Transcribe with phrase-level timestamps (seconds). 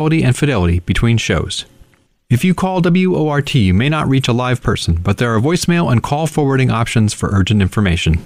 [0.00, 1.66] quality and fidelity between shows.
[2.30, 5.92] If you call WORT, you may not reach a live person, but there are voicemail
[5.92, 8.24] and call forwarding options for urgent information.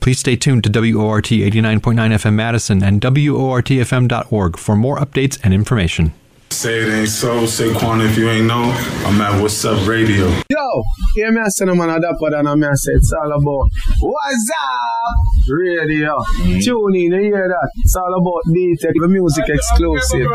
[0.00, 6.14] Please stay tuned to WORT 89.9 FM Madison and WORTFM.org for more updates and information.
[6.56, 8.72] Say it ain't so, Saquon, if you ain't know,
[9.04, 10.26] I'm at What's Up Radio.
[10.48, 10.82] Yo,
[11.14, 13.30] hear me I say no man a dapper than a me I say it's all
[13.30, 13.68] about
[14.00, 16.16] What's Up Radio.
[16.16, 16.60] Mm-hmm.
[16.60, 17.70] Tune in, you hear that?
[17.76, 20.26] It's all about D-Tech, the music exclusive.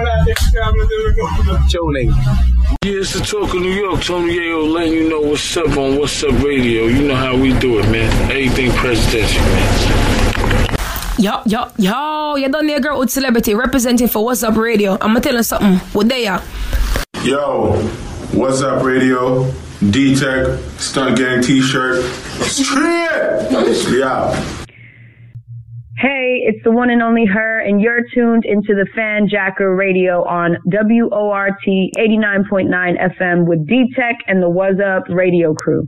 [1.72, 2.10] Tune in.
[2.84, 4.04] Yeah, it's the talk of New York.
[4.04, 6.86] Tony Yayo letting you know what's up on What's Up Radio.
[6.86, 8.12] You know how we do it, man.
[8.32, 10.01] Everything presidential, man.
[11.22, 14.98] Yo, yo, yo, you done there, girl with celebrity representing for What's Up Radio.
[15.00, 15.78] I'ma tell you something.
[15.94, 16.42] What they are?
[17.24, 17.74] Yo,
[18.34, 19.46] What's Up Radio?
[19.92, 22.04] D-Tech, Stunt Gang T-shirt.
[22.42, 24.00] Straight!
[24.00, 24.34] Yeah.
[26.00, 30.24] Hey, it's the one and only her, and you're tuned into the Fan Jacker Radio
[30.24, 32.72] on WORT 89.9
[33.20, 35.88] FM with D Tech and the Was Up radio crew.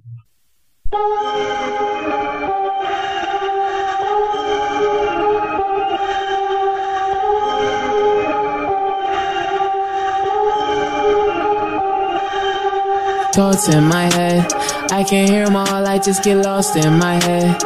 [13.33, 14.45] Thoughts in my head,
[14.91, 17.59] I can't hear them all, I just get lost in my head.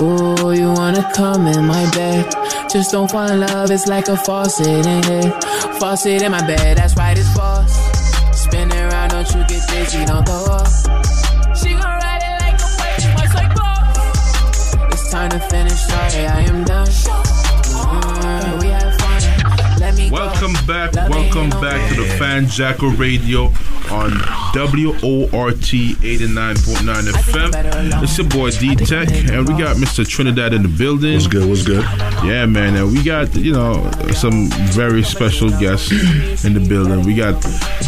[0.00, 2.32] Ooh, you wanna come in my bed?
[2.70, 5.32] Just don't fall in love, it's like a faucet in here.
[5.80, 7.74] Faucet in my bed, that's right, it's boss.
[8.40, 10.72] Spin around, don't you get dizzy, don't throw off.
[11.58, 14.74] She gon' ride it like a wave, much like boss.
[14.92, 16.86] It's time to finish, sorry, I am done.
[16.86, 19.80] Mm, we had fun.
[19.80, 20.14] Let me go.
[20.14, 22.04] Welcome back, welcome back to the.
[22.14, 23.50] Fan Jacker Radio
[23.94, 24.10] on
[24.54, 28.02] WORT 89.9 FM.
[28.02, 30.06] It's your boy D Tech, and we got Mr.
[30.06, 31.14] Trinidad in the building.
[31.14, 31.48] What's good?
[31.48, 31.84] What's good?
[32.24, 35.92] Yeah, man, and we got you know some very special guests
[36.44, 37.04] in the building.
[37.04, 37.40] We got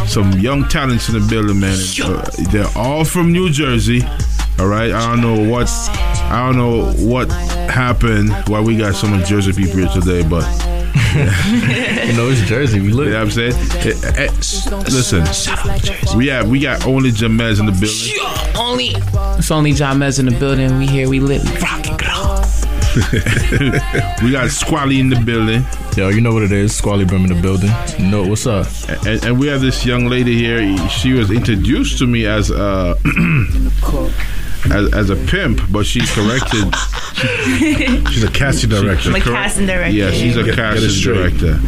[0.06, 1.77] some young talents in the building, man.
[2.02, 4.02] Uh, they're all from New Jersey.
[4.58, 7.30] All right, I don't know what I don't know what
[7.68, 10.45] happened why we got so much Jersey people here today, but
[12.07, 12.80] You know, it's Jersey.
[12.80, 13.55] We you know what I'm saying?
[14.85, 15.24] Listen,
[16.17, 18.57] we have we got only Jamez in the building.
[18.57, 18.92] Only.
[19.39, 20.79] It's only John Mez in the building.
[20.79, 21.42] We here, we lit.
[24.23, 25.64] We got Squally in the building,
[25.96, 26.75] Yo, you know what it is.
[26.75, 27.70] Squally Brim in the building.
[27.98, 28.67] You know what's up?
[29.07, 30.77] and, and we have this young lady here.
[30.89, 36.74] She was introduced to me as uh, a as, as a pimp, but she corrected.
[38.12, 39.08] She's a casting director.
[39.08, 39.96] I'm a casting director.
[39.96, 41.38] Yeah, she's a Get- get casting straight.
[41.38, 41.60] director,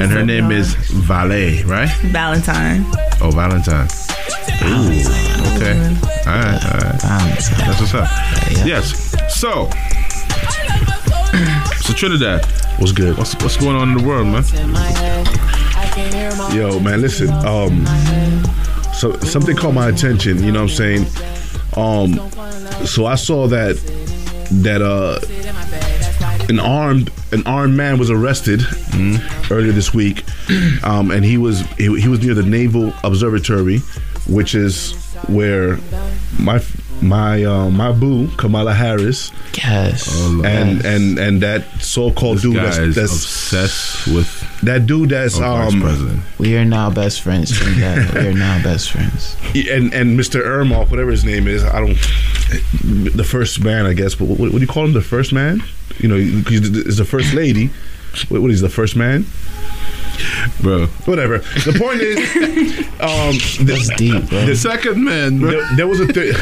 [0.00, 1.90] and her name is Valet, right?
[2.06, 2.84] Valentine.
[3.20, 3.88] Oh, Valentine.
[4.64, 4.90] Ooh,
[5.56, 5.76] okay.
[6.26, 6.98] All right, all right.
[7.58, 8.08] That's what's up.
[8.66, 9.12] Yes.
[9.38, 9.68] So,
[11.82, 12.46] so Trinidad,
[12.78, 13.16] What's good?
[13.18, 14.44] what's what's going on in the world, man?
[16.54, 17.28] Yo, man, listen.
[17.30, 17.84] Um,
[18.94, 20.42] so something caught my attention.
[20.42, 21.06] You know what I'm saying?
[21.76, 22.14] Um,
[22.86, 23.76] so I saw that
[24.62, 25.18] that uh,
[26.48, 28.62] an armed an armed man was arrested
[29.50, 30.24] earlier this week,
[30.84, 33.78] um, and he was he, he was near the Naval Observatory,
[34.28, 34.94] which is
[35.28, 35.78] where
[36.38, 36.58] my
[37.02, 40.08] my uh, my boo Kamala Harris Yes.
[40.44, 45.64] and and and that so-called dude Guy that's, that's obsessed with that dude that's our
[45.64, 46.20] um president.
[46.38, 47.50] We are now best friends.
[47.52, 48.14] Trinidad.
[48.14, 49.36] we are now best friends.
[49.54, 50.42] and and Mr.
[50.42, 51.96] Ermoff, whatever his name is, I don't
[53.16, 54.14] the first man, I guess.
[54.14, 54.92] But what, what do you call him?
[54.92, 55.62] The first man?
[55.98, 57.70] You know, he's the first lady.
[58.28, 59.26] What, what is the first man?
[60.60, 61.38] Bro, Whatever.
[61.38, 62.18] The point is,
[63.00, 64.46] um, That's the, deep, bro.
[64.46, 65.50] the second man, bro.
[65.50, 66.34] there, there was a th-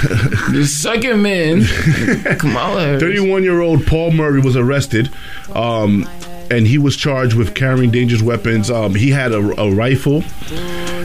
[0.53, 1.65] The second man.
[2.39, 2.81] Kamala.
[2.83, 3.03] Harris.
[3.03, 5.11] 31 year old Paul Murray was arrested.
[5.55, 6.09] Um,
[6.51, 8.71] and he was charged with carrying dangerous weapons.
[8.71, 10.23] Um, he had a, a rifle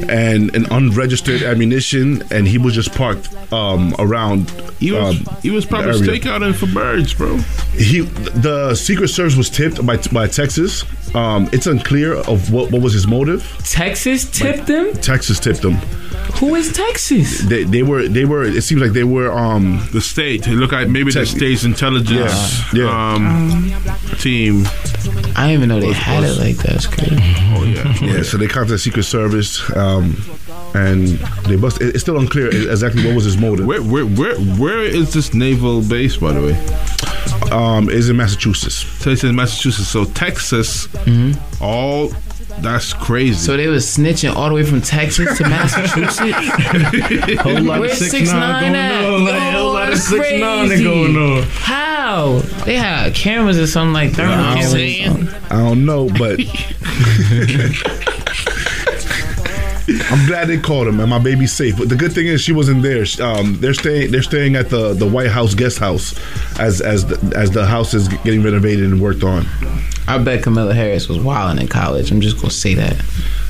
[0.10, 4.50] and an unregistered ammunition, and he was just parked um, around.
[4.80, 6.20] He was um, he was probably the area.
[6.22, 7.38] stakeouting for birds, bro.
[7.78, 10.84] He, the Secret Service was tipped by by Texas.
[11.16, 13.44] Um, it's unclear of what, what was his motive.
[13.64, 14.94] Texas tipped them.
[14.94, 15.74] Texas tipped him.
[16.40, 17.40] Who is Texas?
[17.42, 18.44] They, they were they were.
[18.44, 19.32] It seems like they were.
[19.32, 20.48] Um, The state.
[20.48, 23.14] Look like maybe the Tech- state's intelligence Yeah, yeah.
[23.14, 23.72] Um,
[24.20, 24.64] team.
[25.36, 26.76] I didn't even know they had it like that.
[26.76, 27.16] It's crazy.
[27.56, 27.96] Oh yeah.
[28.18, 30.16] yeah, so they contacted the Secret Service, um,
[30.76, 31.08] and
[31.48, 31.82] they bust.
[31.82, 33.66] it- It's still unclear exactly what was his motive.
[33.66, 36.56] Where where where where is this naval base, by the way?
[37.52, 38.76] Um, is in Massachusetts.
[38.76, 39.88] So it's in Massachusetts.
[39.88, 40.88] So Texas,
[41.62, 42.12] all
[42.60, 43.36] that's crazy.
[43.36, 46.18] So they was snitching all the way from Texas to Massachusetts.
[47.42, 49.06] Whole lot Where's of six, six nine nine going at?
[49.06, 49.24] on.
[49.26, 50.84] Like, whole Oh, lot of that's six nine crazy.
[50.84, 51.44] going on.
[51.50, 52.40] How?
[52.66, 54.56] They had cameras or something like thermal Wow.
[54.56, 55.34] cameras.
[55.50, 56.40] I don't know, but
[60.10, 61.78] I'm glad they called him, and my baby's safe.
[61.78, 63.06] But the good thing is she wasn't there.
[63.22, 64.12] Um, they're staying.
[64.12, 66.14] They're staying at the, the White House guest house
[66.60, 69.46] as as the, as the house is getting renovated and worked on.
[70.08, 72.12] I bet Kamala Harris was wilding in college.
[72.12, 72.96] I'm just gonna say that.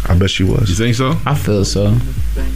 [0.08, 0.70] I bet she was.
[0.70, 1.16] You think so?
[1.26, 1.98] I feel so.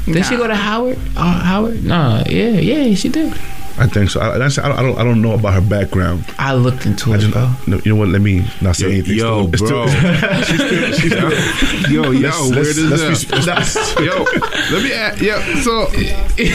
[0.05, 0.97] Did she go to Howard?
[1.15, 1.83] Uh, Howard?
[1.83, 3.33] No, yeah, yeah, she did.
[3.75, 4.21] I think so.
[4.21, 4.97] I, that's, I, don't, I don't.
[4.99, 6.25] I don't know about her background.
[6.37, 7.49] I looked into I it, just, bro.
[7.65, 8.09] no, you know what?
[8.09, 9.15] Let me not say Yo, anything.
[9.17, 9.87] yo, It's bro.
[9.87, 13.99] she's still, she's still, Yo, yo, Let's- where let's- does let's be- that?
[13.99, 15.21] yo, let me ask.
[15.21, 15.87] Yeah, so,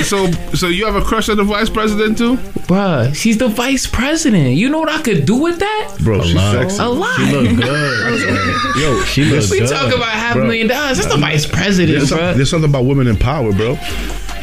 [0.04, 2.36] so, so you have a crush on the vice president too?
[2.68, 4.54] Bruh, she's the vice president.
[4.54, 5.96] You know what I could do with that?
[6.00, 6.22] bro.
[6.22, 6.78] She's sexy.
[6.82, 7.16] A lot.
[7.16, 8.76] She look good.
[8.80, 9.68] Yo, She look we good.
[9.70, 10.98] talk about half a million dollars.
[10.98, 13.76] That's the vice president, There's, some- there's something about women in power, bro.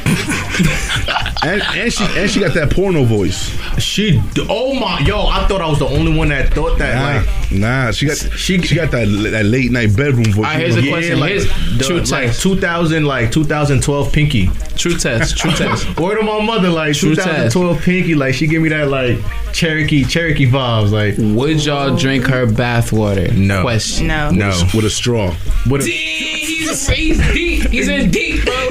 [1.43, 3.49] and, and she and she got that porno voice.
[3.81, 4.21] She.
[4.49, 4.99] Oh my.
[4.99, 6.95] Yo, I thought I was the only one that thought that.
[6.95, 7.51] Nah, Like.
[7.59, 10.37] nah, she got she she got that that late night bedroom voice.
[10.45, 11.19] Alright, here's a Yeah, question.
[11.19, 11.45] like, Here's
[11.77, 12.41] the, true like test.
[12.43, 14.49] 2000, like 2012 Pinky.
[14.77, 15.37] True test.
[15.37, 15.99] True test.
[15.99, 19.17] Word of my mother, like True 2012 Pinky, like she give me that like
[19.53, 23.35] Cherokee Cherokee vibes, like Would y'all drink her bathwater?
[23.35, 23.61] No.
[23.61, 24.07] Question.
[24.07, 24.29] No.
[24.29, 24.49] no.
[24.73, 25.31] with a straw.
[25.67, 27.69] What a- He's, he's deep.
[27.69, 28.64] He's in deep, bro.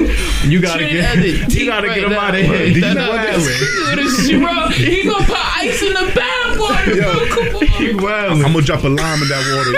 [0.51, 2.57] You gotta Trinidad get you deep gotta right get him now, out of here.
[2.57, 3.95] Did you That- know that- that?
[3.95, 7.27] this dude He gonna put ice in the bathwater, bro.
[7.29, 7.61] Come on.
[7.67, 8.45] He wildin'.
[8.45, 9.73] I'm gonna drop a lime in that water.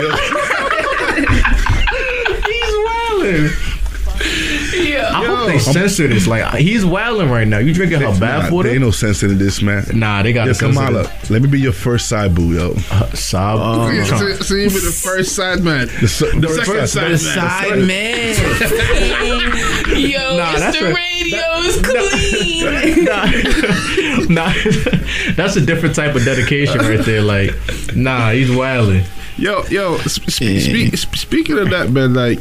[2.47, 3.76] He's wildin'.
[4.97, 5.09] Yeah.
[5.19, 6.27] I hope they censor this.
[6.27, 7.59] Like he's wilding right now.
[7.59, 8.79] You drinking her bath Nah, there ain't water?
[8.79, 9.85] no sense in this, man.
[9.94, 11.29] Nah, they got Yo, to censor Kamala, this.
[11.29, 12.73] let me be your first side boo, yo.
[13.13, 13.59] Sob.
[13.61, 17.35] Oh, so, so you be the first side man, The, s- the first second side-
[17.35, 18.35] side The man.
[18.35, 18.67] side
[19.88, 19.99] man.
[19.99, 20.91] Yo, Nah, that's Mr.
[20.91, 23.05] a- Radio is clean.
[24.33, 24.53] nah,
[25.35, 27.21] that's a different type of dedication right there.
[27.21, 27.51] Like,
[27.95, 29.03] nah, he's wilding.
[29.38, 29.97] Yo, yo.
[30.00, 32.39] Sp- sp- speak, sp- speaking of that, man, like,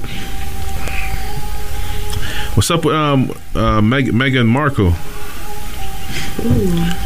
[2.56, 4.92] what's up with um uh Meg- Meghan Markle?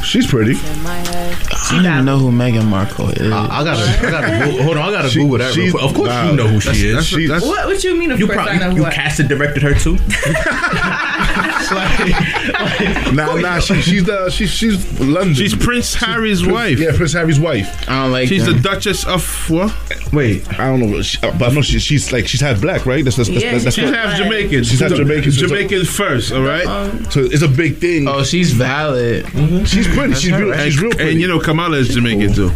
[0.04, 0.54] She's pretty.
[0.56, 3.32] I don't even know who Meghan Markle is.
[3.32, 5.54] I, I gotta, I gotta, go, hold on, I gotta She- Google that.
[5.56, 5.84] Real she's- quick.
[5.84, 7.10] Of course, nah, you know who she that's- is.
[7.10, 8.10] that's- that's- What, what you mean?
[8.10, 9.96] Of you course I know you, who you I- casted directed her too.
[13.12, 15.34] Nah, nah, she, she's the she's she's London.
[15.34, 16.78] She's Prince Harry's Prince- wife.
[16.78, 17.88] Yeah, Prince Harry's wife.
[17.88, 18.54] I don't like She's the.
[18.60, 19.72] Duchess of what?
[20.12, 22.84] Wait, I don't know, she, uh, but I know she, she's like she's half black,
[22.86, 23.04] right?
[23.04, 24.64] That's that's, that's, Yeah, that's, that's She's what- half Jamaican.
[24.64, 25.30] She's half Jamaican.
[25.32, 26.64] Jamaican first, all right.
[27.12, 28.06] so it's a big thing.
[28.08, 29.26] Oh, she's valid.
[29.68, 30.14] she's pretty.
[30.14, 30.52] She's real.
[30.52, 31.12] and, She's real pretty.
[31.12, 32.50] and you know Kamala is Jamaican too.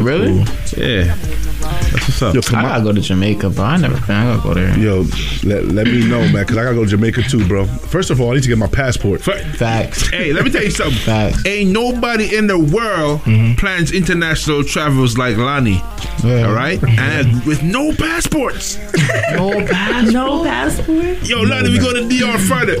[0.00, 0.44] Really?
[0.76, 1.14] Yeah,
[1.62, 2.34] that's what's up.
[2.34, 2.84] Yo, I come gotta on.
[2.84, 3.64] go to Jamaica, bro.
[3.64, 4.16] I never been.
[4.16, 4.78] I gotta go there.
[4.78, 5.04] Yo,
[5.44, 7.64] let, let me know, man, because I gotta go to Jamaica too, bro.
[7.66, 9.20] First of all, I need to get my passport.
[9.22, 10.08] Facts.
[10.10, 10.98] Hey, let me tell you something.
[10.98, 11.44] Facts.
[11.46, 13.20] Ain't nobody in the world
[13.58, 15.80] plans international travels like Lonnie.
[16.24, 18.78] All right, and with no passports.
[19.32, 20.12] No pass.
[20.12, 21.22] No passport.
[21.26, 22.76] Yo, Lonnie, we go to DR Friday.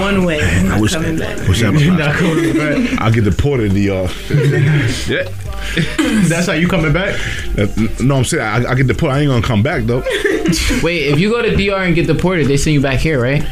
[0.00, 0.40] One way.
[0.42, 1.46] I'm not wish- coming back.
[1.48, 3.00] Wish I had my passport.
[3.00, 4.08] I'll get deported in the uh,
[5.06, 5.28] Yeah.
[6.28, 7.14] That's how you coming back?
[7.58, 7.66] uh,
[8.00, 9.14] No, I'm saying I, I get deported.
[9.14, 10.00] I ain't gonna come back though.
[10.82, 13.42] Wait, if you go to DR and get deported, they send you back here, right?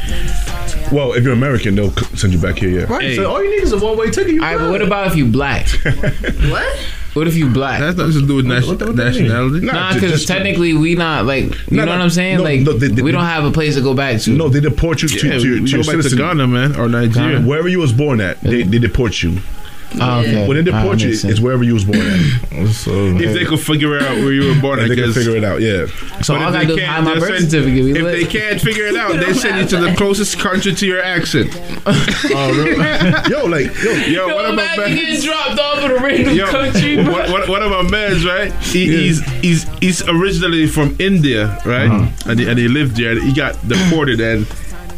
[0.91, 2.69] Well, if you're American, they'll c- send you back here.
[2.81, 2.85] Yeah.
[2.85, 3.15] Right.
[3.15, 4.33] So all you need is a one way ticket.
[4.33, 5.67] You All right, but what about if you black?
[6.49, 6.77] What?
[7.13, 7.79] What if you black?
[7.79, 9.23] That's nothing to do with nation- what- what that mean?
[9.23, 9.65] nationality.
[9.65, 12.37] Nah, ju- because just- technically we not like you No, know no, what I'm saying.
[12.37, 14.29] no, like no, they- they- we don't have a place to go back to.
[14.31, 16.17] No, they deport you to, Yeah, to, to, we your go back to citizen.
[16.19, 17.41] Ghana, man, or Nigeria.
[17.41, 19.39] Wherever you was born at, they, they deport you.
[19.99, 20.47] Oh, okay.
[20.47, 22.19] When they All right, deport you, it's wherever you was born at.
[22.51, 25.15] If they could figure out where you were born, I they can guess.
[25.15, 25.61] figure it out.
[25.61, 25.87] Yeah.
[26.21, 27.83] so But all I if gotta do they is hide can't, my birth send- certificate.
[27.85, 28.13] We If lit.
[28.13, 31.53] they can't figure it out, they send you to the closest country to your accent.
[32.29, 34.95] Yo, like, yo, Yo, Yo, what about imagine man?
[34.95, 36.95] getting dropped off in a random Yo, country.
[37.03, 37.11] bro.
[37.11, 38.51] what, what, what about man's right?
[38.61, 41.89] He, He's he's he's originally from India, right?
[41.89, 42.29] Uh-huh.
[42.31, 43.19] And he, and he lived there.
[43.19, 44.45] He got deported, and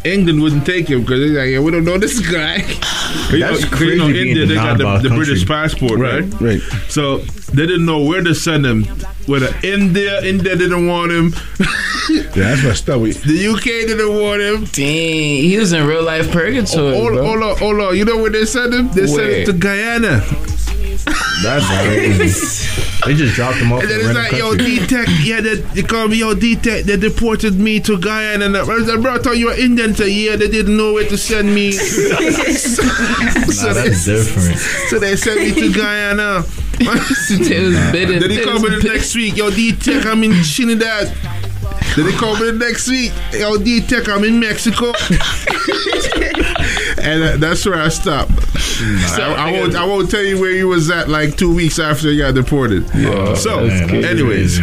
[0.03, 2.57] England wouldn't take him because they're like, yeah, we don't know this guy.
[3.31, 6.21] You know, That's 'cause you know, crazy India, they got the, the British passport, right?
[6.23, 6.61] right, right.
[6.89, 7.17] So
[7.53, 8.83] they didn't know where to send him.
[9.27, 11.33] Whether India, India didn't want him.
[12.09, 12.99] Yeah, that's messed up.
[12.99, 14.65] We, The UK didn't want him.
[14.65, 17.23] Dang, he was in real life purgatory, oh, Hold, bro.
[17.25, 17.95] hold on, hold on.
[17.95, 18.87] You know where they sent him?
[18.89, 19.39] They sent Where?
[19.41, 20.21] him to Guyana.
[21.43, 22.85] That's crazy.
[23.05, 23.81] they just dropped him off.
[23.81, 24.79] And then it's random like, yo, country.
[24.79, 28.45] D-Tech, yeah, they, they call me, yo, D-Tech, they deported me to Guyana.
[28.45, 29.95] And I was like, bro, I thought you were Indian.
[29.95, 31.71] So, yeah, they didn't know where to send me.
[31.71, 34.57] so, Nah, they, that's different.
[34.89, 36.43] so they sent me to Guyana.
[36.79, 38.19] It was bitter.
[38.19, 41.13] then he it called me the next week, yo, D-Tech, I'm in Trinidad.
[41.95, 44.87] Then he called me the next week, yo, D-Tech, I'm in Mexico.
[47.01, 48.31] and uh, that's where I stopped.
[48.81, 49.75] I, I won't.
[49.75, 52.87] I won't tell you where he was at like two weeks after he got deported.
[53.37, 54.07] so, that's crazy.
[54.07, 54.59] anyways,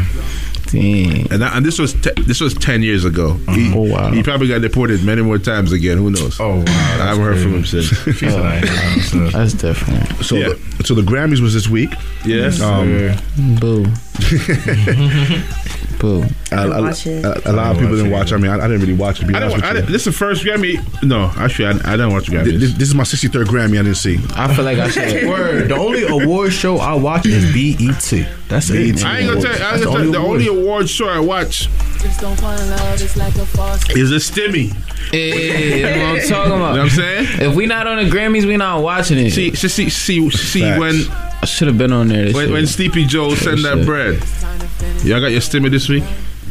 [0.74, 3.34] And, that, and this was te- this was ten years ago.
[3.50, 4.10] He, Oh, wow.
[4.10, 5.98] He probably got deported many more times again.
[5.98, 6.40] Who knows?
[6.40, 6.64] Oh wow.
[6.66, 7.90] I haven't heard from him since.
[9.32, 10.24] That's different.
[10.24, 11.90] So, the, so the Grammys was this week.
[12.24, 12.60] Yes.
[12.60, 13.12] Um,
[13.60, 13.86] Boo.
[15.98, 16.24] Boo.
[16.52, 17.24] a, a- watch it.
[17.24, 18.32] a- a lot of people didn't watch.
[18.32, 19.22] I mean, I, I didn't really watch it.
[19.22, 19.92] To be I honest didn't, I with you.
[19.92, 21.02] this is the first Grammy.
[21.02, 22.58] No, actually, I, I didn't watch the Grammys.
[22.60, 23.78] This, this is my 63rd Grammy.
[23.78, 24.18] I didn't see.
[24.34, 25.28] I feel like I should.
[25.28, 25.68] Word.
[25.68, 28.28] The only award show I watch is BET.
[28.48, 29.04] That's it.
[29.04, 29.56] I ain't gonna tell you.
[29.56, 31.68] I That's ain't gonna tell you, the only award show I watch
[32.00, 33.00] Just don't fall in love.
[33.02, 33.88] It's like a false.
[33.90, 34.72] is a Stimmy.
[35.10, 36.70] Hey, that's what I'm talking You know about.
[36.72, 37.26] what I'm saying?
[37.50, 39.30] If we not on the Grammys, we not watching it.
[39.32, 40.78] See, see, see, see, see Facts.
[40.80, 40.94] when
[41.42, 42.24] I should have been on there.
[42.26, 42.54] This when, year.
[42.54, 44.22] when Sleepy Joe send that bread.
[45.04, 46.04] Y'all got your Stimmy this week?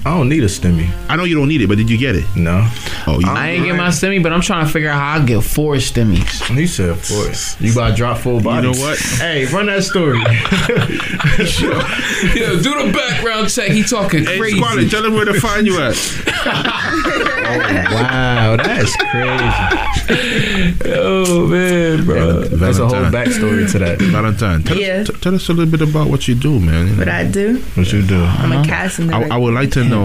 [0.08, 0.90] I don't need a stimmy.
[1.10, 2.24] I know you don't need it, but did you get it?
[2.34, 2.66] No.
[3.08, 5.26] Oh, you, I ain't get my stimmy, but I'm trying to figure out how I
[5.26, 6.56] get four stimmies.
[6.56, 7.60] He said force.
[7.60, 8.98] You about to drop full you know what?
[8.98, 10.20] Hey, run that story.
[12.18, 13.70] Yeah, do the background check.
[13.70, 14.58] He talking Hey, crazy.
[14.58, 15.94] Squally, tell him where to find you at.
[16.46, 20.94] oh, wow, that's crazy.
[20.94, 22.42] oh man, bro.
[22.42, 24.00] That's a whole backstory to that.
[24.02, 25.02] Valentine, tell, Yeah.
[25.02, 26.88] us, t- tell us a little bit about what you do, man.
[26.88, 27.00] You know.
[27.00, 27.60] What I do?
[27.76, 28.24] What you do?
[28.24, 28.66] I'm a uh-huh.
[28.66, 29.34] casting I, director.
[29.34, 29.97] I would like to know,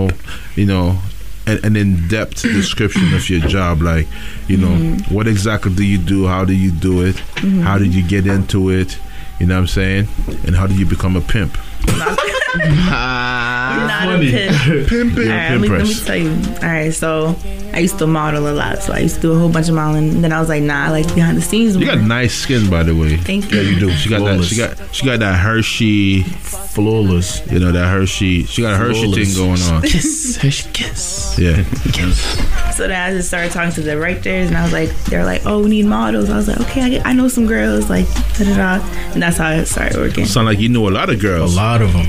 [0.56, 0.98] you know,
[1.46, 3.80] an, an in-depth description of your job.
[3.82, 4.06] Like,
[4.48, 5.14] you know, Mm-hmm.
[5.14, 6.26] what exactly do you do?
[6.26, 7.16] How do you do it?
[7.64, 8.98] How did you get into it?
[9.40, 10.08] You know what I'm saying?
[10.46, 11.56] And how did you become a pimp?
[12.54, 14.88] Ah, not a pimp.
[14.88, 15.28] Pimping.
[15.28, 16.30] All right, let me, let me tell you.
[16.30, 17.36] All right, so
[17.72, 19.74] I used to model a lot, so I used to do a whole bunch of
[19.74, 20.10] modeling.
[20.10, 21.76] And then I was like, nah, I like behind the scenes.
[21.76, 23.16] You got nice skin, by the way.
[23.16, 23.58] Thank you.
[23.60, 23.90] Yeah, you do.
[23.92, 24.44] She got that.
[24.44, 24.94] She got.
[24.94, 26.22] She got that Hershey.
[26.22, 27.46] Flawless.
[27.50, 28.44] You know that Hershey.
[28.44, 29.34] She got a Hershey Flawless.
[29.34, 29.82] thing going on.
[29.88, 31.38] kiss, kiss, kiss.
[31.38, 31.64] Yeah.
[31.92, 32.48] Kiss.
[32.72, 35.44] So then I just started talking to the directors, and I was like, they're like,
[35.44, 36.30] oh, we need models.
[36.30, 38.06] I was like, okay, I, get, I know some girls, like,
[38.38, 38.84] da da da.
[39.12, 40.24] And that's how I started working.
[40.24, 41.52] Sound like you know a lot of girls.
[41.52, 42.06] A lot of them.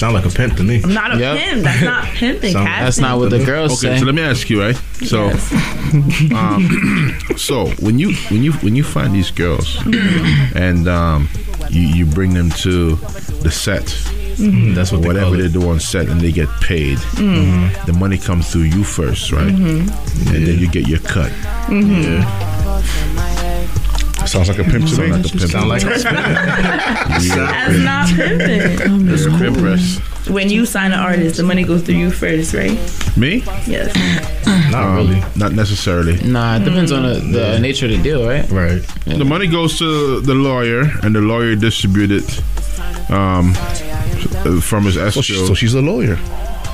[0.00, 0.80] Sound like a pimp to me.
[0.82, 1.36] I'm not a Yep.
[1.36, 1.62] pimp.
[1.62, 2.52] That's not pimping.
[2.52, 2.84] Sound- casting.
[2.86, 4.00] That's not what the girls Okay, say.
[4.00, 4.78] so let me ask you, right?
[5.04, 6.32] So, Yes.
[6.32, 9.76] um, so when you when you when you find these girls
[10.54, 11.28] and um,
[11.68, 12.96] you you bring them to
[13.44, 13.84] the set,
[14.74, 15.52] That's what they whatever call they it.
[15.52, 17.84] do on set, and they get paid, Mm-hmm.
[17.84, 19.52] the money comes through you first, right?
[19.52, 19.88] And
[20.46, 21.30] then you get your cut.
[24.30, 25.16] Sounds like a pimp to Sound me.
[25.16, 25.50] like a pimp.
[25.50, 26.02] Sound like a pimp.
[26.04, 29.08] That's not pimping.
[29.08, 29.98] You're a pimp press.
[30.28, 32.78] when you sign an artist, the money goes through you first, right?
[33.16, 33.42] Me?
[33.66, 33.92] Yes.
[34.70, 35.20] Not really.
[35.34, 36.22] Not necessarily.
[36.22, 38.48] Nah, it depends on the, the nature of the deal, right?
[38.50, 38.80] Right.
[39.04, 43.52] The money goes to the lawyer, and the lawyer distributes it um,
[44.60, 45.22] from his escrow.
[45.22, 46.16] she, so she's a lawyer.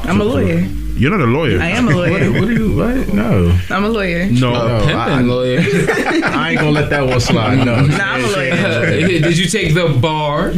[0.05, 0.69] I'm a lawyer.
[0.97, 1.61] You're not a lawyer.
[1.61, 2.33] I am a lawyer.
[2.33, 2.75] what are you?
[2.75, 3.09] What?
[3.13, 3.59] No.
[3.69, 4.27] I'm a lawyer.
[4.31, 5.59] No, No, Pimping I, lawyer.
[6.25, 7.57] I ain't gonna let that one slide.
[7.65, 7.85] No.
[7.85, 8.87] Nah, I'm a lawyer.
[9.07, 10.51] Did you take the bar?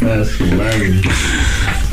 [0.00, 1.04] That's hilarious.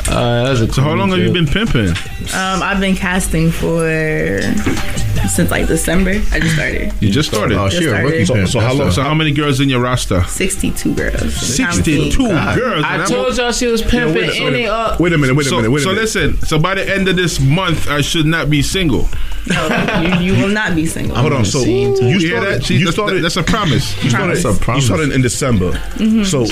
[0.08, 1.88] Uh, that was a So how long have you been pimping?
[1.90, 3.84] Um, I've been casting for
[5.28, 6.10] since like December.
[6.32, 6.92] I just started.
[7.00, 7.56] You just started.
[7.58, 10.22] Oh, she a rookie So- so how long- So how many girls in your roster?
[10.24, 11.34] 62 girls.
[11.34, 12.84] Sixty-two girls.
[12.84, 15.00] I told y'all she was pimping wait a- in it up.
[15.00, 15.36] Wait a minute.
[15.36, 15.70] Wait a so, minute.
[15.70, 16.02] Wait a so minute.
[16.02, 16.38] listen.
[16.46, 19.08] So by the end of this month, I should not be single.
[19.46, 19.66] No,
[20.02, 21.16] you, you will not be single.
[21.16, 21.44] Hold on.
[21.46, 22.62] So you You hear that?
[22.64, 23.22] See, You started.
[23.24, 23.94] that's a promise.
[24.04, 24.82] You started, That's a promise.
[24.82, 25.70] you started in December.
[25.96, 26.24] Mm-hmm.
[26.24, 26.44] So,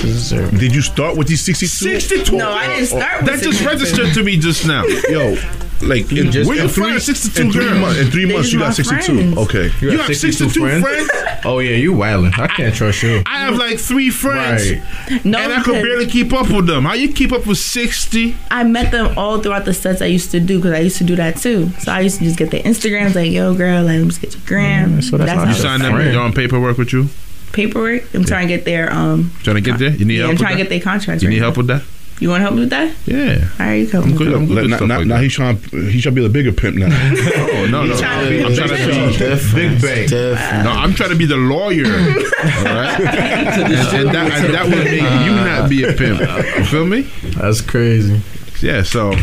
[0.57, 1.99] did you start with these 62?
[1.99, 2.35] Sixty-two.
[2.35, 4.83] No, I didn't start with That just registered to me just now.
[5.09, 5.35] Yo,
[5.81, 7.79] like, in, just- Where you in three, find 62 in three girls?
[7.79, 9.15] months, in three They months you got 62.
[9.15, 9.37] friends.
[9.37, 9.71] Okay.
[9.81, 10.49] You have 62
[10.81, 11.09] friends?
[11.45, 12.37] Oh yeah, you wildin'.
[12.37, 13.23] I can't trust you.
[13.25, 15.23] I have like three friends, Right.
[15.25, 16.83] No, and I could barely keep up with them.
[16.85, 18.35] How you keep up with sixty?
[18.51, 21.05] I met them all throughout the sets I used to do because I used to
[21.05, 21.69] do that too.
[21.79, 24.21] So I used to just get their Instagrams like, yo, girl, like, let me just
[24.21, 25.01] get your gram.
[25.01, 25.91] so that's not how You it sign them.
[25.93, 26.13] started.
[26.13, 27.07] They're on paperwork with you.
[27.53, 28.03] paperwork.
[28.13, 29.31] I'm trying to get their um.
[29.43, 29.91] Trying to get there.
[29.91, 30.31] You need Yeah, help.
[30.31, 31.23] I'm trying to get their contracts.
[31.23, 31.83] You need help with that?
[32.19, 32.93] You want to help me with that?
[33.05, 33.47] Yeah.
[33.59, 34.03] All right, you come.
[34.03, 34.33] I'm good.
[34.33, 34.69] I'm good.
[34.69, 35.57] Now, now, now, like now he's trying.
[35.57, 36.89] He should be the bigger pimp now.
[37.51, 37.97] Oh no no!
[37.97, 40.07] trying to be I'm trying to be Big bang.
[40.07, 40.63] Different.
[40.63, 40.71] no.
[40.71, 41.85] I'm trying to be the lawyer.
[41.85, 46.19] all right, and, and that and that would make you not be a pimp.
[46.59, 47.01] You feel me?
[47.37, 48.21] That's crazy.
[48.61, 48.83] Yeah.
[48.83, 49.13] So.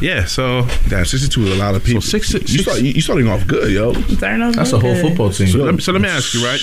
[0.00, 0.24] Yeah.
[0.26, 0.66] So.
[0.88, 2.00] Damn, 62 is a lot of people.
[2.02, 3.92] So six- you, six- start, you, you starting off good, yo.
[3.92, 5.02] Starting off That's a whole good.
[5.08, 5.48] football team.
[5.48, 6.60] So let, me, so let me ask you, right?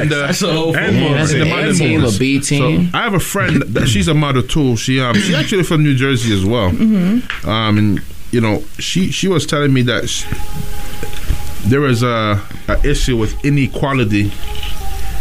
[0.00, 2.18] And, uh, That's a whole and football more, That's an the A team, a models.
[2.18, 2.90] B team.
[2.90, 4.76] So I have a friend that she's a mother too.
[4.76, 6.68] She um she's actually from New Jersey as well.
[6.68, 8.00] Um and
[8.32, 10.24] you know she she was telling me that sh
[11.68, 14.30] there is a, a issue with inequality,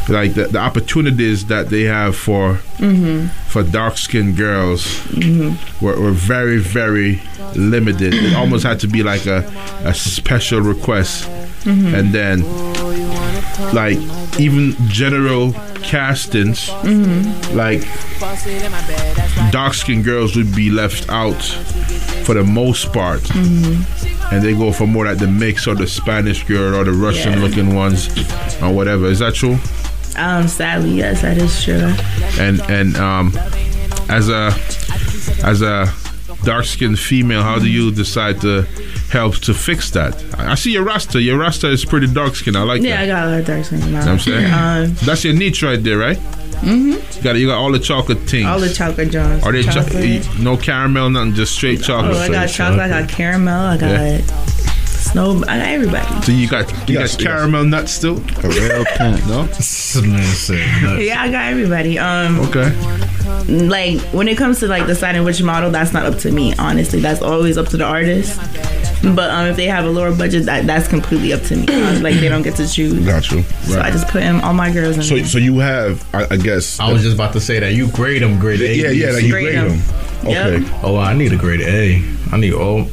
[0.09, 2.55] like the, the opportunities that they have for
[3.47, 5.01] for dark skinned girls
[5.81, 7.21] were, were very very
[7.55, 8.13] limited.
[8.13, 9.39] It almost had to be like a,
[9.83, 11.29] a special request.
[11.65, 11.93] Mhm.
[11.97, 12.43] And then,
[13.73, 13.97] like,
[14.39, 17.55] even general castings, Mhm.
[17.55, 17.81] like,
[19.51, 21.41] dark skinned girls would be left out
[22.23, 23.21] for the most part.
[23.23, 24.31] Mhm.
[24.31, 27.33] And they go for more like the mix or the Spanish girl or the Russian
[27.33, 27.39] Yeah.
[27.45, 28.09] looking ones
[28.61, 29.07] or whatever.
[29.07, 29.57] Is that true?
[30.17, 31.93] Um, sadly, yes, that is true.
[32.39, 33.33] and and um,
[34.09, 34.51] as a
[35.43, 35.87] as a
[36.43, 38.63] dark skinned female, how do you decide to
[39.11, 40.15] help to fix that?
[40.37, 41.21] I see your rasta.
[41.21, 42.57] Your rasta is pretty dark skinned.
[42.57, 42.87] I like that.
[42.87, 43.79] yeah, I got a lot of dark skin.
[43.81, 46.17] You know what I'm saying Um, that's your niche right there, right?
[46.17, 48.45] Mm hmm You got you got all the chocolate things.
[48.47, 49.45] All the chocolate joints.
[49.45, 52.15] Are they cho- no caramel, nothing, just straight chocolate?
[52.15, 52.79] Oh, I got chocolate.
[52.79, 53.65] I got caramel.
[53.65, 54.21] I got Yeah.
[55.11, 55.43] Snow.
[55.47, 56.21] I got everybody.
[56.23, 58.17] So you got you got caramel nuts still?
[58.43, 59.47] A real pimp, no?
[60.99, 61.97] Yeah, I got everybody.
[61.99, 62.69] Um, Okay.
[63.67, 66.53] like when it comes to like deciding which model, that's not up to me.
[66.59, 68.39] Honestly, that's always up to the artist.
[69.03, 71.65] But um, if they have a lower budget, that that's completely up to me.
[71.69, 73.05] Uh, like they don't get to choose.
[73.05, 73.43] Got you.
[73.43, 75.03] So I just put in all my girls in.
[75.03, 75.25] So, there.
[75.25, 76.79] so you have, I, I guess.
[76.79, 78.75] I was just about to say that you grade them grade A.
[78.75, 79.79] Yeah, yeah, like you grade them.
[80.25, 80.65] Okay.
[80.81, 82.01] Oh, I need a grade A.
[82.31, 82.87] I need all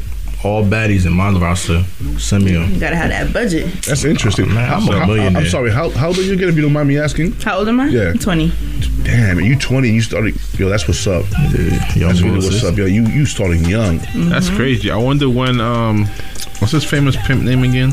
[0.45, 1.83] all baddies in my roster.
[2.19, 2.73] Send me them.
[2.75, 3.67] you gotta have that budget.
[3.87, 4.53] That's interesting.
[4.53, 5.43] Man, I'm a So, how- millionaire.
[5.43, 5.71] I'm sorry.
[5.71, 7.33] How, how old are you again, if you don't mind me asking?
[7.43, 7.87] How old am I?
[7.89, 8.13] Yeah.
[8.15, 8.53] twenty.
[9.05, 10.37] Damn, you 20 you started.
[10.59, 11.25] Yo, that's what's up.
[11.27, 12.77] that's really what's up.
[12.77, 13.99] Yo, you you starting young.
[14.15, 14.91] That's crazy.
[14.91, 16.07] I wonder when um,
[16.59, 17.93] what's his famous pimp name again?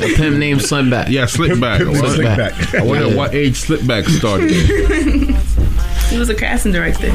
[0.00, 1.08] A pimp named Slipback.
[1.08, 1.78] Yeah, Slickback.
[1.78, 2.78] Pimp named What- Slickback.
[2.78, 3.14] I wonder Yeah.
[3.16, 5.36] what age Slickback started.
[6.10, 7.06] He was a casting director.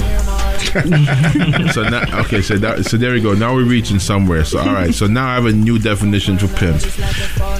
[1.73, 3.33] So now, okay, so that, so there we go.
[3.33, 4.43] Now we're reaching somewhere.
[4.43, 6.81] So all right, so now I have a new definition for pimp.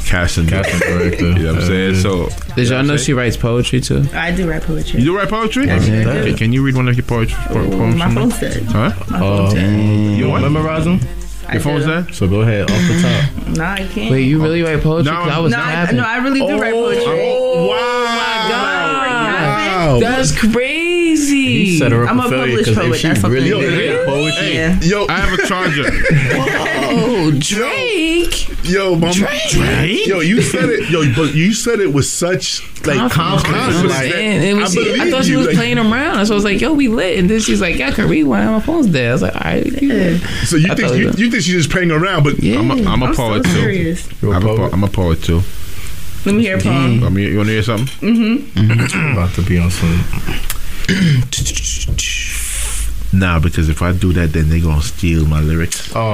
[0.06, 1.26] Casting, Casting director.
[1.26, 1.96] You know what I'm uh, saying?
[1.96, 4.06] So Did y'all know she writes poetry too?
[4.14, 5.00] I do write poetry.
[5.00, 5.70] you do write poetry?
[5.70, 6.10] I sure do.
[6.10, 7.96] Okay, can you read one of your poetry po- Oh, poems?
[7.96, 8.16] my for me?
[8.16, 8.64] phone said.
[8.64, 8.90] Huh?
[9.10, 9.50] My phone oh.
[9.52, 10.18] said.
[10.18, 11.00] You want to memorize them?
[11.48, 11.92] I Your phone's do.
[11.92, 12.12] there?
[12.14, 13.32] So go ahead off the top.
[13.56, 14.12] No, I can't.
[14.12, 15.12] Wait, you really write poetry?
[15.14, 17.04] 'Cause I was no, not I, no, I really do write poetry.
[17.08, 20.75] Oh wow oh, my god, that's crazy.
[21.48, 22.90] He set her up I'm a failure published 'cause poet.
[22.92, 23.78] if she That's something really different.
[23.78, 24.80] did poetry, Yeah.
[24.82, 25.84] Yo, I have a charger.
[26.98, 28.48] Oh, Drake.
[28.64, 30.08] Yo, mom, Drake?
[30.08, 30.90] Yo, you said it.
[30.90, 33.58] Yo, but you said it with such like confidence.
[33.66, 33.94] Confidence.
[33.94, 36.26] Like, And it was, I I, believe thought she was like- playing around.
[36.26, 37.18] So I was like, yo, we lit.
[37.20, 38.50] And then she's like, yeah, I can rewind.
[38.52, 39.10] My phone's dead.
[39.10, 39.82] I was like, all right.
[39.82, 42.24] you- So you I think you, it was- you think she's just playing around?
[42.24, 42.60] But yeah.
[42.60, 43.50] I'm a, I'm a I'm so poet too.
[43.52, 44.08] serious.
[44.24, 45.42] I'm a, po- I'm a poet too.
[46.26, 47.04] Let me hear a poem.
[47.04, 47.88] I you want to hear something?
[48.10, 49.12] Mm-hmm.
[49.14, 50.04] about to be on some.
[53.14, 55.96] Nah, because if I do that, then they're gonna steal my lyrics.
[55.96, 56.14] Oh, Oh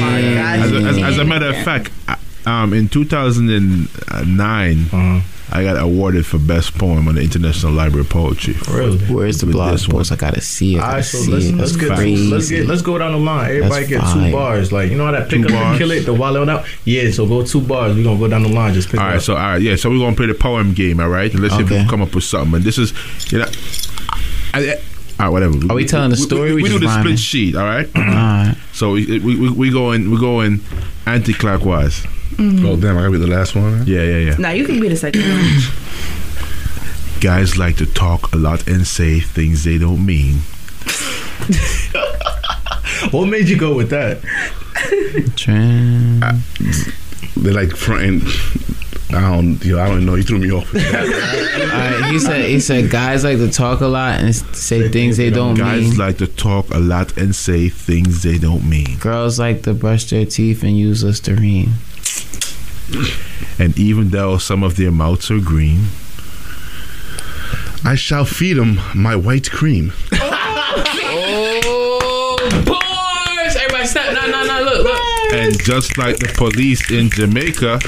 [0.00, 0.60] my god.
[0.60, 2.16] As a, as, as a matter of fact, I-
[2.48, 5.20] um, in 2009, Uh-huh.
[5.50, 8.54] I got awarded for best poem on the International Library of Poetry.
[8.70, 8.98] Really?
[9.06, 10.12] Where's the With blog this post?
[10.12, 10.80] I gotta see it.
[10.80, 12.30] I All so see let's let's get crazy.
[12.30, 13.46] let's get let's go down the line.
[13.56, 14.26] Everybody That's get fire.
[14.26, 14.72] two bars.
[14.72, 15.68] Like you know how that pick Two up bars.
[15.70, 16.66] and kill it, the wallet out.
[16.84, 17.96] Yeah, so go two bars.
[17.96, 18.74] We're gonna go down the line.
[18.74, 19.22] Just pick All it right, up.
[19.22, 21.32] so all right, yeah, so we're gonna play the poem game, all right?
[21.32, 22.56] And let's see if we can come up with something.
[22.56, 22.92] And this is,
[23.32, 23.46] you know,
[24.52, 24.80] I, I, all
[25.18, 25.56] right, whatever.
[25.72, 26.52] Are we telling the story?
[26.52, 27.88] We, We do the split sheet, all right?
[27.96, 28.54] Alright.
[28.74, 30.60] So we we we, we going we going
[32.38, 32.64] anti-clockwise.
[32.64, 33.84] oh damn, I gotta be the last one.
[33.86, 34.36] Yeah, yeah, yeah.
[34.38, 35.44] Now you can be the second one.
[37.20, 40.38] Guys like to talk a lot and say things they don't mean.
[43.10, 44.20] what made you go with that?
[45.34, 46.20] Tran-
[47.36, 48.22] They like fronting.
[49.10, 49.64] I don't.
[49.64, 50.14] Yo, I don't know.
[50.16, 50.72] You threw me off.
[50.76, 55.16] Alright, he said he said guys like to talk a lot and s- say things
[55.16, 55.96] they don't Guys mean.
[55.98, 58.98] like to talk a lot and say things they don't mean.
[58.98, 61.72] Girls like to brush their teeth and use Listerine.
[63.58, 65.86] And even though some of their mouths are green,
[67.84, 69.92] I shall feed him my white cream.
[71.10, 73.56] Oh, bars!
[73.56, 74.12] Everybody stop!
[74.14, 74.62] No, no, no!
[74.64, 75.00] Look, look.
[75.32, 77.80] and just like the police in Jamaica,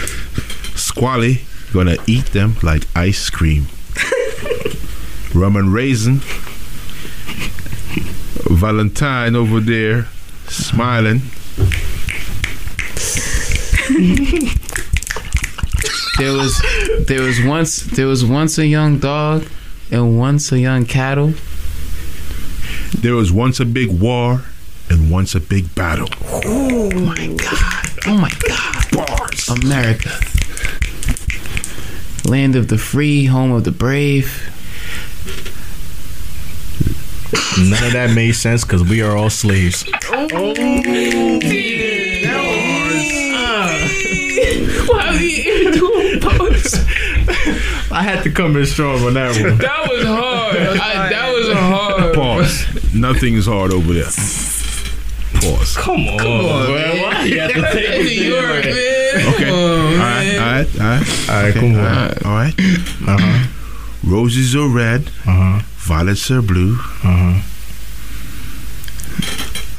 [0.74, 3.66] Squally gonna eat them like ice cream.
[5.34, 6.20] Rum and raisin.
[8.50, 10.08] Valentine over there
[10.48, 11.22] smiling.
[16.20, 16.60] There was
[17.06, 19.46] there was once there was once a young dog
[19.90, 21.32] and once a young cattle.
[22.92, 24.42] There was once a big war
[24.90, 26.08] and once a big battle.
[26.44, 27.88] Oh my god!
[28.06, 28.84] Oh my god!
[28.92, 29.48] Bars.
[29.48, 30.10] America,
[32.28, 34.46] land of the free, home of the brave.
[37.58, 39.84] None of that made sense because we are all slaves.
[40.10, 40.30] Oh, uh,
[44.86, 46.09] Why we doing posts?
[47.92, 49.58] I had to come in strong on that one.
[49.58, 50.56] That was hard.
[50.56, 52.14] I, that was a hard.
[52.14, 52.94] Pause.
[52.94, 54.04] Nothing is hard over there.
[54.04, 55.76] Pause.
[55.76, 57.02] Come on, man.
[57.02, 58.74] Why you have to take New York, there?
[59.16, 59.34] man.
[59.34, 59.50] Okay.
[59.50, 59.56] All
[59.98, 60.28] right.
[60.38, 60.68] All right.
[60.80, 61.06] All right.
[61.28, 61.78] All right, Okay, come on.
[61.78, 62.24] All right.
[62.26, 62.54] All right.
[63.08, 63.46] Uh huh.
[64.04, 65.06] Roses are red.
[65.26, 65.60] Uh huh.
[65.78, 66.74] Violets are blue.
[67.02, 67.40] Uh huh.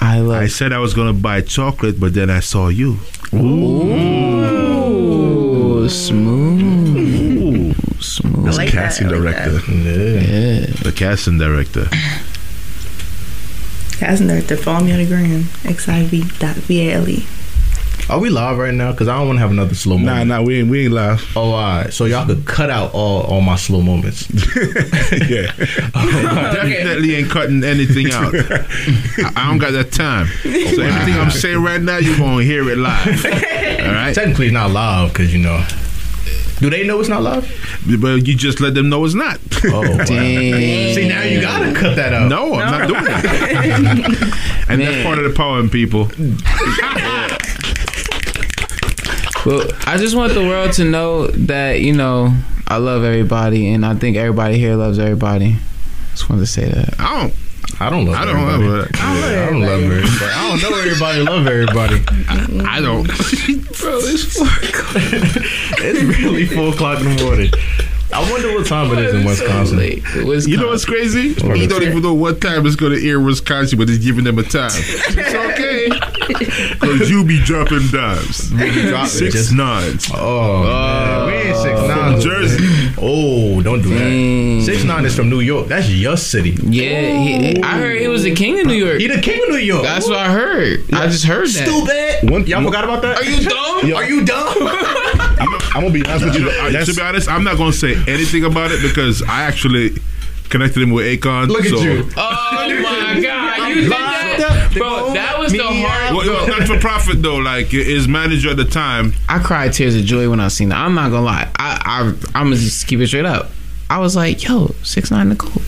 [0.04, 0.42] I love.
[0.42, 2.98] I said I was gonna buy chocolate, but then I saw you.
[3.34, 3.40] Ooh,
[5.90, 6.62] smooth,
[6.98, 7.74] Ooh.
[8.02, 8.46] smooth.
[8.46, 9.72] That's like that, casting like director.
[9.72, 10.22] Yeah.
[10.22, 10.66] Yeah.
[10.84, 11.88] The casting director.
[13.98, 15.44] Casting director, follow me on the gram.
[15.64, 17.24] xiv.vale.
[18.12, 18.92] Are we live right now?
[18.92, 20.28] Because I don't want to have another slow moment.
[20.28, 21.32] nah, nah, we ain't we ain't live.
[21.34, 21.94] Oh, all right.
[21.94, 24.30] So y'all could cut out all, all my slow moments.
[25.30, 25.50] yeah.
[25.94, 28.36] Definitely ain't cutting anything out.
[28.36, 30.28] I, I don't got that time.
[30.44, 33.26] So everything I'm saying right now, you're gonna hear it live.
[33.26, 34.14] All right.
[34.14, 35.66] Technically, it's not live because you know.
[36.60, 37.50] Do they know it's not live?
[38.00, 39.40] But you just let them know it's not.
[39.66, 40.06] Oh, wow.
[40.06, 42.30] See, now you gotta cut that out.
[42.30, 44.66] No, I'm not doing that.
[44.70, 46.04] and that's part of the poem, people.
[49.46, 52.34] Well, I just want the world to know that you know
[52.68, 55.56] I love everybody, and I think everybody here loves everybody.
[56.12, 57.00] Just wanted to say that.
[57.00, 57.34] I don't.
[57.80, 58.64] I don't love I don't everybody.
[58.68, 59.02] love it.
[59.02, 60.26] I don't love everybody.
[60.32, 62.04] I don't know everybody love everybody.
[62.68, 63.08] I don't.
[63.80, 64.96] Bro, it's four o'clock.
[65.80, 67.52] it's really four o'clock in the morning.
[68.14, 69.80] I wonder what time it is in Wisconsin.
[70.50, 71.30] You know what's crazy?
[71.30, 74.38] You don't even know what time it's going to air Wisconsin, but it's giving them
[74.40, 74.72] a time.
[74.74, 75.90] It's okay.
[76.32, 78.52] Because you be dropping dimes.
[78.54, 80.10] Really dropping Six just- nines.
[80.14, 81.26] Oh, man.
[81.28, 82.20] we ain't six From.
[82.22, 82.94] Jersey.
[82.98, 84.02] Oh, don't do that.
[84.02, 84.64] Mm.
[84.66, 85.68] Six nine is from New York.
[85.68, 86.52] That's your city.
[86.64, 89.00] Yeah, he, I heard he was the king of New York.
[89.00, 89.84] He the king of New York.
[89.84, 90.84] That's what I heard.
[90.94, 91.68] I just heard that.
[91.68, 92.30] Stupid.
[92.32, 93.18] One- Y'all forgot about that?
[93.18, 93.94] Are you dumb?
[93.94, 94.48] Are you dumb?
[95.74, 96.50] I'm, I'm gonna be honest with you.
[96.50, 99.96] I- to be honest, I'm not gonna say anything about it because I actually
[100.50, 101.48] connected him with Akon.
[101.48, 101.82] Look at so.
[101.82, 102.10] you.
[102.18, 105.14] Oh my god, you did that, bro?
[105.14, 106.14] That was the hard.
[106.16, 107.38] Well, it was not for profit though.
[107.38, 109.14] Like his manager at the time.
[109.30, 110.78] I cried tears of joy when I seen that.
[110.78, 111.50] I'm not gonna lie.
[111.56, 112.00] I I
[112.38, 113.50] I'm gonna just keep it straight up.
[113.90, 115.62] I was like, yo, six nine Nicole.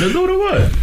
[0.00, 0.76] Let's go to what?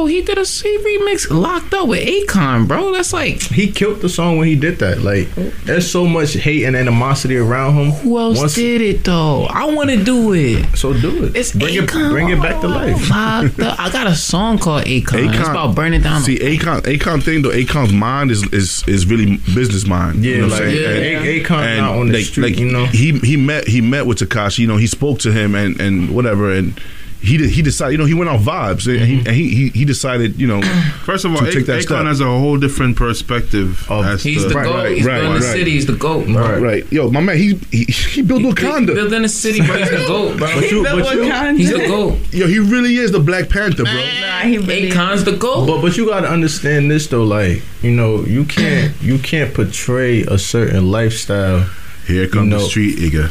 [0.00, 2.90] Bro, he did a C remix locked up with Akon, bro.
[2.92, 5.02] That's like He killed the song when he did that.
[5.02, 5.28] Like,
[5.64, 7.90] there's so much hate and animosity around him.
[7.90, 9.44] who else Once- did it though?
[9.44, 10.64] I want to do it.
[10.74, 11.36] So do it.
[11.36, 12.06] It's bring Akon.
[12.08, 13.10] it, bring it back to life.
[13.10, 13.78] Locked up.
[13.78, 15.28] I got a song called Akon.
[15.38, 16.22] It's about burning down.
[16.22, 17.50] See, Akon, Akon thing though.
[17.50, 20.24] Akon's mind is is is really business mind.
[20.24, 20.88] Yeah, you know like, I'm yeah.
[20.88, 22.86] And- A- Akon and not on the like- street, like, you know?
[22.86, 24.60] He he met he met with Tekashi.
[24.60, 26.80] You know, he spoke to him and and whatever and.
[27.22, 29.26] He did, he decided, you know, he went on vibes, and, he, mm-hmm.
[29.26, 30.62] and he, he he decided, you know,
[31.04, 32.06] First of all, to take that Akon step.
[32.06, 33.90] has a whole different perspective.
[33.90, 34.88] as He's to- the goat.
[34.92, 35.70] He's building the city.
[35.72, 36.26] He's the goat.
[36.28, 36.92] Right, right.
[36.92, 38.94] Yo, my man, he he, he built Wakanda.
[38.94, 39.76] Building the city, bro.
[39.76, 40.48] He's the goat, bro.
[40.54, 42.18] But you- but you- He's the goat.
[42.32, 43.92] Yo, he really is the Black Panther, bro.
[43.92, 44.90] Nah, he really.
[44.90, 45.66] Akon's the goat.
[45.66, 50.22] But but you gotta understand this though, like you know you can't you can't portray
[50.22, 51.68] a certain lifestyle.
[52.06, 53.30] Here comes you know, the street nigga.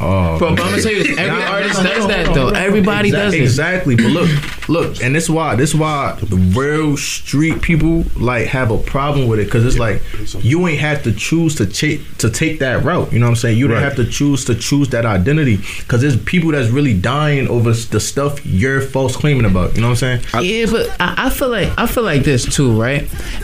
[0.00, 2.48] Oh, Bro, but I'm gonna tell you this, every artist does that, though.
[2.50, 3.40] Everybody does it.
[3.42, 3.96] exactly.
[3.96, 8.46] But look, look, and this is why this is why the real street people like
[8.46, 10.02] have a problem with it because it's like
[10.44, 13.12] you ain't have to choose to take to take that route.
[13.12, 13.58] You know what I'm saying?
[13.58, 13.84] You don't Right.
[13.84, 18.00] have to choose to choose that identity because there's people that's really dying over the
[18.00, 19.74] stuff you're false claiming about.
[19.74, 20.44] You know what I'm saying?
[20.44, 23.02] Yeah, but I, I feel like I feel like this too, right?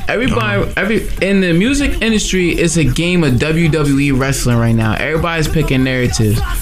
[0.09, 0.73] Everybody, uh-huh.
[0.77, 4.95] every in the music industry, it's a game of WWE wrestling right now.
[4.95, 5.85] Everybody's picking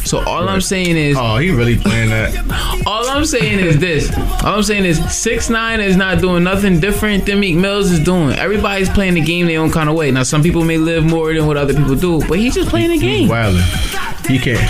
[0.05, 2.83] So all I'm saying is, Oh, he really playing that.
[2.87, 4.11] all I'm saying is this.
[4.45, 8.01] All I'm saying is six nine is not doing nothing different than Meek Mills is
[8.01, 8.37] doing.
[8.39, 10.11] Everybody's playing the game their own kind of way.
[10.11, 12.91] Now some people may live more than what other people do, but he's just playing
[12.91, 13.29] the game.
[13.29, 14.27] Wildin'.
[14.29, 14.61] He can't.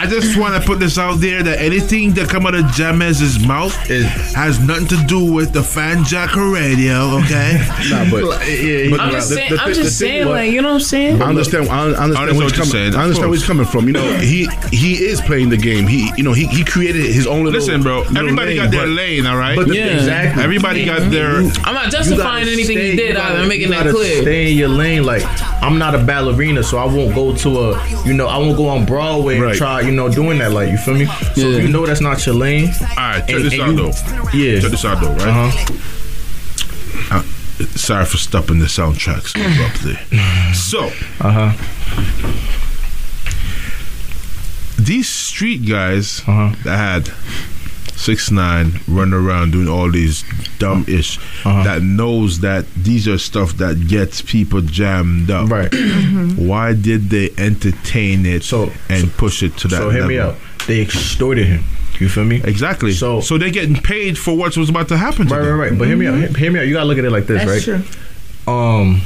[0.00, 3.44] I just want to put this out there that anything that come out of Jamez's
[3.44, 7.58] mouth is, has nothing to do with the Fan Jacker Radio, okay?
[7.90, 9.50] Nah, but, but I'm just saying.
[9.54, 11.22] the I'm just the thing- saying, like you know what I'm saying.
[11.22, 11.68] I understand.
[11.68, 12.70] I understand, I where he's understand what you're coming.
[12.70, 13.86] saying, I understand where he's coming from.
[13.86, 15.86] You know, he he is playing the game.
[15.86, 17.58] He you know he he created his own little.
[17.60, 18.00] Listen, bro.
[18.00, 19.56] little Everybody lane, got their but- lane, all right?
[19.56, 19.86] But Yeah.
[19.96, 20.42] exactly.
[20.44, 21.10] Everybody got mm-hmm.
[21.10, 21.36] their.
[21.64, 23.16] I'm not justifying anything stay- he did.
[23.16, 24.22] gotta- I'm making that gotta clear.
[24.22, 25.02] Stay in your lane.
[25.04, 25.22] Like
[25.62, 27.88] I'm not a ballerina, so I won't go to a.
[28.06, 29.50] You know, I won't go on Broadway Right.
[29.50, 29.80] and try.
[29.88, 30.52] You know, doing that.
[30.52, 31.06] Like you feel me?
[31.06, 31.56] So Yeah.
[31.56, 32.68] if you know that's not your lane.
[32.68, 34.38] All right, check and- this and out, you- though.
[34.38, 34.60] Yeah.
[34.60, 35.28] Check this out, though, right?
[35.28, 37.18] Uh huh.
[37.20, 37.22] Uh,
[37.74, 39.96] sorry for stopping the soundtracks abruptly.
[40.54, 41.52] so, Uh huh.
[44.78, 46.54] these street guys Uh-huh.
[46.64, 47.10] that had
[47.98, 50.22] six nine running around doing all these
[50.60, 51.64] dumb ish Uh-huh.
[51.64, 55.50] that knows that these are stuff that gets people jammed up.
[55.50, 55.68] Right.
[56.36, 60.36] Why did they entertain it So- and push it to that So hear me out.
[60.68, 61.64] They extorted him.
[61.98, 62.40] You feel me?
[62.44, 62.92] Exactly.
[62.92, 65.58] So so they're getting paid for what was about to happen to Right, them.
[65.58, 65.78] right, right.
[65.78, 66.18] But hear me out.
[66.18, 66.66] Hear- Hear me out.
[66.68, 67.84] You gotta look at it like this, That's right?
[68.46, 69.00] Um,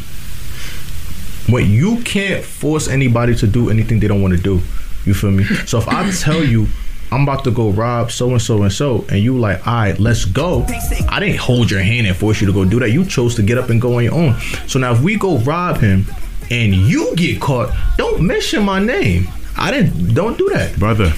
[1.49, 4.61] when you can't force anybody to do anything they don't want to do,
[5.07, 5.45] you feel me?
[5.67, 6.69] So if I tell you
[7.12, 9.98] I'm about to go rob so and so and so, and you like, all right,
[9.98, 10.64] let's go.
[11.11, 12.90] I didn't hold your hand and force you to go do that.
[12.90, 14.35] You chose to get up and go on your own.
[14.66, 16.07] So now if we go rob him
[16.51, 19.29] and you get caught, don't mention my name.
[19.57, 20.15] I didn't.
[20.15, 21.12] Don't do that, brother.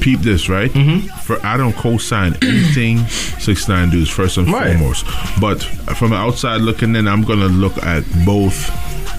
[0.00, 0.70] Peep this, right?
[0.70, 1.06] Mm-hmm.
[1.20, 2.98] For I don't co-sign anything
[3.38, 5.04] six nine dudes first and foremost,
[5.40, 5.62] but
[5.96, 8.54] from the outside looking in, I'm gonna look at both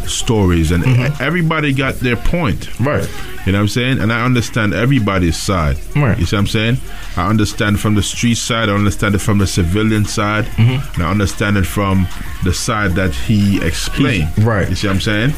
[0.10, 0.84] stories, and
[1.22, 3.08] everybody got their point, right?
[3.46, 4.00] You know what I'm saying?
[4.00, 6.18] And I understand everybody's side, right?
[6.20, 6.78] You see what I'm saying?
[7.18, 10.96] I understand from the street side, I understand it from the civilian side, Mhm.
[10.96, 12.08] and I understand it from
[12.44, 14.70] the side that he explained, right?
[14.70, 15.34] You see what I'm saying?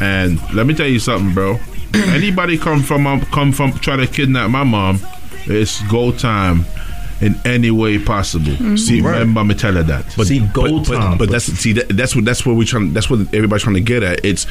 [0.00, 1.58] And let me tell you something, bro.
[1.94, 5.00] Anybody come from um, come from try to kidnap my mom,
[5.46, 6.64] it's go time
[7.20, 8.76] in any way possible.
[8.76, 9.18] See, Right.
[9.18, 10.04] remember me tell her that.
[10.16, 12.92] But, see, go but, but, but that's see that, that's what that's what we trying
[12.92, 14.24] that's what everybody's trying to get at.
[14.24, 14.46] It's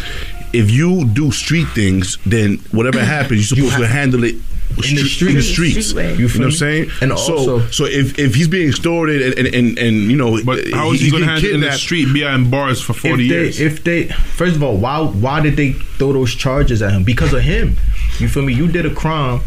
[0.53, 4.35] if you do street things, then whatever happens, you're supposed to handle it.
[4.69, 5.87] In the stre- in the streets.
[5.89, 6.03] Street.
[6.03, 6.89] You, You know feel what I'm saying?
[7.01, 10.43] And so, also- so if, if he's being extorted and and, and, and you know,
[10.43, 13.23] but How is he gonna handle in the street behind bars for 40 if they,
[13.35, 13.59] years?
[13.61, 17.03] If they, first of all, why why did they throw those charges at him?
[17.05, 17.77] Because of him.
[18.19, 18.53] You feel me?
[18.53, 19.39] You did a crime.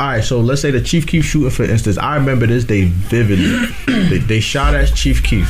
[0.00, 1.96] All right, so let's say the Chief Keef's shooting, for instance.
[1.96, 3.66] I remember this day vividly.
[4.08, 5.46] they, they shot at Chief Keef.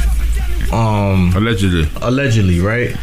[0.70, 1.88] Um, allegedly.
[2.02, 2.94] Allegedly, right?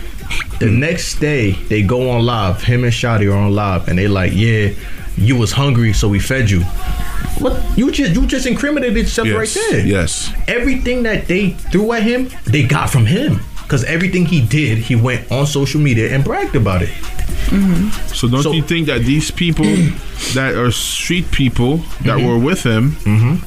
[0.59, 2.61] The next day, they go on live.
[2.63, 4.69] Him and Shotti are on live, and they like, yeah,
[5.17, 6.61] you was hungry, so we fed you.
[7.39, 9.85] What you just you just incriminated yourself Yes, right there.
[9.87, 10.33] Yes.
[10.47, 13.39] Everything that they threw at him, they got from him.
[13.71, 16.89] Cause everything he did, he went on social media and bragged about it.
[18.13, 19.65] So don't you think that these people
[20.35, 22.27] that are street people that Mhm.
[22.27, 22.95] were with him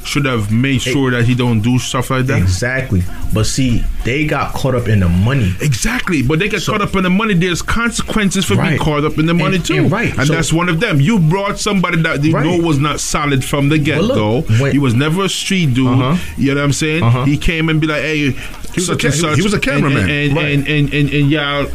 [0.04, 2.38] should have made sure that he don't do stuff like that?
[2.40, 3.02] Exactly.
[3.32, 5.54] But see, they got caught up in the money.
[5.60, 6.22] Exactly.
[6.22, 7.34] But they get caught up in the money.
[7.34, 9.74] There's consequences for being caught up in the money And- too.
[9.76, 10.16] and right.
[10.18, 11.00] And So- that's one of them.
[11.00, 12.46] You brought somebody that you Right.
[12.46, 14.40] know was not solid from the get go.
[14.58, 15.86] when- he was never a street dude.
[15.88, 16.16] Uh-huh.
[16.38, 17.02] You know what I'm saying?
[17.02, 17.24] Uh-huh.
[17.24, 18.34] He came and be like, hey,
[18.76, 19.36] was a such ca- and he- such.
[19.36, 20.02] he was a cameraman.
[20.02, 20.46] And and, Right.
[20.54, 21.66] and, and, and, and yeah.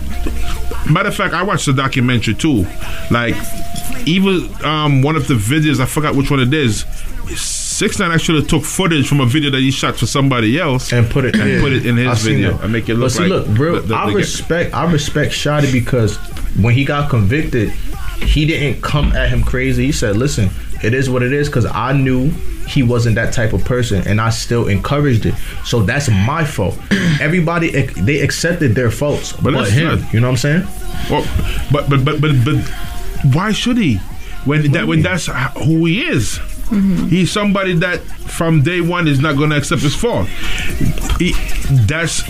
[0.89, 2.65] Matter of fact, I watched the documentary too.
[3.11, 3.35] Like
[4.07, 6.85] even um one of the videos, I forgot which one it is.
[7.35, 11.09] Six Nine actually took footage from a video that he shot for somebody else and
[11.09, 11.61] put it and yeah.
[11.61, 12.63] put it in I his seen video that.
[12.63, 13.75] and make it But look see, like look, bro.
[13.79, 16.17] the- the- I the- respect, I respect Shotti because
[16.59, 17.69] when he got convicted,
[18.21, 19.85] he didn't come at him crazy.
[19.85, 20.49] He said, "Listen,
[20.83, 22.31] it is what it is." Because I knew
[22.69, 25.33] he wasn't that type of person, and I still encouraged it.
[25.65, 26.77] So that's my fault.
[27.19, 29.99] Everybody they accepted their faults, but, that's him.
[30.01, 30.67] not- you know what I'm saying?
[31.09, 31.25] Well,
[31.71, 32.57] but but but but but
[33.35, 33.95] why should he?
[34.45, 35.25] When that when that's
[35.65, 36.39] who he is.
[36.69, 40.27] He's somebody that from day one is not going to accept his fault.
[41.19, 41.33] He,
[41.87, 42.23] that's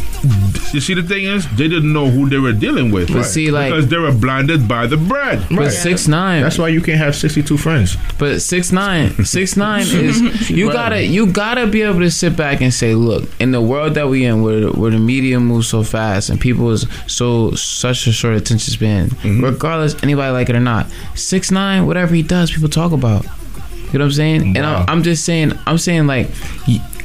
[0.73, 3.11] you see the thing is they didn't know who they were dealing with.
[3.13, 5.45] But see, like- because they were blinded by the bread.
[5.49, 6.41] But six nine.
[6.41, 7.95] That's why you can't have sixty two friends.
[8.17, 10.73] But six nine, six nine is you Right.
[10.73, 14.07] gotta you gotta be able to sit back and say, look, in the world that
[14.09, 18.11] we in, where where the media moves so fast and people is so such a
[18.11, 19.43] short attention span, Mm-hmm.
[19.43, 23.25] regardless anybody like it or not, six nine, whatever he does, people talk about.
[23.91, 24.57] You know what I'm saying?
[24.57, 26.29] And I'm, I'm just saying, I'm saying like.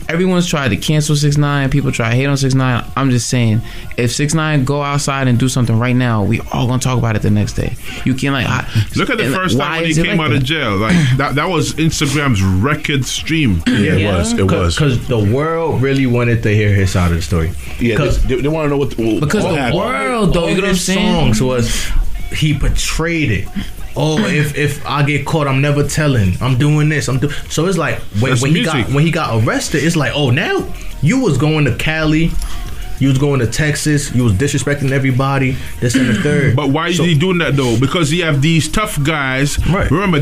[0.07, 1.71] Everyone's tried to cancel six nine.
[1.71, 2.85] People try to hate on six nine.
[2.95, 3.63] I'm just saying,
[3.97, 7.17] if six nine go outside and do something right now, we all gonna talk about
[7.17, 7.75] it the next day.
[8.05, 10.31] You can't like I, Look at the and, like, first time when he came like
[10.31, 10.77] out of jail.
[10.77, 13.63] Like that, that was Instagram's record stream.
[13.67, 14.19] Yeah, it yeah.
[14.19, 14.33] was.
[14.35, 17.53] It was because the world really wanted to hear his side of the story.
[17.81, 18.99] Yeah, because they, they, want to know what.
[18.99, 19.79] what Because the happened.
[19.81, 21.35] world, though, all you know what I'm saying?
[21.35, 21.91] songs was
[22.31, 23.49] he portrayed it.
[23.97, 26.35] Oh, if if I get caught, I'm never telling.
[26.41, 27.09] I'm doing this.
[27.09, 27.35] I'm doing.
[27.49, 30.73] So it's like when, when he got when he got arrested, it's like, oh, now
[31.03, 32.31] you was going to Cali,
[32.99, 35.57] you was going to Texas, you was disrespecting everybody.
[35.81, 36.57] This and the third.
[36.65, 37.79] But why is he doing that though?
[37.79, 39.59] Because he have these tough guys.
[39.67, 39.91] Right.
[39.91, 40.21] Remember,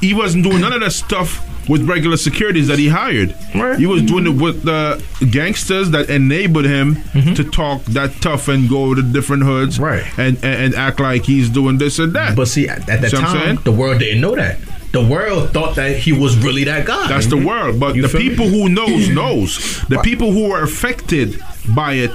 [0.00, 3.34] he wasn't doing none of that stuff with regular securities that he hired.
[3.54, 3.78] Right.
[3.78, 7.34] He was doing it with the gangsters that enabled him Mm-hmm.
[7.34, 9.78] to talk that tough and go to different hoods.
[9.78, 10.02] Right.
[10.18, 12.34] And, and and act like he's doing this and that.
[12.36, 14.58] But see, at, at that time, the world didn't know that.
[14.92, 17.08] The world thought that he was really that guy.
[17.08, 17.78] That's the world.
[17.80, 18.28] But You the feel me?
[18.30, 19.82] people who knows knows.
[19.88, 21.38] The people who are affected
[21.74, 22.10] by it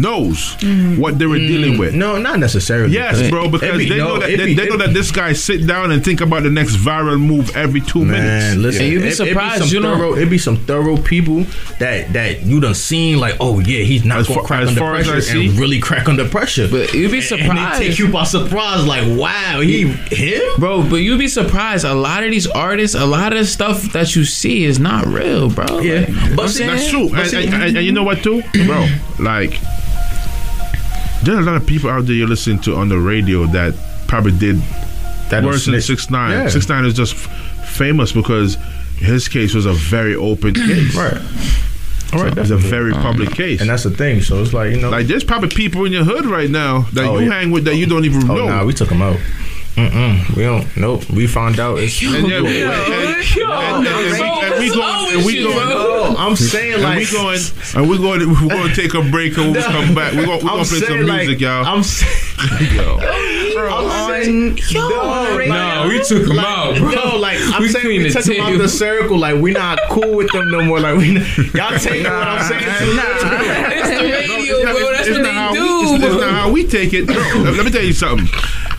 [0.00, 1.00] knows mm-hmm.
[1.00, 1.46] what they were mm-hmm.
[1.46, 1.94] dealing with.
[1.94, 2.92] No, not necessarily.
[2.94, 5.10] Yes, bro, because be- they no, know that they, be- they know be- that this
[5.10, 8.22] guy sit down and think about the next viral move every two minutes.
[8.22, 10.56] Man, listen, And you'd be it- it surprised, some you know- thorough, It'd be some
[10.56, 11.44] thorough people
[11.78, 14.68] that that you done seen like, oh yeah, he's not As gonna far- crack as
[14.68, 16.68] under far as I pressure and see- really crack under pressure.
[16.70, 17.50] But you'd be surprised.
[17.50, 20.42] And they take you by surprise, like, wow, he him.
[20.58, 21.84] Bro, but you'd be surprised.
[21.84, 25.06] A lot of these artists, a lot of the stuff that you see is not
[25.06, 25.80] real, bro.
[25.80, 26.64] Yeah, Like, but see.
[26.66, 27.08] That's true.
[27.10, 28.42] But And, see- and, and, and you know what, too?
[28.66, 28.86] Bro,
[29.18, 29.58] like,
[31.24, 33.74] there's a lot of people out there you're listening to on the radio that
[34.08, 34.56] probably did
[35.30, 36.48] That worse than 6 9 Yeah.
[36.48, 38.56] 6 9 is just f- famous because
[38.98, 40.94] his case was a very open case.
[40.96, 41.20] Right.
[42.12, 43.36] All right, It's a very public uh-huh.
[43.36, 43.60] case.
[43.62, 44.20] and that's the thing.
[44.20, 47.04] So it's like you know, like, there's probably people in your hood right now that
[47.06, 47.32] Oh, you yeah.
[47.40, 48.48] hang with that you don't even oh know.
[48.48, 49.16] nah, we took him out.
[49.76, 50.66] Mm-mm, we don't.
[50.76, 51.08] Nope.
[51.10, 51.78] We found out.
[51.78, 54.74] It's, and, yeah, we- and- and- and- and we- and we oh.
[54.74, 57.38] going, and we going, No, I'm saying like we going,
[57.74, 60.26] and we're going, we're going to take a break, and when we come back, we're
[60.26, 60.40] going.
[60.44, 61.64] We're going to play some saying, like, music, y'all.
[61.64, 62.12] I'm saying,
[62.74, 62.98] Yo.
[63.56, 66.90] I'm saying, no, Nah, we took him out, bro.
[66.90, 68.58] No, like I'm We saying, cleaned we took him out table.
[68.58, 69.18] the circle.
[69.18, 70.80] Like we not cool with them no more.
[70.80, 71.12] Like we,
[71.54, 72.62] y'all take what I'm saying.
[73.72, 74.92] It's the radio, bro.
[74.92, 77.06] That's it's what not how they we, do, it's, it's not how we take it.
[77.06, 78.28] Bro, let, let me tell you something.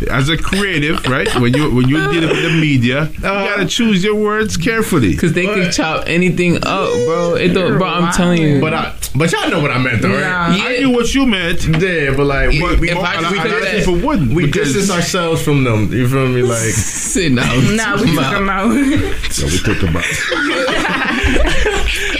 [0.10, 1.34] As a creative, right?
[1.39, 3.56] When you when you're dealing with the media, you uh-huh.
[3.56, 5.15] gotta choose your words carefully.
[5.15, 7.36] Cause they can chop anything up, bro.
[7.36, 7.88] It don't, bro.
[7.88, 8.60] I'm telling you.
[8.60, 10.19] But I, but y'all know what I meant, though, right?
[10.58, 10.65] Yeah.
[10.65, 11.63] I knew what you meant.
[11.65, 14.34] Yeah, but like, If we, I a just lot put of that- people wouldn't.
[14.34, 15.93] we distance ourselves from them.
[15.93, 16.41] You feel me?
[16.41, 17.43] Like, sit down.
[17.76, 18.74] Nah, we took him out.
[19.32, 20.04] So we took about.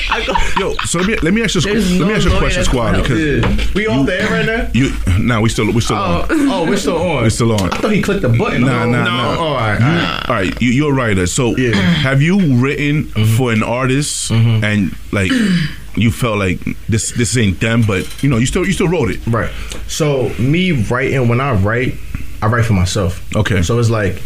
[0.10, 2.38] I go, Yo, so let me let me ask you let me ask you a
[2.38, 3.02] question, squad.
[3.02, 3.53] Because yeah.
[3.76, 4.70] We off the air right now.
[4.74, 6.22] you, nah, we still we still oh.
[6.22, 6.28] on.
[6.30, 7.24] Oh, we're still on.
[7.24, 7.72] We're still on.
[7.72, 8.62] I thought he clicked the button.
[8.62, 9.04] Nah, Oh, nah, no.
[9.04, 9.44] nah.
[9.44, 10.30] All right, all right.
[10.30, 11.28] All right, you, you're a writer.
[11.28, 11.74] So, Yeah.
[11.76, 13.38] have you written mm-hmm.
[13.38, 14.64] for an artist mm-hmm.
[14.64, 15.32] and like
[15.96, 19.10] you felt like this this ain't them, but you know you still you still wrote
[19.12, 19.26] it.
[19.28, 19.52] Right.
[19.88, 21.96] So me writing when I write,
[22.42, 23.24] I write for myself.
[23.36, 23.62] Okay.
[23.62, 24.22] So it's like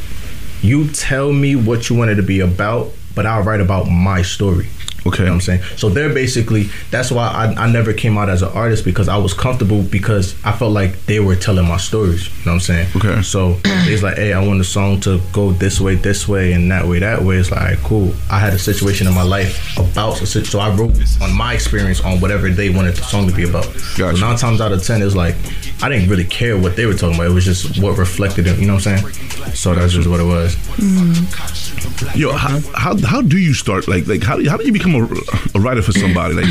[0.61, 4.21] you tell me what you want it to be about, but I'll write about my
[4.21, 4.67] story.
[5.07, 5.19] Okay.
[5.19, 5.61] You know what I'm saying?
[5.77, 9.17] So they're basically that's why I, I never came out as an artist because I
[9.17, 12.27] was comfortable because I felt like they were telling my stories.
[12.27, 12.87] You know what I'm saying?
[12.95, 13.21] Okay.
[13.21, 16.69] So it's like, hey, I want the song to go this way, this way, and
[16.71, 17.37] that way, that way.
[17.37, 18.13] It's like, all right, cool.
[18.29, 22.19] I had a situation in my life about so I wrote on my experience on
[22.19, 23.65] whatever they wanted the song to be about.
[23.97, 24.17] Gotcha.
[24.17, 25.35] So nine times out of ten, it's like
[25.81, 27.27] I didn't really care what they were talking about.
[27.27, 28.59] It was just what reflected in.
[28.59, 29.53] You know what I'm saying?
[29.53, 30.55] So that's just what it was.
[30.55, 32.19] Mm-hmm.
[32.19, 33.87] Yo, how, how how do you start?
[33.87, 36.33] Like like how how did you become a, a writer for somebody?
[36.35, 36.45] Like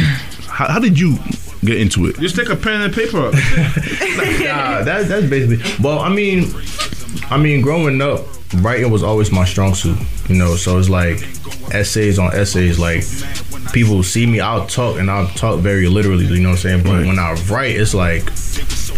[0.56, 1.18] how, how did you
[1.64, 2.18] get into it?
[2.18, 3.34] Just take a pen and paper up.
[3.34, 5.58] nah, that, that's basically.
[5.82, 6.52] Well, I mean,
[7.30, 8.20] I mean, growing up,
[8.62, 9.98] writing was always my strong suit.
[10.28, 11.18] You know, so it's like
[11.74, 12.78] essays on essays.
[12.78, 13.02] Like
[13.72, 16.26] people see me, I'll talk and I'll talk very literally.
[16.26, 16.82] You know what I'm saying?
[16.82, 18.24] But when I write, it's like,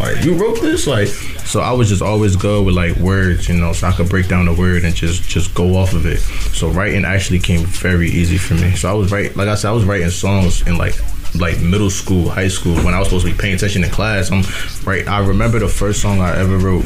[0.01, 1.09] like you wrote this, like.
[1.49, 4.29] So I was just always good with like words, you know, so I could break
[4.29, 6.19] down the word and just just go off of it.
[6.19, 8.77] So writing actually came very easy for me.
[8.77, 10.95] So I was write, like I said, I was writing songs in like
[11.35, 14.31] like middle school, high school, when I was supposed to be paying attention in class.
[14.31, 14.43] I'm
[14.87, 15.07] right.
[15.09, 16.85] I remember the first song I ever wrote,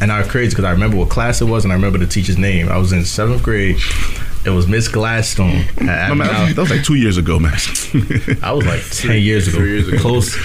[0.00, 2.38] and I crazy because I remember what class it was, and I remember the teacher's
[2.38, 2.68] name.
[2.68, 3.78] I was in seventh grade.
[4.44, 5.64] It was Miss Gladstone.
[5.80, 7.52] man, that, was, like two years ago, man.
[8.42, 9.58] I was like ten years ago.
[9.58, 9.98] Three years ago.
[9.98, 10.36] Close.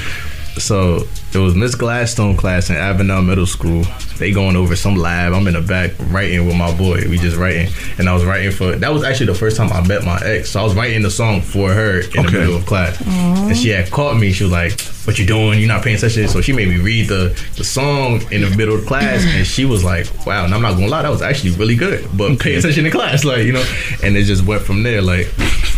[0.60, 3.84] So it was Miss Gladstone class in Avenel Middle School.
[4.18, 5.34] They going over some lab.
[5.34, 7.04] I'm in the back writing with my boy.
[7.10, 8.76] We just writing, and I was writing for.
[8.76, 10.52] That was actually the first time I met my ex.
[10.52, 13.70] So I was writing the song for her in the middle of class, and she
[13.70, 14.32] had caught me.
[14.32, 15.60] She was like, "What you doing?
[15.60, 18.76] You're not paying attention." So she made me read the the song in the middle
[18.76, 21.52] of class, and she was like, "Wow." And I'm not gonna lie, that was actually
[21.52, 22.08] really good.
[22.18, 23.66] But pay attention in class, like you know,
[24.04, 25.02] and it just went from there.
[25.02, 25.28] Like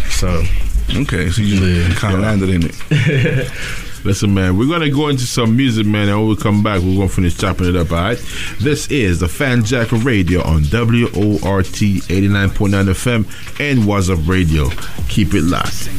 [0.10, 0.44] so.
[0.92, 3.52] Okay, so you kind of landed in it.
[4.06, 6.96] Listen, man, we're gonna go into some music, man, and when we come back, we're
[6.96, 7.92] gonna finish chopping it up.
[7.92, 8.24] All right.
[8.60, 14.70] This is the Fan Jack Radio on WORT 89.9 FM and Was Radio.
[15.10, 15.90] Keep it locked.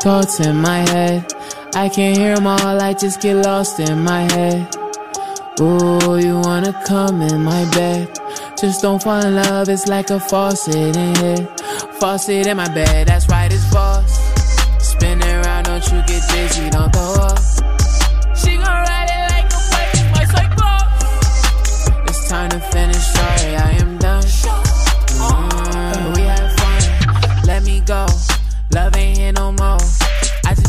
[0.00, 1.26] Thoughts in my head.
[1.74, 4.74] I can't hear them all, I just get lost in my head.
[5.60, 8.18] Ooh, you wanna come in my bed.
[8.58, 11.46] Just don't fall in love, it's like a faucet in here.
[12.00, 14.18] Faucet in my bed, that's right, it's false.
[14.78, 17.37] Spin around, don't you get dizzy, don't throw up.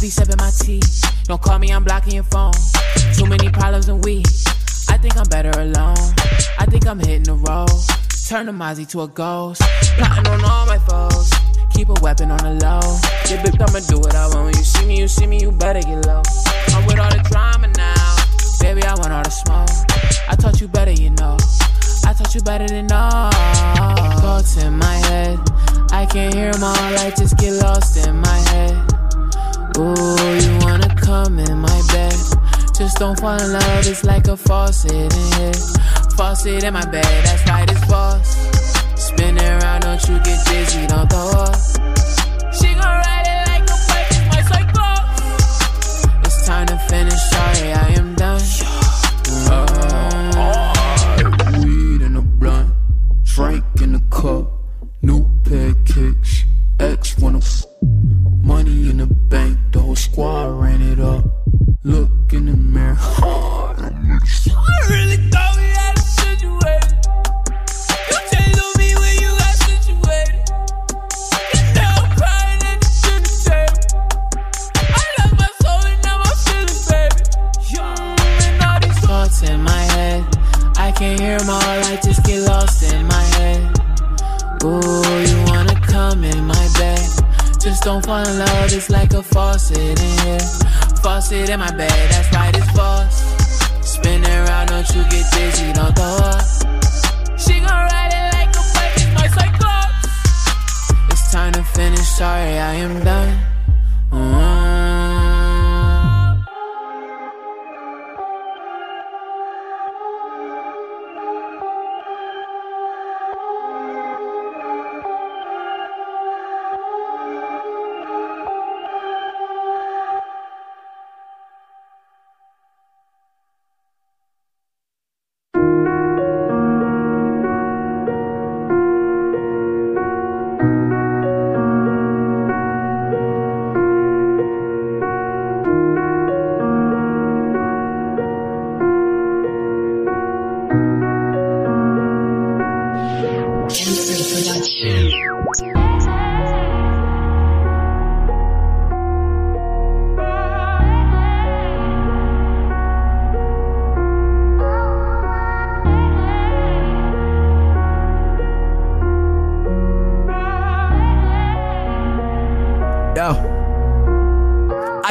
[0.01, 0.81] Be sipping my tea.
[1.25, 2.53] Don't call me, I'm blocking your phone.
[3.15, 4.23] Too many problems and we.
[4.87, 5.97] I think I'm better alone.
[6.57, 7.69] I think I'm hitting the road.
[8.27, 9.61] Turn the Mozzie to a ghost.
[9.97, 11.31] Plotting on all my foes.
[11.73, 12.79] Keep a weapon on the low.
[13.27, 14.45] Yeah, bitch, I'ma do what I want.
[14.45, 16.21] When you see me, you see me, you better get low.
[16.69, 18.15] I'm with all the drama now.
[18.61, 19.69] Baby, I want all the smoke.
[20.29, 21.37] I taught you better, you know.
[22.05, 23.31] I taught you better than all.
[24.21, 25.39] Thoughts in my head.
[25.91, 26.75] I can't hear them all.
[26.75, 28.88] I just get lost in my head.
[29.77, 32.13] Ooh, you wanna come in my bed.
[32.75, 33.87] Just don't fall in love.
[33.87, 35.53] It's like a faucet in here.
[36.15, 37.05] Faucet in my bed.
[37.25, 38.35] That's right, it's false.
[38.95, 41.55] Spin around, don't you get dizzy, don't throw up.
[42.53, 44.95] She gon' ride it like a bike, it's my cycle.
[46.25, 47.71] It's time to finish, sorry,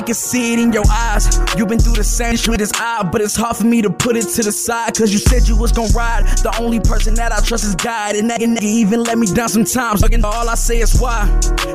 [0.08, 1.38] can see it in your eyes.
[1.54, 4.16] You've been through the same shit as I, but it's hard for me to put
[4.16, 4.96] it to the side.
[4.96, 6.26] Cause you said you was gonna ride.
[6.38, 8.16] The only person that I trust is God.
[8.16, 10.00] And that nigga even let me down sometimes.
[10.00, 11.28] Looking all I say is why.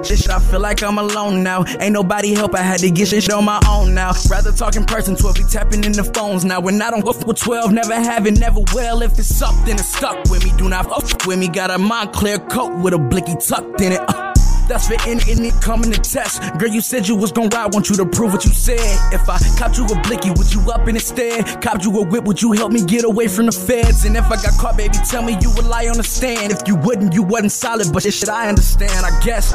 [0.03, 1.63] Shit, I feel like I'm alone now.
[1.79, 2.55] Ain't nobody help.
[2.55, 4.13] I had to get shit on my own now.
[4.27, 6.59] Rather talk in person, 12 be tapping in the phones now.
[6.59, 9.03] When I don't fuck with 12, never have it, never will.
[9.03, 10.51] If it's up, then it's stuck with me.
[10.57, 11.49] Do not fuck with me.
[11.49, 14.01] Got a Moncler coat with a blicky tucked in it.
[14.07, 14.32] Uh.
[14.67, 16.41] That's for any any coming to test.
[16.57, 18.79] Girl, you said you was gonna ride, want you to prove what you said.
[19.13, 21.61] If I copped you a blicky, would you up in instead?
[21.61, 24.05] Copped you a whip, would you help me get away from the feds?
[24.05, 26.51] And if I got caught, baby, tell me you would lie on the stand.
[26.51, 29.53] If you wouldn't, you wasn't solid, but shit, I understand, I guess.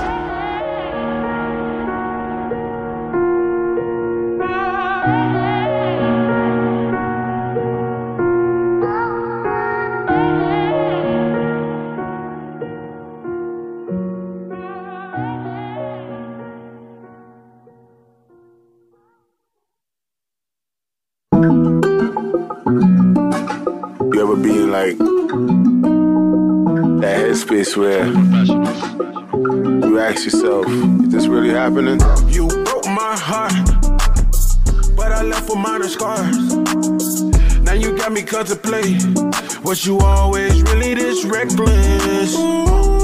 [29.89, 32.01] You ask yourself, is this really happening?
[32.29, 33.53] You broke my heart,
[34.97, 36.37] but I left with minor scars.
[37.61, 39.03] Now you got me contemplate.
[39.63, 42.35] Was you always really this reckless?
[42.37, 42.98] Was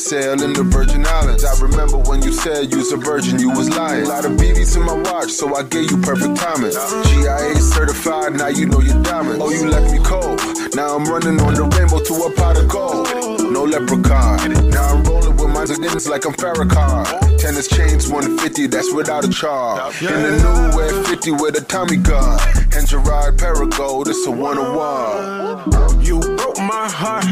[0.00, 1.44] parasailed in the Virgin Islands.
[1.44, 4.04] I remember when you said you was a virgin, you was lying.
[4.04, 6.72] A lot of BBs in my watch, so I gave you perfect timing.
[6.72, 9.42] GIA certified, now you know you're diamond.
[9.42, 10.40] Oh, you left me cold.
[10.74, 13.08] Now I'm running on the rainbow to a pot of gold.
[13.52, 14.70] No leprechaun.
[14.70, 17.38] Now I'm rolling with my niggas like I'm Farrakhan.
[17.38, 20.02] Tennis chains 150, that's without a charge.
[20.02, 22.38] In the new Air 50 with a Tommy gun.
[22.72, 26.00] And Girard-Perregaux, it's a one on one.
[26.04, 27.24] You broke my heart,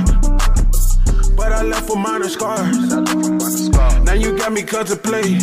[1.49, 2.77] but I left with minor scars.
[4.05, 5.43] Now you got me contemplate.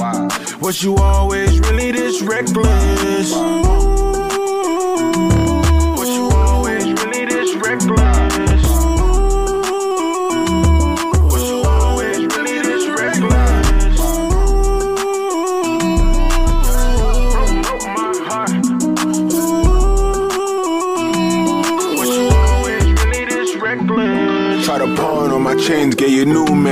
[0.61, 3.94] Was you always really this reckless?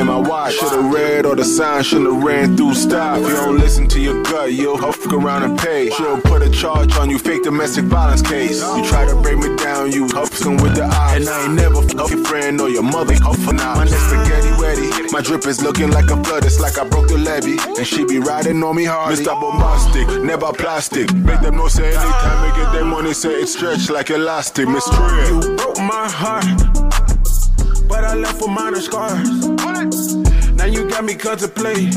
[0.03, 0.53] My watch.
[0.53, 3.19] Should've read all the signs, should've ran through stop.
[3.19, 5.89] You don't listen to your gut, you'll huff around and pay.
[5.89, 8.61] She'll put a charge on you, fake domestic violence case.
[8.61, 11.15] You try to break me down, you huffing with the eye.
[11.17, 13.77] And I ain't never fuck your friend or your mother huffing out.
[13.77, 15.11] My neck spaghetti ready.
[15.11, 17.57] My drip is looking like a flood, it's like I broke the levee.
[17.77, 19.15] And she be riding on me hard.
[19.15, 19.39] Mr.
[19.39, 21.13] Bombastic, never plastic.
[21.13, 24.67] Make them know say anytime we get their money, say it stretch like elastic.
[24.67, 25.43] Miss Trill.
[25.43, 26.45] You broke my heart,
[27.93, 29.45] but I left with minor scars.
[30.57, 31.93] Now you got me contemplating.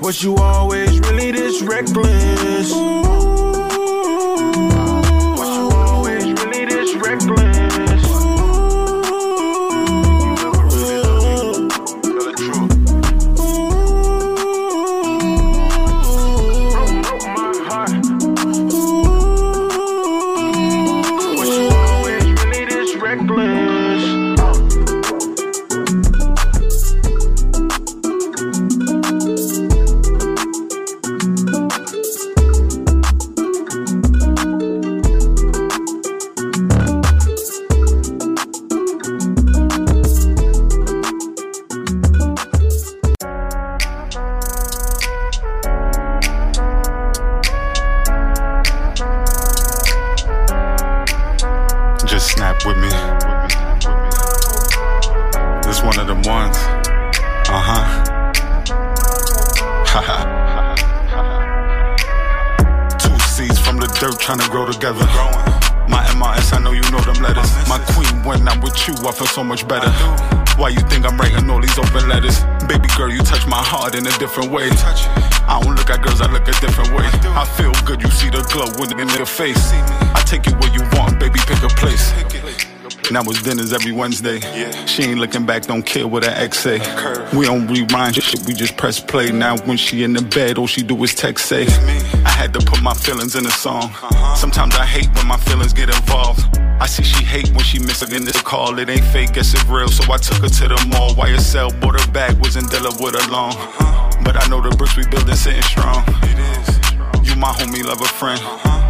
[0.00, 2.72] Was you always really this reckless?
[2.72, 3.27] Was
[83.18, 84.38] Now was dinners every Wednesday.
[84.38, 84.86] Yeah.
[84.86, 86.78] She ain't looking back, don't care what her ex say.
[87.36, 89.32] We don't rewind shit, we just press play.
[89.32, 91.66] Now when she in the bed, all she do is text say.
[92.24, 93.90] I had to put my feelings in a song.
[94.36, 96.46] Sometimes I hate when my feelings get involved.
[96.78, 98.78] I see she hate when she miss again this call.
[98.78, 99.88] It ain't fake, guess it real.
[99.88, 101.10] So I took her to the mall.
[101.16, 103.50] YSL bought her back, wasn't dealing with her long.
[104.22, 106.06] But I know the bricks we building sitting strong.
[107.24, 108.40] You my homie, love a friend.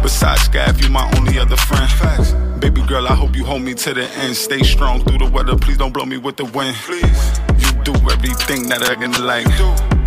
[0.03, 1.89] Besides Scav, you my only other friend.
[1.99, 2.48] Baby
[2.89, 4.35] girl, I hope you hold me to the end.
[4.35, 6.75] Stay strong through the weather, please don't blow me with the wind.
[6.77, 7.39] Please.
[7.61, 9.45] You do everything that I can like.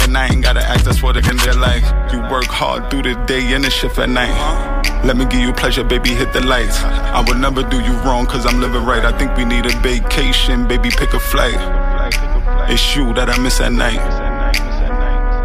[0.03, 1.85] And I ain't gotta act, that's what I can like.
[2.12, 4.35] You work hard through the day and the shift at night.
[5.05, 6.83] Let me give you pleasure, baby, hit the lights.
[6.83, 9.05] I would never do you wrong, cause I'm living right.
[9.05, 11.55] I think we need a vacation, baby, pick a flight.
[12.68, 14.01] It's you that I miss at night.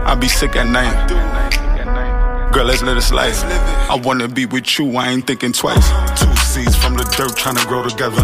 [0.10, 2.52] I be sick at night.
[2.52, 3.77] Girl, let's live this life.
[3.90, 5.88] I wanna be with you, I ain't thinking twice.
[6.20, 8.20] Two seeds from the dirt trying to grow together.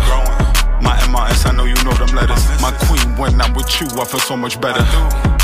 [0.83, 2.43] My MRS, I know you know them letters.
[2.59, 4.83] My queen, when I'm with you, I feel so much better.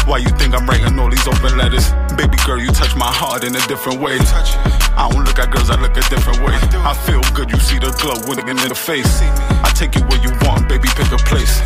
[0.04, 1.96] Why you think I'm writing all these open letters?
[2.20, 4.20] Baby girl, you touch my heart in a different way.
[4.20, 6.52] I don't look at girls, I look a different way.
[6.84, 9.24] I feel good, you see the glow when in the face.
[9.64, 11.64] I take you where you want, baby, pick a place.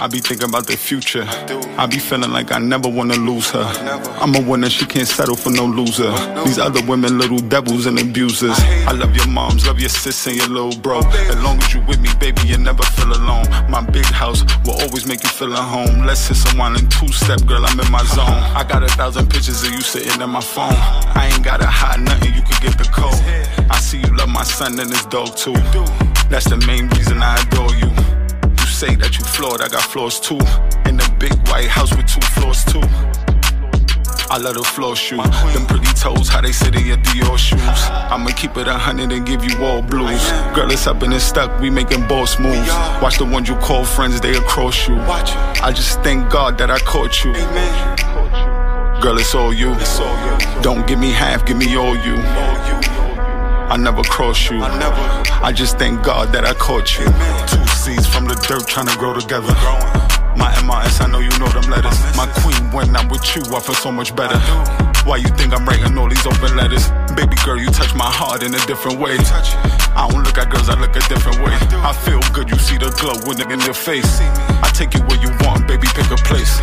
[0.00, 1.26] I be thinking about the future.
[1.76, 3.64] I be feeling like I never wanna lose her.
[4.18, 6.10] I'm a winner, she can't settle for no loser.
[6.44, 8.58] These other women, little devils and abusers.
[8.88, 11.00] I love your moms, love your sis and your little bro.
[11.00, 13.44] As long as you with me, baby, you never feel alone.
[13.68, 16.06] My big house will always make you feel at home.
[16.06, 18.40] Let's hit someone in two step, girl, I'm in my zone.
[18.56, 20.72] I got a thousand pictures of you sitting in my phone.
[21.14, 23.20] I ain't gotta hide nothing, you can get the code.
[23.70, 25.52] I see you love my son and his dog too.
[26.32, 28.09] That's the main reason I adore you.
[28.80, 30.40] Say that you flawed, I got flaws too.
[30.88, 32.80] In the big white house with two floors too.
[34.32, 35.18] I love the floor shoe.
[35.18, 37.60] Them pretty toes, how they sit in your Dior shoes.
[37.60, 40.24] I'ma keep it a hundred and give you all blues.
[40.56, 42.72] Girl, it's up and it's stuck, we making boss moves.
[43.02, 44.96] Watch the ones you call friends, they across you.
[44.96, 47.34] I just thank God that I caught you.
[49.02, 49.76] Girl, it's all you.
[50.62, 52.16] Don't give me half, give me all you.
[53.68, 54.58] I never cross you.
[54.62, 57.04] I just thank God that I caught you.
[57.46, 57.60] Two
[57.96, 58.09] the
[58.46, 59.52] dirt trying to grow together.
[60.36, 61.98] My MRS, I know you know them letters.
[62.16, 64.38] My queen, when I'm with you, I feel so much better.
[65.04, 66.88] Why you think I'm writing all these open letters?
[67.16, 69.16] Baby girl, you touch my heart in a different way.
[69.18, 71.56] I don't look at girls, I look a different way.
[71.84, 74.20] I feel good, you see the glow when in your face.
[74.20, 76.60] I take you where you want, baby, pick a place.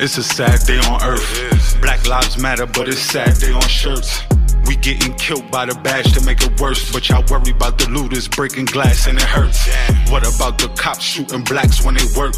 [0.00, 1.80] It's a sad day on earth.
[1.82, 4.22] Black lives matter, but it's sad day on shirts.
[4.64, 6.92] We getting killed by the badge to make it worse.
[6.92, 9.66] But y'all worry about the looters breaking glass and it hurts.
[10.08, 12.34] What about the cops shooting blacks when they work?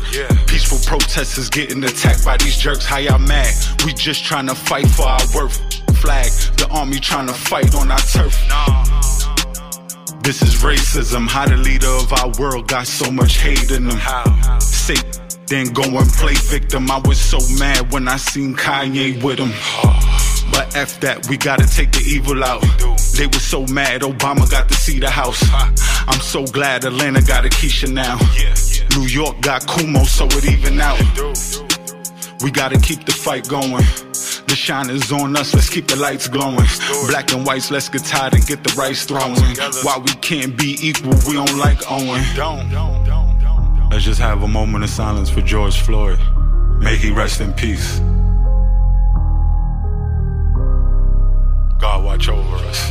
[0.47, 2.87] Peaceful protesters getting attacked by these jerks.
[2.87, 3.53] How y'all mad?
[3.85, 5.61] We just trying to fight for our worth.
[6.01, 8.41] Flag, the army trying to fight on our turf.
[10.23, 11.29] This is racism.
[11.29, 13.99] How the leader of our world got so much hate in them.
[13.99, 14.59] How?
[14.61, 14.95] Say,
[15.51, 16.91] then go and play victim.
[16.91, 19.51] I was so mad when I seen Kanye with him.
[20.53, 22.63] But F that, we gotta take the evil out.
[23.19, 25.43] They were so mad Obama got to see the house.
[26.07, 28.17] I'm so glad Atlanta got a Keisha now.
[28.97, 30.99] New York got Cuomo, so it even out.
[32.43, 33.85] We gotta keep the fight going.
[34.47, 36.67] The shine is on us, let's keep the lights glowing.
[37.09, 39.35] Black and whites, let's get tired and get the rice throwing.
[39.83, 42.23] Why we can't be equal, we don't like Owen.
[43.91, 46.19] Let's just have a moment of silence for George Floyd.
[46.79, 47.99] May he rest in peace.
[51.81, 52.91] God watch over us.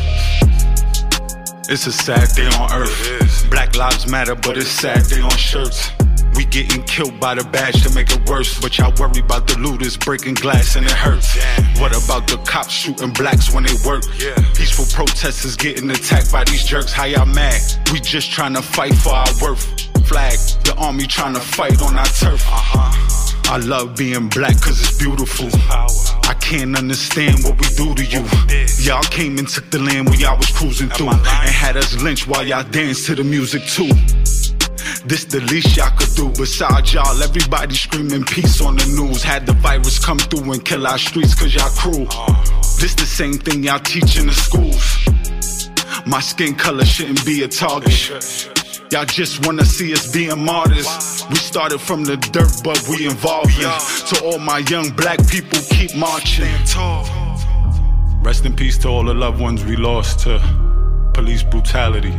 [1.70, 3.50] It's a sad day on earth.
[3.50, 5.90] Black lives matter, but it's sad day on shirts.
[6.36, 8.60] We getting killed by the badge to make it worse.
[8.60, 11.34] But y'all worry about the looters breaking glass and it hurts.
[11.80, 14.04] What about the cops shooting blacks when they work?
[14.54, 16.92] Peaceful protesters getting attacked by these jerks.
[16.92, 17.62] How y'all mad?
[17.92, 19.89] We just trying to fight for our worth.
[20.10, 22.42] Flag, the army trying to fight on our turf.
[22.48, 25.50] I love being black cause it's beautiful.
[25.70, 28.26] I can't understand what we do to you.
[28.82, 32.28] Y'all came and took the land when y'all was cruising through and had us lynched
[32.28, 33.90] while y'all danced to the music too.
[35.06, 36.30] This the least y'all could do.
[36.30, 39.22] Besides y'all, everybody screaming peace on the news.
[39.22, 42.08] Had the virus come through and kill our streets cause y'all cruel.
[42.82, 44.98] This the same thing y'all teach in the schools.
[46.08, 48.59] My skin color shouldn't be a target.
[48.92, 50.88] Y'all just wanna see us being martyrs.
[51.30, 53.70] We started from the dirt, but we involved in.
[54.08, 56.48] To all my young black people, keep marching.
[58.24, 60.40] Rest in peace to all the loved ones we lost to
[61.14, 62.14] police brutality.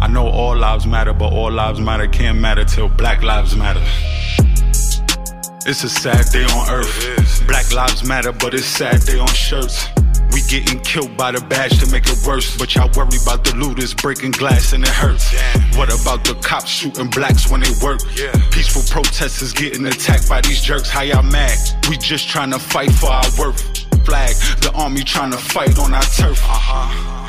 [0.00, 3.82] I know all lives matter, but all lives matter can't matter till black lives matter.
[5.66, 7.46] It's a sad day on earth.
[7.46, 9.88] Black lives matter, but it's sad day on shirts.
[10.48, 12.56] Getting killed by the badge to make it worse.
[12.56, 15.30] But y'all worry about the looters breaking glass and it hurts.
[15.76, 18.00] What about the cops shooting blacks when they work?
[18.50, 20.88] Peaceful protesters getting attacked by these jerks.
[20.88, 21.58] How y'all mad?
[21.88, 23.60] We just trying to fight for our worth.
[24.06, 26.40] Flag, the army trying to fight on our turf.
[26.42, 27.27] Uh-huh.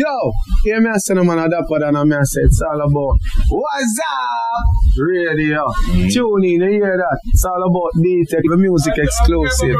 [0.00, 0.32] Yo,
[0.64, 2.80] hear me I say no man a dapper than a me I say it's all
[2.80, 3.20] about
[3.50, 4.96] What's up?
[4.96, 5.66] Radio.
[5.88, 6.10] Mm.
[6.10, 7.20] Tune in, you hear that?
[7.26, 9.76] It's all about D-Tech, the music exclusive.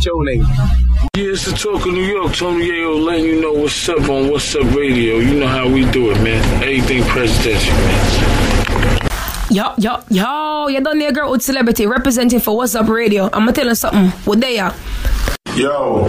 [0.00, 0.40] Tune in.
[1.14, 2.32] Yeah, it's the talk of New York.
[2.32, 5.18] Tony Yayo letting you know what's up on What's Up Radio.
[5.18, 6.42] You know how we do it, man.
[6.62, 8.98] Everything presidential, man.
[9.50, 13.24] Yo, yo, yo, you done there, girl with celebrity representing for What's Up Radio.
[13.24, 14.08] I'm gonna tell you something.
[14.24, 14.74] What they are?
[15.54, 16.08] Yo,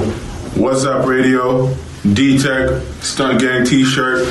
[0.55, 1.75] what's up, radio?
[2.13, 4.25] D Tech, Stunt Gang t shirt.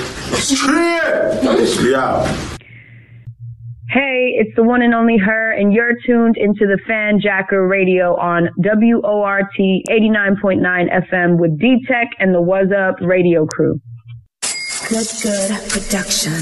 [1.85, 2.25] Yeah.
[3.91, 8.17] Hey, it's the one and only her, and you're tuned into the Fan Jacker Radio
[8.17, 13.81] on WORT 89.9 FM with D Tech and the What's Up Radio crew.
[14.89, 16.33] Good, good production.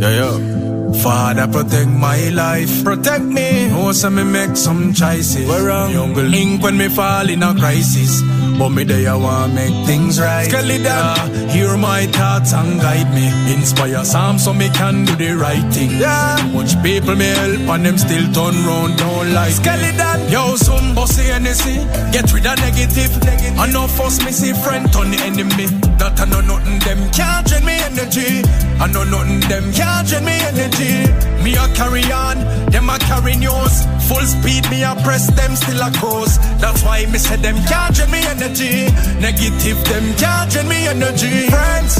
[0.00, 0.92] Yeah, yeah.
[1.02, 2.82] Father, protect my life.
[2.82, 3.68] Protect me.
[3.68, 5.48] No, so me make some choices.
[5.48, 5.92] Where wrong?
[5.92, 8.22] Young link when me fall in a crisis.
[8.58, 10.44] But me there, I want make things right.
[10.44, 11.48] Skeleton, yeah.
[11.48, 13.26] hear my thoughts and guide me.
[13.54, 15.92] Inspire some so me can do the right thing.
[15.92, 16.36] Yeah.
[16.52, 21.22] Much people me help and them still turn round, don't like Skeleton, yo, some bossy
[21.22, 22.12] NSC.
[22.12, 23.16] Get rid of negative.
[23.58, 25.66] I know force me see friend turn the enemy.
[25.96, 28.42] That I know nothing, them can't drain me energy.
[28.80, 31.12] I know nothing, them can't drain me energy.
[31.42, 32.38] Me a carry on,
[32.70, 33.84] them a carry news.
[34.08, 36.38] Full speed, me a press them still a cruise.
[36.60, 38.90] That's why me say them can't drain me energy.
[39.20, 41.48] Negative, them can't drain me energy.
[41.48, 41.96] Friends,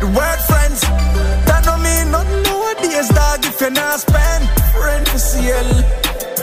[0.00, 0.80] the word friends,
[1.46, 3.44] that don't mean nothing nowadays, dog.
[3.44, 5.72] If you not spend, friend for sale.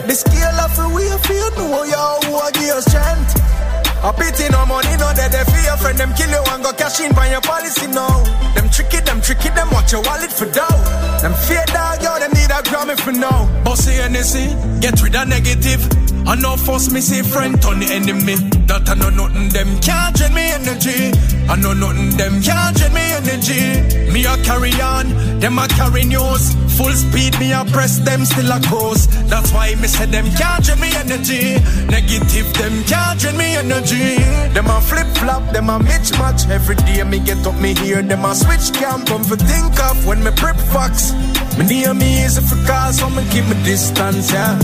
[0.08, 3.56] The scale of the way feel know y'all who a give strength.
[4.04, 7.00] A pity no money, no that they fear friend them kill you and go cash
[7.00, 8.24] in by your policy now.
[8.54, 10.80] Them tricky, them tricky, them watch your wallet for dough.
[11.22, 13.50] Them fear dog, yo, them need a Grammy for now.
[13.64, 16.15] Bossy anything, get rid of negative.
[16.28, 18.36] I know force me see friend turn the enemy.
[18.66, 21.14] That I know nothing, them can't drain me energy.
[21.46, 23.78] I know nothing, them can't drain me energy.
[24.12, 25.06] Me a carry on,
[25.40, 26.58] them a carry news.
[26.76, 29.06] Full speed, me a press them still a cruise.
[29.30, 31.62] That's why me say them can't drain me energy.
[31.94, 34.18] Negative, them can't drain me energy.
[34.58, 36.50] Them a flip flop, them a mismatch.
[36.50, 39.06] Every day me get up, me hear them a switch camp.
[39.08, 41.14] Come for think of when me prep fox.
[41.56, 44.58] Me near me is a for cause, so me keep me distance, yeah.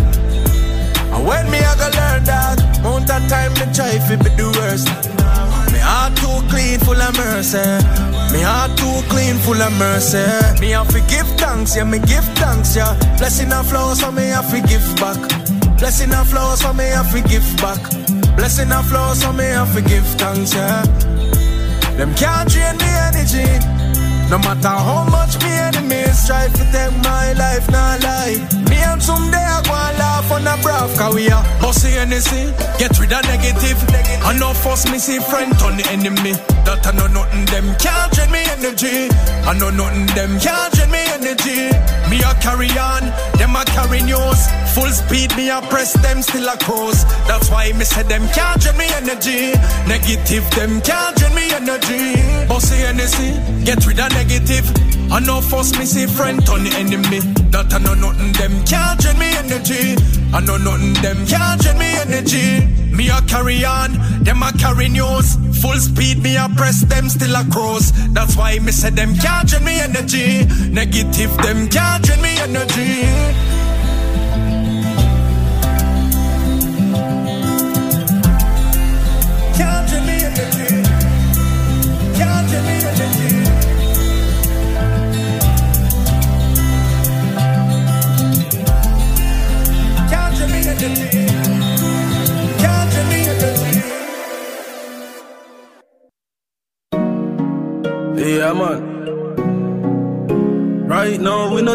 [1.11, 4.47] And when me I go learn that, mount of time me try fi be the
[4.57, 4.87] worst.
[5.71, 7.63] Me heart too clean, full of mercy.
[8.31, 10.23] Me heart too clean, full of mercy.
[10.59, 12.95] Me have to give thanks, yeah, me give thanks, yeah.
[13.17, 15.19] Blessing and flowers, so me have to give back.
[15.77, 17.81] Blessing and flowers, so me have to give back.
[18.37, 20.83] Blessing and flowers, so me have to give thanks, yeah.
[21.97, 23.90] Them can't drain me energy.
[24.31, 28.39] No matter how much me enemies try to take my life, not lie.
[28.71, 32.55] Me and someday I go and laugh on a brav, cause we are bossy anything.
[32.79, 33.75] Get rid of negative.
[34.23, 36.31] I know force me see friend on the enemy.
[36.63, 39.11] That I know nothing them can't drain me energy.
[39.43, 41.67] I know nothing them can't drain me energy.
[42.07, 43.03] Me a carry on,
[43.35, 44.47] them a carry news.
[44.73, 47.03] Full speed, me a press them still a cruise.
[47.27, 49.51] That's why me say them can't drain me energy.
[49.87, 52.15] Negative, them can't drain me energy.
[52.47, 54.65] Bossy anything, get rid of negative.
[55.11, 57.19] I know force me see friend on the enemy.
[57.51, 59.99] That I know nothing them can't drain me energy.
[60.31, 62.63] I know nothing them can't drain me energy.
[62.95, 63.91] Me a carry on,
[64.23, 65.35] them a carry news.
[65.59, 67.91] Full speed, me a press them still a cruise.
[68.13, 70.45] That's why me say them can't drain me energy.
[70.71, 73.51] Negative, them can't drain me energy.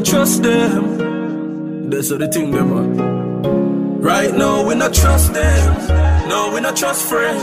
[0.07, 1.91] Trust them.
[1.91, 4.01] That's the thing, them, man.
[4.01, 6.29] Right now, we not trust them.
[6.29, 7.43] No, we not trust friends.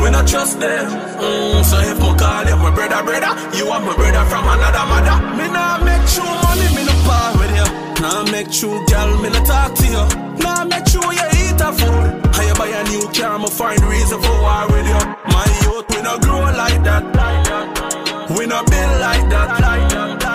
[0.00, 0.84] We not trust them.
[1.18, 4.84] Mm, so if my call you my brother, brother, you are my brother from another
[4.90, 5.16] mother.
[5.38, 7.68] Me nah make true money, me no part with you.
[8.02, 10.04] Nah make true girl, me no talk to you.
[10.42, 12.34] Nah make true you eat a food.
[12.34, 15.00] How you buy a new car, me find reason for war with you.
[15.30, 17.02] My youth, we no grow like that.
[18.36, 19.62] We no build like that.
[19.62, 20.31] If you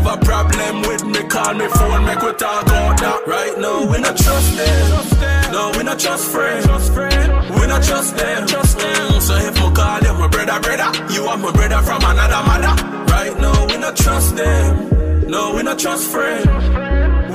[0.00, 3.26] have a problem with me, call me phone, make we talk about that.
[3.26, 5.52] Right now, we not trust them.
[5.52, 6.66] No, we not trust friends.
[6.90, 8.46] We not trust them.
[8.46, 12.42] Mm, so if I call you my brother, brother, you are my brother from another
[12.48, 12.74] mother.
[13.12, 15.28] Right now, we not trust them.
[15.28, 16.46] No, we not trust friends.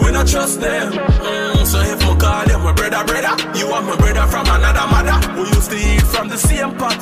[0.04, 0.92] We not trust them.
[0.94, 4.88] Mm, so if I call you my brother, brother, you are my brother from another
[4.94, 5.18] mother.
[5.40, 7.00] We used to eat from the same pot.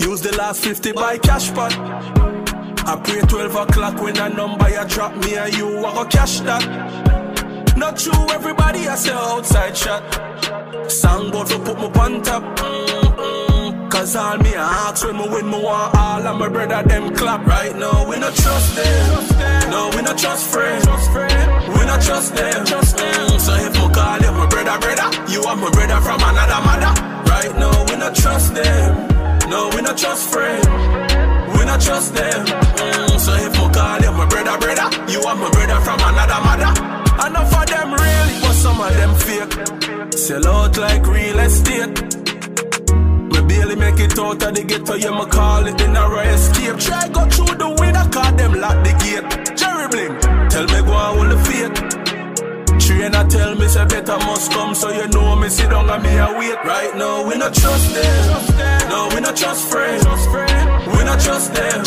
[0.00, 2.29] Use the last 50 by cash pot.
[2.86, 6.40] I pray 12 o'clock when a number you drop me and you I go cash
[6.40, 7.76] that.
[7.76, 10.02] Not true, everybody I say outside shot.
[10.90, 12.42] Song bout to put me on top.
[13.90, 17.44] Cause all me ask when me win, me want all of my brother them clap.
[17.46, 19.70] Right now, we not trust them.
[19.70, 20.86] No, we not trust friends.
[20.86, 22.66] We not trust them.
[22.66, 26.92] So if me call you my brother, brother, you are my brother from another mother.
[27.30, 29.08] Right now, we not trust them.
[29.50, 31.09] No, we not trust friends.
[31.60, 32.46] We not trust them.
[32.46, 36.40] Mm, so if I call you my brother, brother, you are my brother from another
[36.40, 36.72] mother.
[37.26, 40.14] Enough of them really, but some of them fake.
[40.14, 42.00] Sell out like real estate.
[43.32, 46.78] Me barely make it out of the ghetto, yeah, me call it the narrow escape.
[46.78, 49.58] Try go through the window, call them lock the gate.
[49.58, 51.99] Jerry Bling, tell me go on with the faith.
[52.90, 56.10] Trainer tell me say better must come, so you know me sit down and me
[56.18, 56.58] a wait.
[56.64, 60.04] Right now we not trust them, no we not trust friends.
[60.04, 61.84] We not trust them.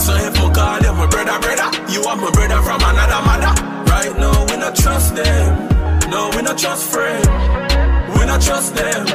[0.00, 3.52] So if I call you my brother, brother, you are my brother from another mother.
[3.92, 5.68] Right now we not trust them,
[6.08, 7.28] no we not trust friends.
[8.16, 9.06] We not trust them.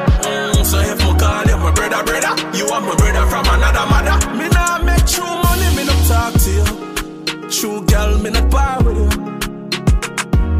[0.64, 4.38] So if I call you my brother, brother, you are my brother from another mother.
[4.38, 7.50] Me nah make true money, me not talk to you.
[7.50, 9.37] True girl, me not bar with you.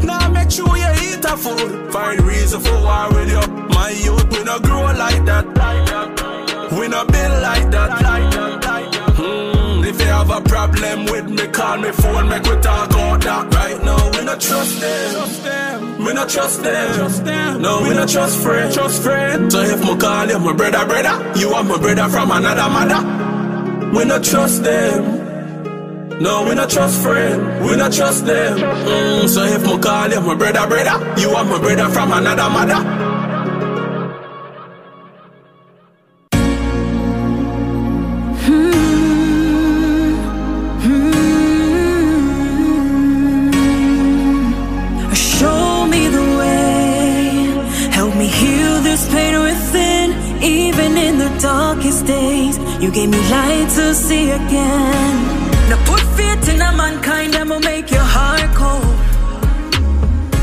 [0.08, 1.92] Nah, make sure you eat a food.
[1.92, 3.44] Find reason for war with you.
[3.76, 5.44] My youth, we not grow like that.
[6.78, 7.90] We not build like that.
[9.18, 13.20] Hmm, if you have a problem with me, call me phone, make we talk about
[13.20, 13.54] that.
[13.54, 16.04] Right now, we not trust them.
[16.04, 17.60] We not trust them.
[17.60, 18.74] No, we not trust friends.
[18.76, 19.52] Trust friends.
[19.52, 23.00] So if me call you my brother, brother, you are my brother from another mother.
[23.94, 25.27] We not trust them.
[26.20, 28.58] No, we not trust friend, we not trust them.
[28.58, 32.50] Mm, so if my call you my brother, brother, you are my brother from another
[32.50, 33.08] mother.
[50.40, 55.37] Even in the darkest days, you gave me light to see again.
[55.68, 58.96] Now put faith in a mankind that will make your heart cold.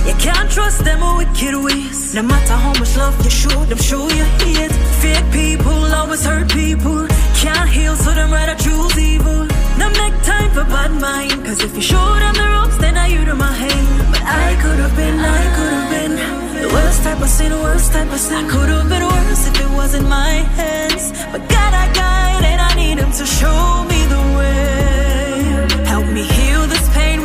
[0.05, 2.13] You can't trust them wicked ways.
[2.13, 4.71] No matter how much love you show them, show you hate.
[5.01, 7.07] Fake people always hurt people.
[7.41, 9.47] Can't heal, so them rather choose evil.
[9.79, 11.43] Now make time for bad mind.
[11.43, 13.87] Cause if you show them the ropes, then I you to my hand.
[14.11, 16.13] But I could have been, I could have been.
[16.61, 18.47] The worst type of sin, the worst type of sin.
[18.47, 21.11] Could have been worse if it wasn't my hands.
[21.31, 25.04] But God, I guide and I need Him to show me the way.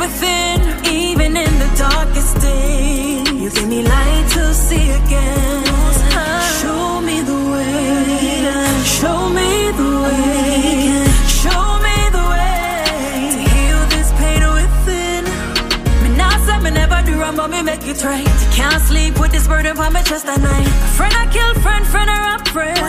[0.01, 3.23] Within, even in the darkest day.
[3.41, 5.63] You give me light to see again.
[6.59, 7.81] Show me the way.
[8.97, 11.05] Show me the way.
[11.41, 15.23] Show me the way to heal this pain within.
[16.03, 18.27] Me not say me never do wrong, but me make it right.
[18.57, 20.69] Can't sleep with this burden on my chest at night.
[20.97, 22.81] Friend I kill friend, friend I rob friend.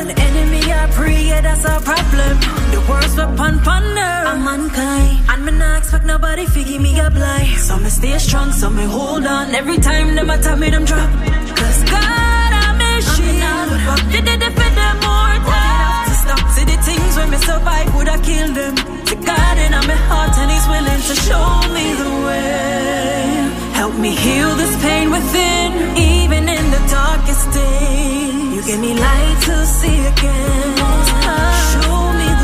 [1.01, 2.34] Yeah that's a problem.
[2.74, 4.12] The worst weapon ponder.
[4.30, 7.59] I'm mankind, and me not expect nobody to give me a blind.
[7.59, 9.55] So me stay strong, so me hold on.
[9.55, 11.11] Every time them attack me, them drop.
[11.59, 13.70] Cause God, I'm a shield.
[14.12, 16.05] Did it for them more time.
[16.09, 18.74] To stop, see the things when me survive would have killed them.
[19.11, 22.53] To God in my heart, and He's willing to show me the way.
[23.80, 28.41] Help me heal this pain within, even in the darkest day.
[28.64, 30.76] Give me light to see again.
[31.72, 32.41] Show me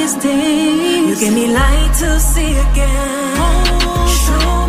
[0.00, 1.08] darkest days.
[1.08, 4.08] You give me light to see again.
[4.08, 4.59] Show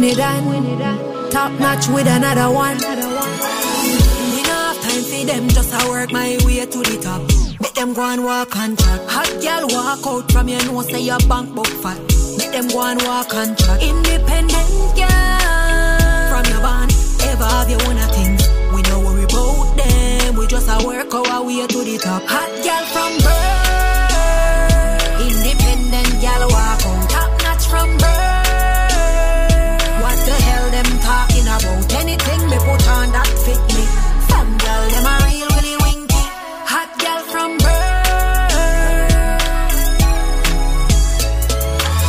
[0.00, 0.18] win it
[0.80, 2.76] and top notch with another one.
[2.76, 7.22] Me no have time for them, just I work my way to the top.
[7.60, 9.00] Make them go and walk and chat.
[9.08, 11.98] Hot girl walk out from your nose, say your bank book fat.
[12.38, 13.82] Make them go and walk and chat.
[13.82, 16.92] Independent girl from your band,
[17.30, 18.42] ever have your own things.
[18.74, 22.22] We no worry about them, we just a work our way to the top.
[22.26, 24.40] Hot girl from birth,
[25.24, 26.85] independent girl walk
[32.50, 33.84] me put on that fit me.
[34.30, 36.24] Some girl them a real willy winky.
[36.70, 38.46] Hot girl from birth.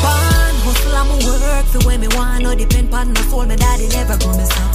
[0.04, 2.44] Born hustle I'm work for when me want.
[2.44, 3.46] No depend on no soul.
[3.46, 4.72] Me daddy never gonna stop.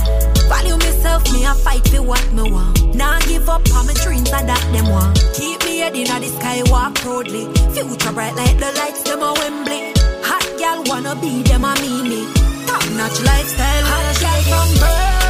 [0.48, 2.94] Value myself, me a fight for what me want.
[2.94, 5.14] Nah give up on my dreams and that them want.
[5.34, 7.46] Keep me head inna the sky, walk proudly.
[7.74, 9.92] Future bright like the lights them a Wembley.
[10.28, 12.22] Hot girl wanna be them a me me.
[12.66, 15.21] Top notch lifestyle, hot girl from birth.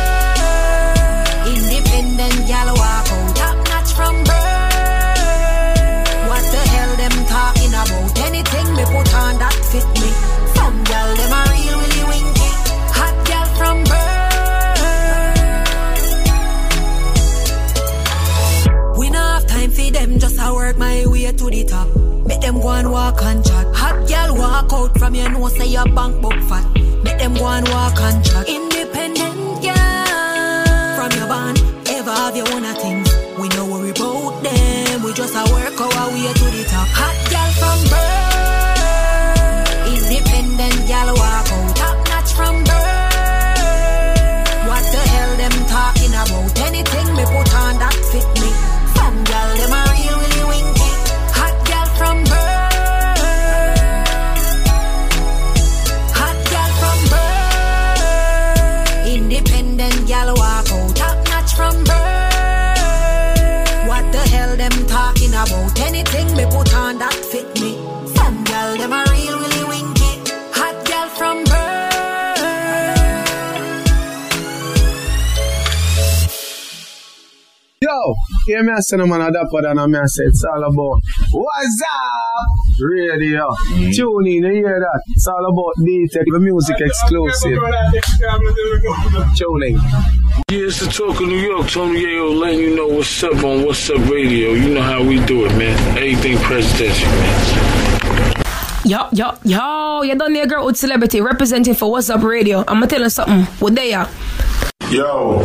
[1.45, 4.33] Independent girl walk out, top notch from birth.
[6.31, 8.19] What the hell them talking about?
[8.27, 10.11] Anything me put on that fit me.
[10.55, 12.51] Some girl them a real willy winky.
[12.95, 14.13] Hot girl from birth.
[18.99, 21.89] We no have time for them, just I work my way to the top.
[22.25, 23.67] Make them go and walk and chat.
[23.75, 26.65] Hot girl walk out from your nose, say your bank book fat.
[27.03, 28.49] Make them go and walk and chat.
[28.49, 28.72] Independent
[32.33, 33.09] have your own things.
[33.39, 36.89] We no worry about them, we just a work our way to the top.
[36.89, 41.77] Hot girl from birth, independent girl walk out.
[41.77, 42.93] Top notch from birth.
[44.69, 46.61] What the hell them talking about?
[46.69, 48.27] Anything me put on that fit
[78.47, 80.65] Yeah, me I say no man a dapper than a me I say it's all
[80.65, 83.49] about What's up Radio.
[83.71, 83.95] Mm.
[83.95, 85.03] Tune in, you hear that?
[85.11, 87.59] It's all about D-Tech, the music exclusive.
[89.37, 89.75] Tune in.
[90.51, 91.69] Yeah, it's the talk of New York.
[91.69, 94.53] Tony Yayo letting you know what's up on What's Up Radio.
[94.55, 95.79] You know how we do it, man.
[95.97, 98.43] Everything presidential, man.
[98.85, 102.65] Yo, yo, yo, you done there, girl with celebrity representing for What's Up Radio.
[102.67, 103.45] I'ma tell you something.
[103.61, 104.09] What they are?
[104.91, 105.45] Yo,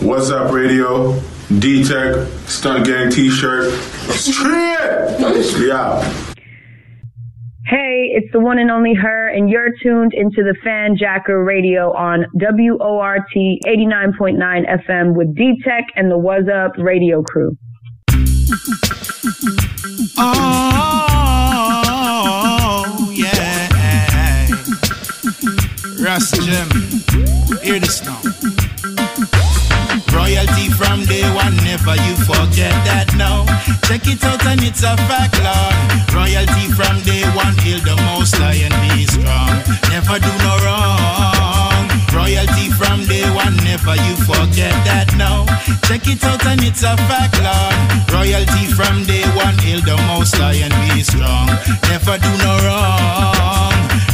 [0.00, 1.18] what's up, radio?
[1.58, 3.72] D Tech, Stunt Gang t shirt.
[4.10, 5.18] Straight!
[5.60, 6.02] Yeah.
[7.66, 11.92] Hey, it's the one and only her, and you're tuned into the Fan Jacker Radio
[11.92, 17.56] on WORT 89.9 FM with D Tech and the What's Up Radio crew.
[20.18, 20.72] Oh,
[23.14, 23.68] yeah.
[26.00, 26.68] Ras Gem,
[27.62, 28.20] hear this now.
[30.14, 33.44] Royalty from day one, never you forget that now.
[33.86, 35.74] Check it out and it's a fact, Lord.
[36.14, 39.52] Royalty from day one, heal the most high and be strong.
[39.90, 41.84] Never do no wrong.
[42.14, 45.44] Royalty from day one, never you forget that now.
[45.86, 47.76] Check it out and it's a fact, Lord.
[48.14, 51.50] Royalty from day one, hail the most high and be strong.
[51.90, 53.53] Never do no wrong.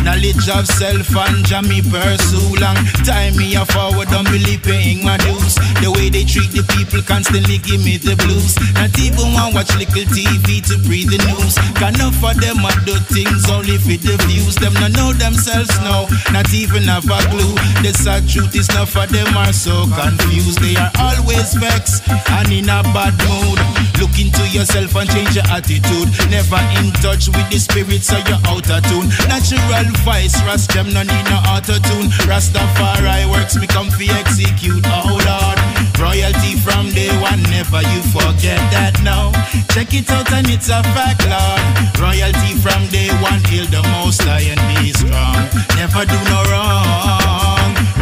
[0.05, 2.77] Knowledge of self and jammy pursue long
[3.07, 5.55] time me a forward, don't believe paying my dues.
[5.81, 8.57] The way they treat the people constantly give me the blues.
[8.75, 11.55] Not even want watch little TV to breathe the news.
[11.79, 14.57] Can enough of them a do things only for the views.
[14.57, 17.55] Them not know themselves now, not even have a clue.
[17.85, 20.65] The sad truth is enough of them are so confused.
[20.65, 23.61] They are always vexed and in a bad mood.
[24.01, 26.09] Look into yourself and change your attitude.
[26.33, 29.13] Never in touch with the spirit, so you're out of tune.
[29.29, 32.11] Natural voice, Ras them no need no auto tune.
[32.29, 34.85] Rastafari works, me come fi execute.
[34.87, 35.59] Oh Lord,
[35.99, 39.33] royalty from day one, never you forget that now.
[39.75, 41.63] Check it out and it's a fact, Lord.
[41.99, 45.47] Royalty from day one, heal the most and be strong.
[45.77, 47.20] Never do no wrong.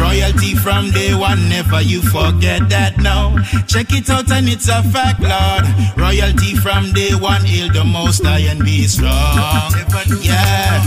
[0.09, 3.37] Royalty from day one, never you forget that now.
[3.67, 5.69] Check it out and it's a fact, Lord.
[5.95, 9.37] Royalty from day one, heal the most high and be strong.
[10.17, 10.81] Yeah.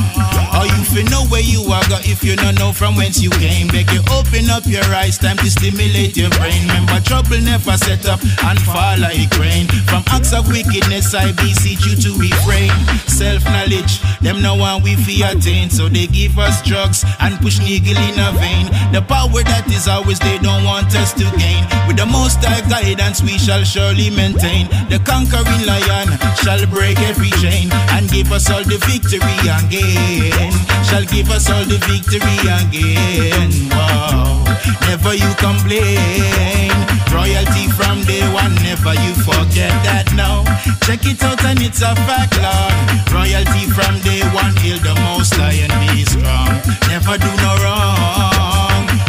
[0.54, 3.30] Oh, you feel know where you are, got if you don't know from whence you
[3.38, 3.68] came.
[3.68, 6.66] Beg you open up your eyes, time to stimulate your brain.
[6.66, 9.70] Remember, trouble never set up and fall like rain.
[9.86, 12.74] From acts of wickedness, I beseech you to refrain.
[13.06, 15.70] Self knowledge, them no one we fear attain.
[15.70, 18.66] So they give us drugs and push niggle in a vein.
[18.92, 21.62] The power that is ours, they don't want us to gain.
[21.84, 24.72] With the most high guidance, we shall surely maintain.
[24.88, 26.08] The conquering lion
[26.40, 30.52] shall break every chain and give us all the victory again.
[30.88, 33.52] Shall give us all the victory again.
[33.76, 34.40] Wow.
[34.88, 36.72] Never you complain.
[37.12, 40.40] Royalty from day one, never you forget that now.
[40.88, 42.72] Check it out and it's a fact, Lord.
[43.12, 46.56] Royalty from day one, heal the most and be strong.
[46.88, 48.41] Never do no wrong.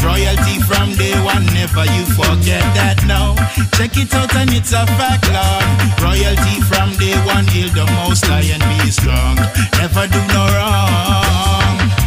[0.04, 3.36] Royalty from day one, never you forget that now.
[3.78, 5.66] Check it out and it's a fact, Lord.
[6.04, 9.36] Royalty from day one, heal the most and be strong.
[9.80, 11.23] Never do no wrong.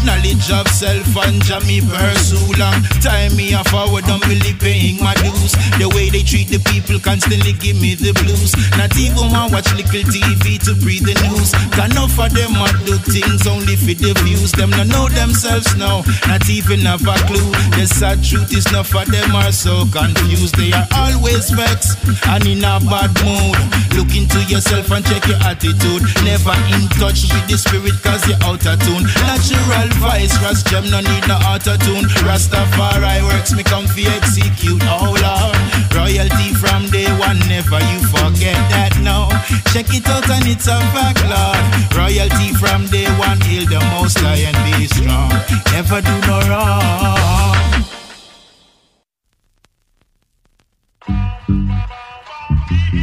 [0.06, 5.14] Knowledge of self and jammy pursue long time me a forward, don't believe paying my
[5.18, 5.52] dues.
[5.82, 8.54] The way they treat the people constantly give me the blues.
[8.78, 11.50] Not even want watch little TV to breathe the news.
[11.74, 14.52] Can enough of them a do things only for the views.
[14.52, 17.50] Them not know themselves now, not even have a clue.
[17.74, 20.54] The sad truth is enough of them are so confused.
[20.54, 21.98] They are always vexed
[22.30, 23.58] and in a bad mood.
[23.98, 26.04] Look into yourself and check your attitude.
[26.22, 29.02] Never in touch with the spirit cause you're out of tune.
[29.24, 32.08] Natural voice, Ras Gem no need no auto tune.
[32.24, 34.82] Rastafari works me come fi execute.
[34.84, 35.56] Oh Lord,
[35.94, 39.28] royalty from day one, never you forget that now.
[39.72, 41.62] Check it out and it's a fact, Lord.
[41.96, 45.32] Royalty from day one, heal the most and be strong.
[45.72, 47.56] Never do no wrong.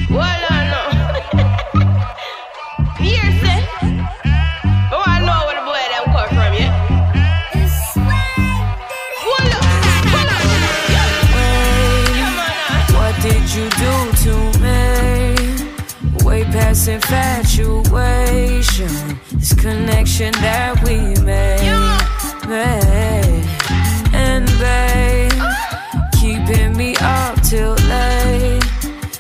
[0.10, 0.33] Well,
[18.80, 19.20] infatuation.
[19.32, 21.62] This connection that we made.
[22.48, 23.46] made.
[24.14, 25.32] And babe,
[26.20, 28.64] keeping me up till late.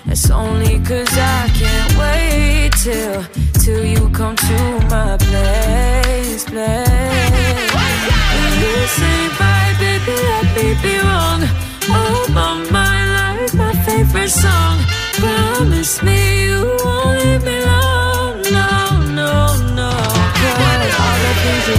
[0.05, 3.23] It's only cause I can't wait till,
[3.63, 6.83] till you come to my place, place.
[8.59, 11.41] This ain't right, baby, let me be wrong.
[11.89, 14.79] Oh, my mind like my favorite song.
[15.13, 18.12] Promise me you won't leave me alone.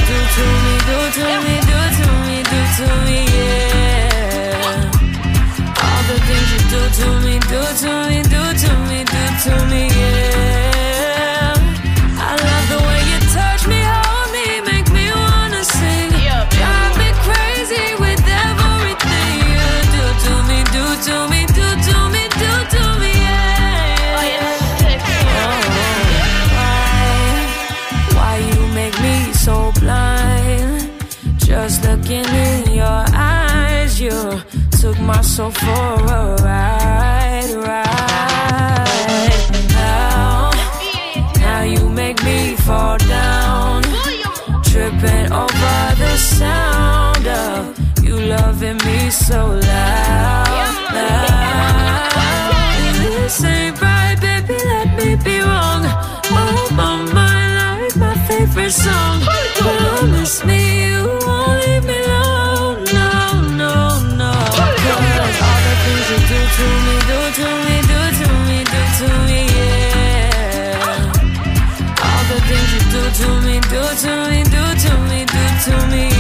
[0.09, 4.65] Do to me, do to me, do to me, do to me, yeah.
[5.83, 9.55] All the things you do to me, do to me, do to me, do to
[9.71, 10.44] me, yeah.
[35.07, 38.85] My soul for a ride, ride.
[39.71, 40.51] Now,
[41.37, 43.83] now you make me fall down,
[44.63, 50.49] tripping over the sound of you loving me so loud.
[50.95, 52.11] loud.
[52.99, 54.55] This ain't right, baby.
[54.73, 55.83] Let me be wrong.
[56.31, 57.45] Oh, my mind
[57.97, 59.21] my favorite song.
[59.57, 61.44] Promise me you won't
[66.57, 70.85] to me, do to me, do to me, do to me, yeah.
[72.07, 75.75] All the things you do to me, do to me, do to me, do to
[75.93, 76.14] me,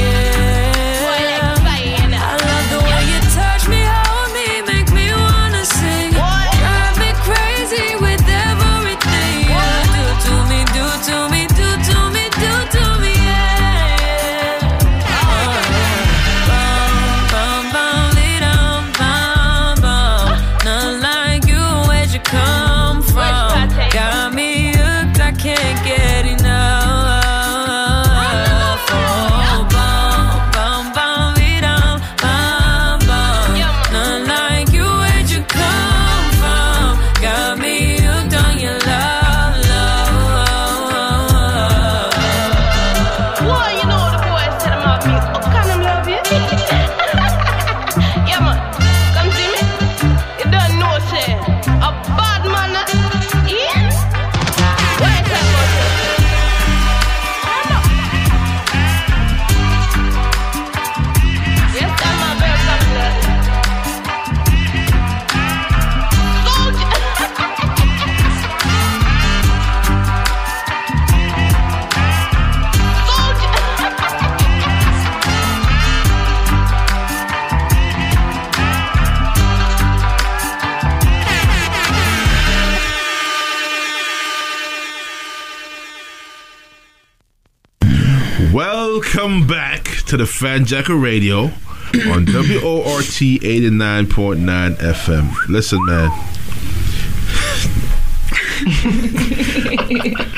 [89.14, 91.50] Welcome back to the Fan Jacker Radio on
[92.26, 95.48] WORT 89.9 FM.
[95.48, 96.10] Listen, man.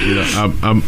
[0.06, 0.82] you know, I'm, I'm,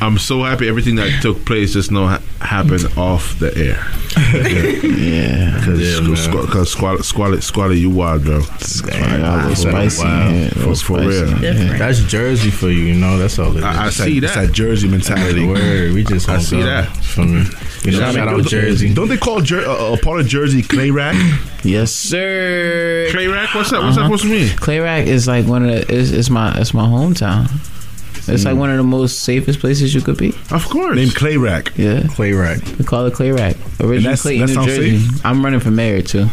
[0.00, 3.86] I'm so happy everything that took place just now ha- happened off the air.
[4.18, 5.60] Yeah.
[5.60, 8.38] Because squalor, squalor, squalor, you wild, bro.
[8.40, 10.02] Wow, it's spicy.
[10.06, 11.06] Yeah, For, for spicy.
[11.06, 11.78] real.
[11.78, 13.18] That's Jersey for you, you know.
[13.18, 13.64] That's all it is.
[13.64, 14.38] I- I see that, that.
[14.44, 15.46] It's that Jersey mentality.
[15.46, 16.88] Word, we just I gonna see that.
[16.96, 17.44] Feel me?
[17.84, 18.94] You know, Yeah, I mean, shout out don't- Jersey.
[18.94, 21.14] Don't they call Jer- uh, a part of Jersey clay rack?
[21.64, 23.08] Yes, sir.
[23.10, 23.54] Clay rack?
[23.54, 23.82] What's that?
[23.82, 24.48] What's that supposed to mean?
[24.56, 25.94] Clay Rack is like one of the.
[25.94, 26.56] It's, it's my.
[26.58, 27.48] It's my hometown.
[28.26, 30.30] It's like one of the most safest places you could be.
[30.50, 30.96] Of course.
[30.96, 31.72] Named Clay Rack.
[31.76, 32.02] Yeah.
[32.08, 32.58] Clay Rack.
[32.78, 33.56] We call it Clay Rack.
[33.80, 34.98] Original that's- Clayton, that New sounds Jersey.
[34.98, 35.26] safe?
[35.26, 36.26] I'm running for mayor too.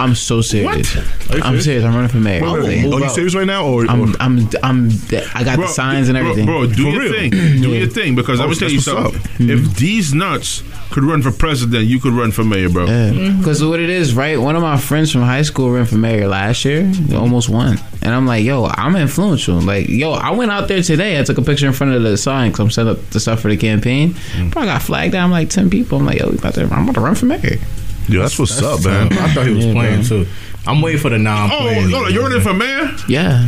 [0.00, 0.96] I'm so serious.
[0.96, 1.64] Are you I'm serious?
[1.64, 1.84] serious.
[1.84, 2.42] I'm running for mayor.
[2.42, 2.92] Wait, wait, wait.
[2.94, 4.90] Are you serious right now, or, I'm, I'm, I'm,
[5.34, 6.46] I got Bro, the signs and everything.
[6.46, 7.12] Bro, do For your real?
[7.12, 7.30] thing.
[7.30, 7.36] Do
[7.70, 7.78] Yeah.
[7.78, 9.50] your thing because I'm Oh, gonna tell you that's what's something.
[9.50, 9.76] If mm.
[9.76, 12.86] these nuts could run for president, you could run for mayor, bro.
[13.38, 14.38] Because what it is, right?
[14.40, 17.78] One of my friends from high school ran for mayor last year, They almost won.
[18.02, 19.60] And I'm like, yo, I'm influential.
[19.60, 21.18] Like, yo, I went out there today.
[21.18, 23.40] I took a picture in front of the sign because I'm setting up the stuff
[23.40, 24.10] for the campaign.
[24.10, 24.52] Mm.
[24.52, 25.98] Bro, I got flagged down like 10 people.
[25.98, 27.56] I'm like, yo, we about to, I'm about to run for mayor.
[28.08, 29.12] Yo, that's what's up, man.
[29.12, 30.24] I thought he was Yeah, playing bro.
[30.24, 30.26] too.
[30.66, 31.90] I'm waiting for the non Oh, playing.
[31.90, 32.90] hold on, you're running for mayor?
[33.08, 33.46] Yeah.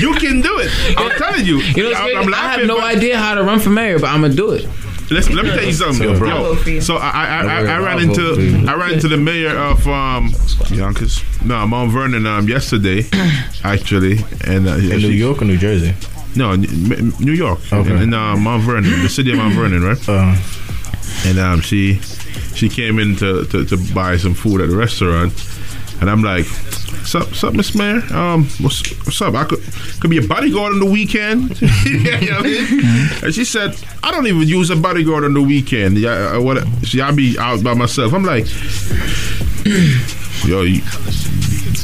[0.00, 0.70] You can do it.
[0.98, 1.58] I'm telling you.
[1.58, 2.28] You know, what's I'm, crazy?
[2.28, 4.36] I'm I have no but- idea how to run for mayor, but I'm going to
[4.36, 4.68] do it.
[5.10, 6.28] Let's, let me tell you something, So, bro.
[6.28, 6.80] I'll vote for you.
[6.82, 8.66] So I I, I, I, I ran into.
[8.70, 10.34] I ran into the mayor of um
[10.70, 11.22] Yonkers.
[11.42, 13.04] No, Mount Vernon um yesterday,
[13.64, 15.94] actually, and uh, In New York or New Jersey?
[16.36, 17.60] No, New York.
[17.72, 17.90] Okay.
[17.90, 20.08] In, in uh, Mount Vernon, the city of Mount Vernon, right?
[20.08, 20.36] Uh,
[21.24, 22.00] and um, she
[22.54, 25.32] she came in to, to, to buy some food at the restaurant,
[26.00, 28.02] and I'm like, "What's up, what's up, Miss Mayor?
[28.12, 29.34] Um, what's what's up?
[29.34, 29.60] I could
[30.00, 33.08] could be a bodyguard on the weekend." yeah, you know what I mean?
[33.24, 35.98] And she said, "I don't even use a bodyguard on the weekend.
[35.98, 36.64] Yeah, uh, what?
[36.84, 38.46] See, I be out by myself." I'm like,
[40.46, 40.82] "Yo, you,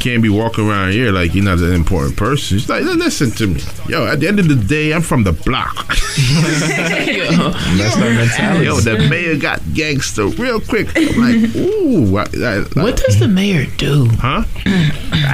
[0.05, 2.59] can't be walking around here like you're not an important person.
[2.59, 4.07] She's like, listen to me, yo.
[4.07, 5.87] At the end of the day, I'm from the block.
[5.87, 8.67] That's the mentality.
[8.67, 10.89] Yo, the mayor got gangster real quick.
[10.95, 12.17] I'm like, ooh.
[12.19, 14.07] I, I, What does the mayor do?
[14.21, 14.45] Huh?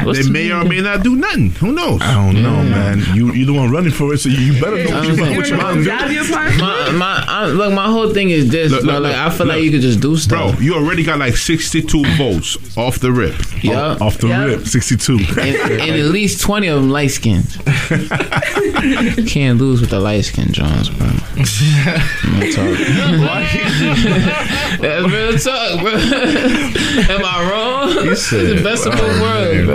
[0.04, 1.50] What's the the mayor mayor may not do nothing.
[1.50, 2.00] Who knows?
[2.02, 3.02] I don't know, man.
[3.14, 5.58] You you the one running for it, so you better know what, you, what you're
[5.58, 5.76] about.
[6.60, 8.94] My, my, I, look, my whole thing is this, Look, bro.
[8.94, 10.52] look, like, I look, feel like you could just do stuff.
[10.56, 13.34] Bro, you already got like 62 votes off the rip.
[13.62, 13.96] Yeah.
[14.00, 14.44] Off the Yeah.
[14.44, 15.18] rip, 62.
[15.18, 17.46] and, and at least 20 of them light skinned.
[19.28, 21.06] Can't lose with the light skinned Jones, bro.
[21.40, 22.78] Real talk.
[24.80, 25.92] That's real talk, bro.
[27.14, 27.88] Am I wrong?
[28.04, 29.66] You It's said- the best of both worlds, man.
[29.66, 29.74] bro.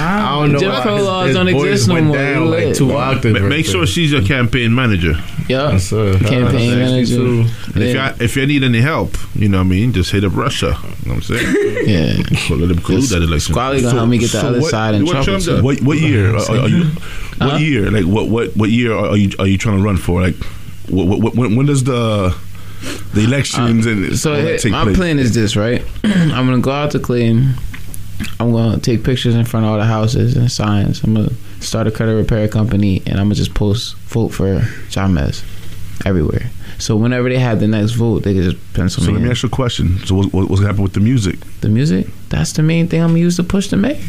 [0.00, 0.02] I
[0.40, 0.58] don't know.
[0.58, 2.16] Jim why Crow laws don't exist no more.
[2.16, 3.40] Down like two Ma- octaves.
[3.40, 5.14] Ma- Make sure she's your campaign manager.
[5.48, 5.72] Yeah.
[5.72, 5.90] Yes.
[5.90, 7.06] Campaign Uh, manager.
[7.06, 7.46] 62.
[7.74, 10.24] And if, you, if you need any help, you know what I mean, just hit
[10.24, 10.76] up Russia.
[11.02, 11.86] You know what I'm saying?
[11.86, 12.16] Yeah.
[12.56, 13.52] Let them collude that election.
[13.54, 15.40] Squally gonna help me get the other what, side in what trouble.
[15.40, 15.62] Too.
[15.62, 16.84] What what year are, are you?
[16.84, 17.56] What Huh?
[17.58, 17.90] year?
[17.90, 20.20] Like what what what year are you are you trying to run for?
[20.22, 20.36] Like
[20.88, 22.34] what, what, when when does the
[23.14, 24.96] the elections uh, and So all that take my place?
[24.96, 25.82] plan is this, right?
[26.04, 27.54] I'm gonna go out to Clayton.
[28.40, 31.02] I'm gonna take pictures in front of all the houses and signs.
[31.02, 35.42] I'm gonna start a credit repair company, and I'm gonna just post vote for Jamez
[36.04, 36.50] everywhere.
[36.78, 39.26] So whenever they have the next vote, they can just pencil So me let me
[39.26, 39.32] in.
[39.32, 39.98] ask you a question.
[40.06, 41.38] So what, what, what's gonna happen with the music?
[41.62, 44.00] The music, that's the main thing I'm gonna use to push the mayor.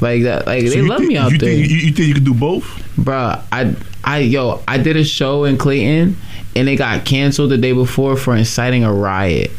[0.00, 1.48] Like that, like So they love thi- me out you there.
[1.54, 2.64] Think, you, you think you can do both?
[2.98, 6.16] Bruh, I, I, yo, I did a show in Clayton,
[6.54, 9.50] and it got canceled the day before for inciting a riot.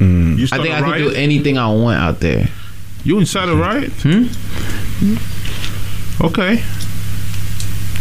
[0.00, 0.98] You I think I could riot?
[0.98, 2.48] do anything I want out there.
[3.04, 3.90] You inside a riot?
[4.02, 4.26] Hmm?
[6.24, 6.62] Okay.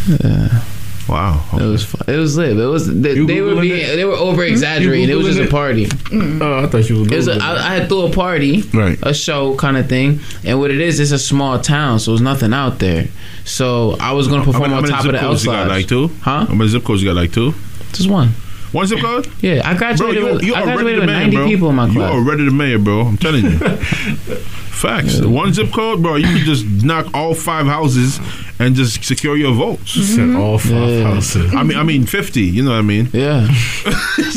[0.08, 0.64] Yeah.
[1.08, 1.44] Wow.
[1.54, 2.02] It was fun.
[2.08, 2.58] It was lit.
[2.58, 3.96] It was they, they were being it?
[3.96, 5.10] they were over exaggerating.
[5.10, 5.86] It was just Googling a party.
[5.86, 6.42] Mm.
[6.42, 7.12] Oh, I thought you was.
[7.12, 8.98] It was a, I, I had threw a party, Right.
[9.04, 12.22] a show kind of thing, and what it is, it's a small town, so there's
[12.22, 13.08] nothing out there.
[13.46, 15.64] So I was gonna perform how on many top of the codes you got?
[15.64, 15.76] outside.
[15.76, 16.08] Like two?
[16.22, 16.46] Huh?
[16.46, 17.16] How many zip codes you got?
[17.16, 17.54] Like two?
[17.92, 18.30] Just one.
[18.74, 19.28] One zip code?
[19.42, 21.48] Yeah, I graduated Bro, you, with I graduated with mayor, 90 bro.
[21.48, 21.96] people in my class.
[21.96, 23.02] You already the mayor, bro.
[23.02, 23.58] I'm telling you.
[24.74, 25.22] Facts.
[25.22, 26.16] One zip code, bro.
[26.16, 28.20] You could just knock all five houses
[28.60, 29.92] and just secure your votes.
[29.94, 30.36] Said mm-hmm.
[30.36, 31.04] all five Yeah.
[31.04, 31.54] houses.
[31.54, 32.42] I mean, I mean, fifty.
[32.42, 33.10] You know what I mean?
[33.14, 33.48] Yeah.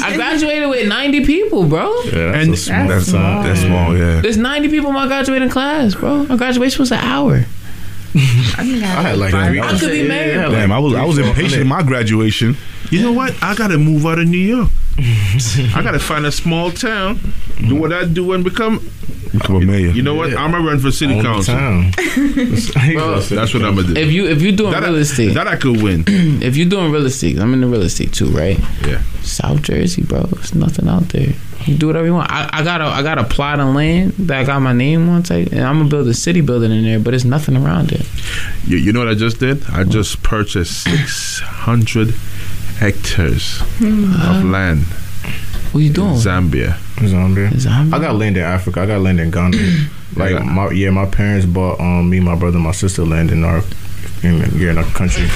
[0.05, 1.91] I graduated with 90 people, bro.
[2.05, 3.45] Yeah, that's And- small That's time.
[3.47, 3.97] that's small.
[3.97, 4.21] Yeah.
[4.21, 6.25] There's 90 people in my graduating class, bro.
[6.27, 7.45] My graduation was an hour.
[8.15, 8.63] I
[9.03, 9.61] had like three.
[9.61, 10.35] I could be mayor.
[10.43, 12.57] Yeah, Damn, I was I was impatient in my graduation.
[12.91, 13.35] You know what?
[13.43, 14.71] I gotta move out of New York.
[14.99, 17.21] I gotta find a small town,
[17.59, 18.89] do what I do, and become.
[19.33, 19.91] Become a mayor.
[19.91, 20.35] You know what?
[20.35, 21.55] I'm gonna run for city Only council.
[21.55, 21.91] town.
[21.97, 23.97] That's what I'm gonna do.
[23.97, 26.05] If you if you doing that, real estate, that I could win.
[26.43, 28.59] if you're doing real estate, I'm in the real estate too, right?
[28.87, 29.03] Yeah.
[29.23, 30.23] South Jersey, bro.
[30.23, 31.35] There's nothing out there.
[31.67, 32.31] You do whatever you want.
[32.31, 35.09] I, I got a I got a plot of land that I got my name
[35.09, 37.91] on type, and I'm gonna build a city building in there, but there's nothing around
[37.93, 38.07] it.
[38.67, 39.65] You, you know what I just did?
[39.71, 42.11] I just purchased 600
[42.79, 44.85] hectares of land
[45.73, 46.15] What you in doing?
[46.15, 46.77] Zambia.
[46.99, 47.49] Zambia.
[47.51, 47.93] Zambia?
[47.95, 48.81] I got land in Africa.
[48.83, 49.57] I got land in Ghana.
[50.17, 50.39] like Yeah.
[50.45, 53.63] my yeah, my parents bought um me, my brother, my sister land in our
[54.23, 55.27] in, yeah, in our country.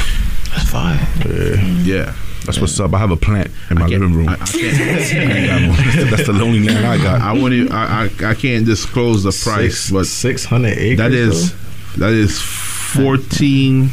[0.50, 0.98] That's fine.
[1.26, 1.60] Yeah.
[1.82, 2.14] Yeah.
[2.46, 2.94] That's what's up.
[2.94, 4.28] I have a plant in my living room.
[4.28, 4.80] I, I can't.
[4.80, 6.10] I got.
[6.10, 7.20] That's the only land I got.
[7.20, 7.68] I want to.
[7.70, 10.98] I, I I can't disclose the price, Six, but six hundred acres.
[10.98, 11.54] that is
[11.96, 13.90] that is fourteen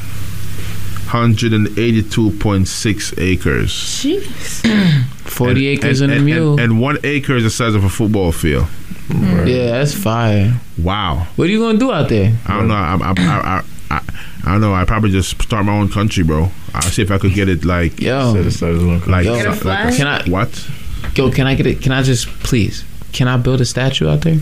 [1.07, 3.71] hundred and eighty-two point six acres.
[3.71, 5.03] Jeez.
[5.27, 6.51] 40 And- acres and, in a mule.
[6.53, 8.65] and, and one acre is the size of a football field.
[9.09, 10.59] yeah, that's fire.
[10.81, 11.27] Wow.
[11.35, 12.35] What are you gonna do out there?
[12.47, 12.73] I don't know.
[12.73, 13.13] I I,
[13.59, 14.01] I, I, I,
[14.45, 14.73] I don't know.
[14.73, 16.49] I probably just start my own country, bro.
[16.73, 19.33] I'll see if I could get it like Yo, Set aside like, Yo.
[19.33, 19.95] like Get a flag?
[19.95, 20.69] Can I- what
[21.15, 21.81] yo, can I get it?
[21.81, 22.83] Can I just please?
[23.13, 24.37] Can I build a statue out there?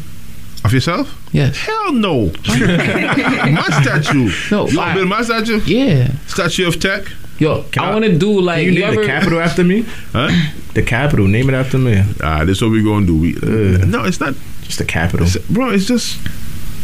[0.63, 1.07] of yourself?
[1.31, 1.57] Yes.
[1.57, 2.25] Hell no.
[2.47, 4.31] my statue.
[4.49, 5.59] No, you want to build my statue?
[5.65, 6.11] Yeah.
[6.25, 7.03] Statue of Tech?
[7.37, 9.39] Yo, Can I, I- want to do like Can you you name ever, the capital
[9.39, 9.85] after me?
[10.11, 10.29] Huh?
[10.73, 11.27] The capital.
[11.27, 12.01] Name it after me.
[12.23, 13.15] Ah, this what we gonna do.
[13.17, 13.85] We, Uh.
[13.85, 15.25] no, it's not, Just the capital.
[15.27, 15.69] it's, bro.
[15.69, 16.17] It's just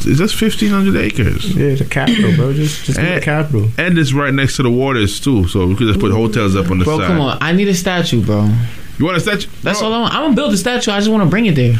[0.06, 2.53] it's just fifteen hundred acres, Yeah, the capital, bro.
[2.53, 3.15] Just just name Eh.
[3.19, 3.69] the capital.
[3.78, 5.48] and it's right next to the waters too.
[5.48, 7.07] So we could just put hotels up on the Bro, side.
[7.07, 7.38] come on.
[7.41, 8.49] I need a statue, bro.
[8.98, 9.49] You want a statue?
[9.64, 10.14] That's Bro, all I want.
[10.14, 10.91] I'm gonna build a statue.
[10.91, 11.76] I just want to bring it there.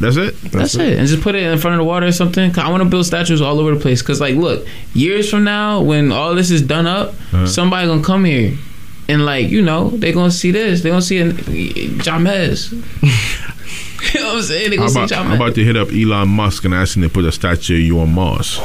[0.00, 0.34] That's it.
[0.50, 0.98] That's, it.
[0.98, 2.58] And just put it in front of the water or something.
[2.58, 4.02] I want to build statues all over the place.
[4.02, 7.46] Cause like, look, years from now, when all this is done up, Uh-huh.
[7.46, 8.56] somebody gonna come here.
[9.08, 10.82] And like, you know, they gonna see this.
[10.82, 12.72] they gonna see a Jamez.
[14.14, 14.70] you know what I'm saying?
[14.70, 17.08] They How about, see how about to hit up Elon Musk and ask him to
[17.08, 18.58] put a statue of you on Mars?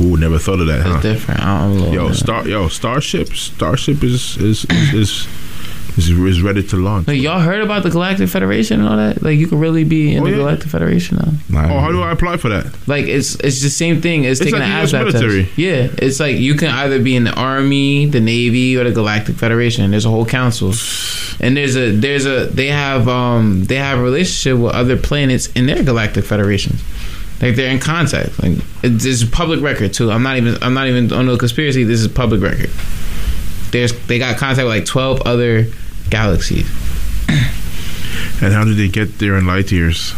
[0.00, 1.00] Ooh, never thought of that, huh?
[1.00, 1.40] Different.
[1.40, 1.92] I don't know.
[1.92, 2.14] Yo, man.
[2.14, 5.28] star, yo, Starship, Starship is is is, is
[5.98, 7.06] is, is ready to launch.
[7.08, 9.22] Like y'all heard about the Galactic Federation and all that?
[9.22, 10.36] Like you can really be in Oh, the yeah.
[10.38, 11.18] Galactic Federation
[11.50, 11.64] now.
[11.70, 12.66] Oh, how do I apply for that?
[12.88, 15.44] Like it's it's the same thing as It's taking like an the US military.
[15.44, 15.58] test.
[15.58, 19.36] Yeah, it's like you can either be in the Army, the Navy, or the Galactic
[19.36, 19.90] Federation.
[19.90, 20.72] There's a whole council,
[21.40, 25.48] and there's a there's a they have um they have a relationship with other planets
[25.48, 26.82] in their Galactic Federations.
[27.42, 28.40] Like they're in contact.
[28.42, 28.52] Like
[28.84, 30.10] it's, it's public record too.
[30.12, 31.82] I'm not even I'm not even on no conspiracy.
[31.84, 32.70] This is public record.
[33.72, 35.66] There's they got contact with like twelve other
[36.12, 36.68] galaxies.
[38.42, 40.12] And how did they get there in light years?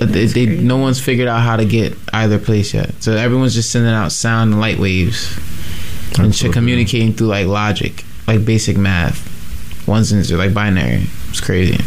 [0.00, 2.90] Uh, They, they, no one's figured out how to get either place yet.
[3.02, 5.36] So everyone's just sending out sound and light waves
[6.18, 9.18] and communicating through like logic, like basic math,
[9.86, 11.06] ones and zeros, like binary.
[11.30, 11.78] It's crazy.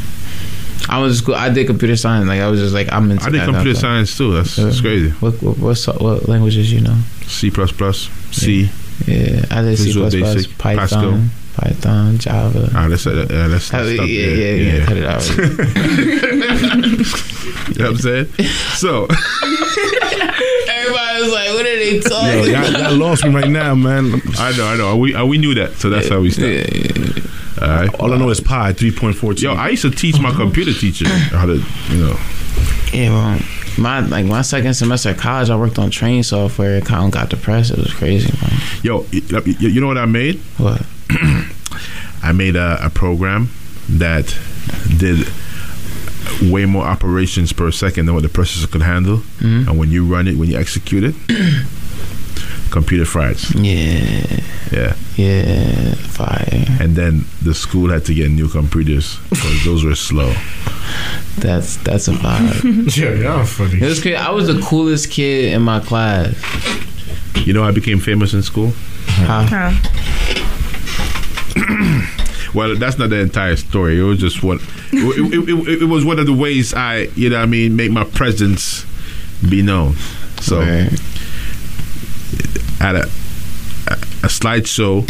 [0.88, 1.36] I was school.
[1.36, 2.28] I did computer science.
[2.28, 3.26] Like I was just like I'm into.
[3.26, 3.82] I did computer stuff.
[3.82, 4.34] science too.
[4.34, 5.10] That's, that's crazy.
[5.22, 6.98] What what what languages you know?
[7.26, 8.70] C plus plus, C.
[9.08, 11.14] Yeah, I did C plus plus, Python, Pascal.
[11.56, 12.70] Python, Java.
[12.76, 14.58] Ah, let's, uh, uh, let's Oh, stop yeah, there.
[14.58, 15.24] yeah, yeah, cut it out.
[17.70, 18.28] you know what I'm saying?
[18.76, 19.08] So,
[20.68, 24.22] Everybody was like, "What are they Yo, talking?" y'all, y'all lost me right now, man.
[24.38, 24.98] I know, I know.
[24.98, 27.24] We uh, we knew that, so that's how we started.
[27.62, 27.90] All right.
[28.02, 29.46] All I know is pi three point fourteen.
[29.52, 31.56] Yo, I used to teach my computer teacher how to,
[31.90, 32.18] you know.
[32.94, 33.40] Yeah, well,
[33.78, 36.78] my like my second semester of college, I worked on train software.
[36.78, 37.72] I kind of got depressed.
[37.72, 38.60] It was crazy, man.
[38.84, 39.22] Yo, you,
[39.70, 40.40] you know what I made?
[40.58, 40.82] What?
[42.24, 43.50] I made a, a program
[43.90, 44.38] that
[44.98, 45.28] did
[46.52, 49.18] way more operations per second than what the processor could handle.
[49.40, 49.68] Mhm.
[49.68, 51.16] And when you run it, when you execute it,
[52.72, 53.54] computer fries.
[53.56, 54.42] Yeah.
[54.72, 54.96] Yeah.
[55.16, 55.94] Yeah.
[55.94, 56.66] Fire.
[56.82, 60.34] And then the school had to get new computers because those were slow.
[61.38, 62.96] That's that's a vibe.
[62.98, 63.82] yeah, y'all funny.
[63.82, 64.16] It was crazy.
[64.16, 66.34] I was the coolest kid in my class.
[67.46, 68.72] You know, I became famous in school.
[69.28, 69.72] How?
[72.56, 74.00] Well, that's not the entire story.
[74.00, 74.60] It was just one.
[74.94, 77.76] It, it, it, it was one of the ways I, you know, what I mean,
[77.76, 78.86] make my presence
[79.50, 79.96] be known.
[80.40, 80.90] So, I
[82.80, 83.10] had a
[83.88, 85.04] a, a slideshow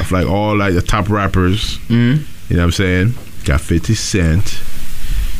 [0.00, 1.78] of like all like the top rappers.
[1.88, 2.24] Mm-hmm.
[2.48, 3.14] You know what I'm saying?
[3.44, 4.60] Got 50 Cent.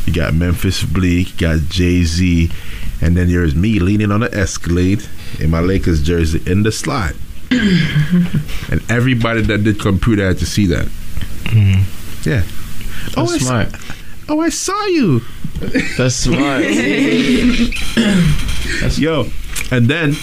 [0.05, 1.33] You got Memphis Bleek.
[1.33, 2.51] You got Jay Z.
[3.01, 5.03] And then there's me leaning on the Escalade
[5.39, 7.15] in my Lakers jersey in the slide.
[8.71, 10.85] and everybody that did computer had to see that.
[11.45, 12.29] Mm-hmm.
[12.29, 12.43] Yeah.
[13.05, 13.67] That's oh, I s- smart.
[14.29, 15.21] oh, I saw you.
[15.97, 16.63] That's smart.
[18.81, 19.25] That's Yo,
[19.71, 20.13] and then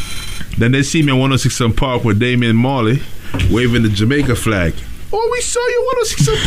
[0.59, 3.01] then they see me on 106 Park with Damian Marley
[3.51, 4.75] waving the Jamaica flag.
[5.17, 6.47] Oh, we saw you on 106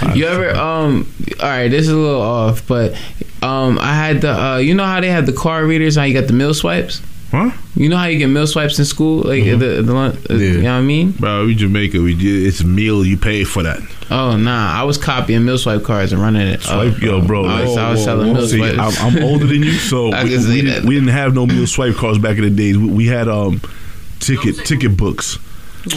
[0.00, 0.16] Park.
[0.16, 1.12] You ever um?
[1.40, 2.92] All right, this is a little off, but
[3.42, 6.14] um, I had the uh, you know how they had the car readers, how you
[6.14, 7.02] got the mill swipes.
[7.30, 7.50] Huh?
[7.76, 9.58] You know how you get meal swipes in school, like Mm-hmm.
[9.60, 11.12] the, the lun- uh, you know what I mean?
[11.12, 12.00] Bro, we Jamaica.
[12.02, 13.04] We did it's meal.
[13.06, 13.78] You pay for that.
[14.10, 16.62] Oh nah, I was copying meal swipe cards and running it.
[16.62, 17.44] Swipe, up, yo, bro.
[17.44, 19.00] I was, I was selling whoa, mill see, swipes.
[19.00, 20.88] I'm, I'm older than you, so I we, can we see didn't, that.
[20.88, 22.76] we didn't have no meal swipe cards back in the days.
[22.76, 23.60] We, we had um
[24.20, 25.38] ticket ticket books.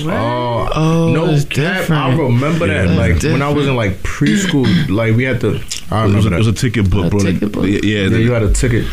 [0.05, 1.79] Oh, Oh, no it's cap.
[1.81, 2.01] different.
[2.01, 2.87] I remember that.
[2.87, 5.59] Yeah, like it's when I was in like preschool, like we had to.
[5.91, 6.33] I It was, remember a, that.
[6.35, 7.19] it was a ticket book, A bro.
[7.19, 7.65] ticket book?
[7.65, 8.87] Yeah, yeah, yeah, you had a ticket.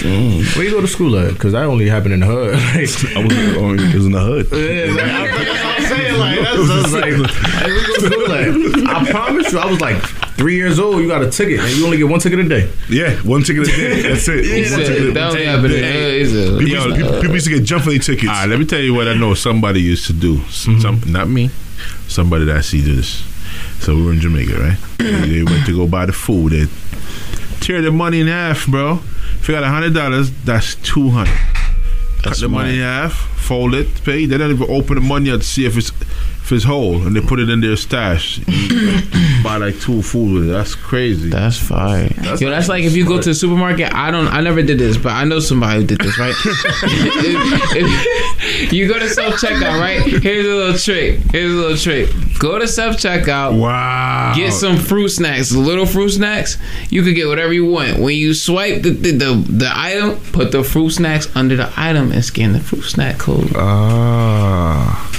[0.00, 0.42] Dang.
[0.56, 1.34] Where you go to school at?
[1.34, 2.54] Because that only happened in the hood.
[2.74, 4.48] Like, I was, oh, it was in the hood.
[4.50, 6.18] Yeah, like, I, that's what I'm saying.
[6.18, 9.80] Like, that's, that's like, like, we go to school, like, I promise you, I was
[9.82, 10.02] like
[10.40, 11.00] three years old.
[11.02, 12.72] You got a ticket, and you only get one ticket a day.
[12.88, 14.02] Yeah, one ticket a day.
[14.08, 14.44] That's it.
[14.50, 15.44] He One ticket that only day.
[15.44, 16.14] happened in the hood.
[16.14, 18.28] He said, People, used, people, people used to get jump for their tickets.
[18.28, 20.38] All right, let me tell you what I know somebody used to do.
[20.38, 20.80] S- mm-hmm.
[20.80, 21.50] Some, not me,
[22.08, 23.22] somebody that I see do this.
[23.80, 24.78] So we were in Jamaica, right?
[24.98, 26.52] they went to go buy the food.
[26.52, 26.66] They
[27.60, 29.00] tear the money in half, bro.
[29.40, 31.36] If you got a hundred dollars, that's two hundred.
[32.16, 33.14] Cut That's the money in half,
[33.50, 34.26] fold it, pay.
[34.26, 37.16] They don't even open the money out to see if it's if it's whole, and
[37.16, 38.38] they put it in their stash.
[39.42, 40.52] Buy like two food with it.
[40.52, 41.30] That's crazy.
[41.30, 42.08] That's fire.
[42.38, 43.92] Yo, that's like if you go to the supermarket.
[43.92, 44.28] I don't.
[44.28, 46.16] I never did this, but I know somebody who did this.
[46.16, 46.34] Right?
[46.44, 50.00] If- if you go to self checkout, right?
[50.00, 51.18] Here's a little trick.
[51.32, 52.08] Here's a little trick.
[52.38, 53.58] Go to self checkout.
[53.60, 54.32] Wow.
[54.34, 56.56] Get some fruit snacks, little fruit snacks.
[56.88, 57.98] You could get whatever you want.
[57.98, 62.12] When you swipe the the, the, the item, put the fruit snacks under the item
[62.12, 63.39] and scan the fruit snack code.
[63.56, 65.10] Ah.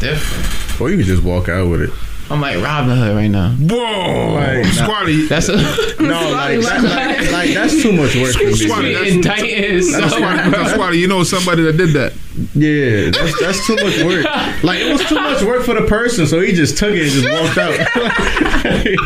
[0.00, 0.80] Different.
[0.80, 1.90] Or you could just walk out with it.
[2.30, 3.50] I'm like Robin Hood right now.
[3.50, 5.26] Whoa, Like, Squatty.
[5.26, 5.56] That's a
[6.02, 6.82] No, like, that,
[7.20, 8.54] like, like that's too much work for me.
[8.54, 10.14] Squatty, that's- indicting That's.
[10.14, 10.50] Squatty.
[10.50, 10.98] That's Squatty.
[10.98, 12.12] You know somebody that did that.
[12.54, 14.24] Yeah, that's that's too much work.
[14.64, 17.10] Like it was too much work for the person, so he just took it and
[17.10, 17.78] just walked out.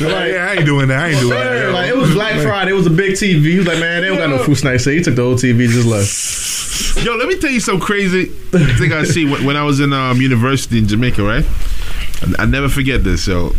[0.00, 0.98] Like, I ain't doing that.
[1.04, 1.64] I ain't doing that.
[1.64, 2.70] Yeah, like it was Black Friday.
[2.70, 3.42] It was a big TV.
[3.44, 4.84] He was like, man, they don't got no food snacks.
[4.84, 7.04] So he took the old TV, and just left.
[7.04, 9.92] Yo, let me tell you some crazy thing I see when, when I was in
[9.92, 11.44] um, university in Jamaica, right?
[12.22, 13.24] I, I never forget this.
[13.24, 13.52] So,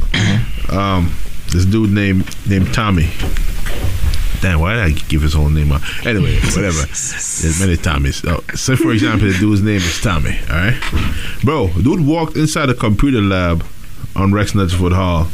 [0.72, 1.14] um,
[1.52, 3.10] this dude named named Tommy.
[4.42, 5.82] Damn, why did I give his whole name out?
[6.06, 6.78] Anyway, whatever.
[6.88, 8.24] There's many Tommys.
[8.58, 10.40] So, for example, the dude's name is Tommy.
[10.50, 11.68] All right, bro.
[11.82, 13.66] Dude walked inside a computer lab
[14.16, 15.28] on Rex Nettleford Hall,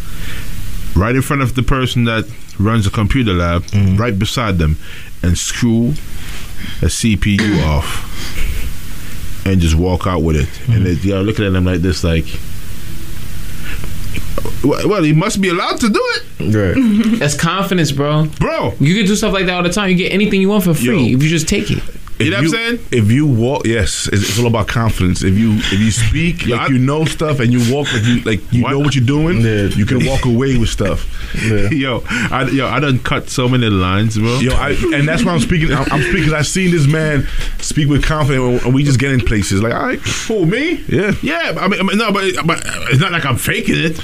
[0.99, 2.25] right in front of the person that
[2.59, 3.63] runs the computer lab,
[3.99, 4.77] right beside them,
[5.21, 5.89] and screw
[6.81, 10.49] a CPU off, and just walk out with it.
[10.69, 12.25] And they, you're looking at them like this, like.
[14.63, 16.23] Well, well, he must be allowed to do it.
[16.55, 17.19] Right.
[17.19, 18.25] That's confidence, bro.
[18.39, 19.89] Bro, you can do stuff like that all the time.
[19.89, 21.81] You get anything you want for free if you just take it.
[22.17, 22.79] You know what I'm saying?
[22.91, 25.21] If you walk, yes, it's, it's all about confidence.
[25.23, 28.53] If you if you speak like you know stuff and you walk like you like
[28.53, 31.05] you know what you're doing, you can walk away with stuff.
[31.71, 34.39] Yo, I, yo, I done cut so many lines, bro.
[34.39, 35.73] Yo, I, and that's why I'm speaking.
[35.73, 36.23] I'm, I'm speaking.
[36.25, 37.27] 'cause I've seen this man
[37.59, 39.61] speak with confidence, and we just get in places.
[39.61, 40.83] Like, all right, Who me?
[40.87, 41.53] Yeah, yeah.
[41.57, 43.99] I mean, I mean, no, but, but it's not like I'm faking it.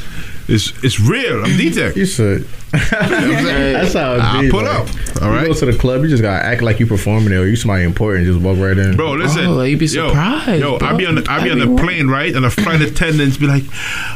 [0.52, 1.44] It's it's real.
[1.45, 1.95] I'm D-Tech.
[1.95, 2.48] You should.
[2.72, 4.49] That's how it I'll ah, be.
[4.49, 4.88] pull up.
[5.22, 5.41] All right.
[5.41, 7.56] you go to the club, you just gotta act like you performing there, or you
[7.57, 8.95] somebody important, just walk right in.
[8.95, 9.45] Bro, listen.
[9.45, 10.88] Oh, you'd be Yo, surprised, Yo, bro.
[10.88, 11.84] I be on the, I be on the Everyone.
[11.86, 12.34] plane, right?
[12.34, 13.64] And the flight attendants be like,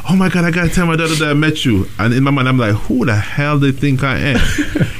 [0.09, 2.31] "Oh my god, I gotta tell my daughter that I met you." And in my
[2.31, 4.39] mind, I'm like, "Who the hell they think I am?"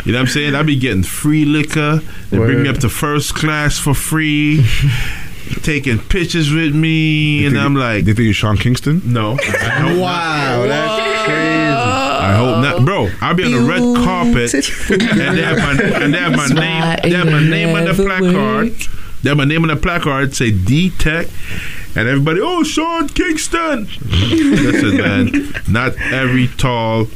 [0.06, 0.53] you know what I'm saying?
[0.56, 2.02] I be getting free liquor.
[2.30, 4.66] They bring me up to first class for free.
[5.64, 9.38] Taking pictures with me, and I'm like, "They think you're Sean Kingston?" No.
[9.96, 11.36] Wow, that's crazy.
[11.38, 13.10] I hope not, bro.
[13.22, 14.54] I'll be on the red carpet,
[14.92, 15.72] and they have my
[16.04, 16.98] and they have my name.
[17.04, 18.74] They have my name on the placard.
[19.24, 20.36] They have my name on the placard.
[20.36, 21.28] Say D Tech,
[21.96, 22.40] and everybody.
[22.42, 23.88] Oh, Sean Kingston.
[24.10, 25.54] Listen, man.
[25.68, 27.08] Not every tall,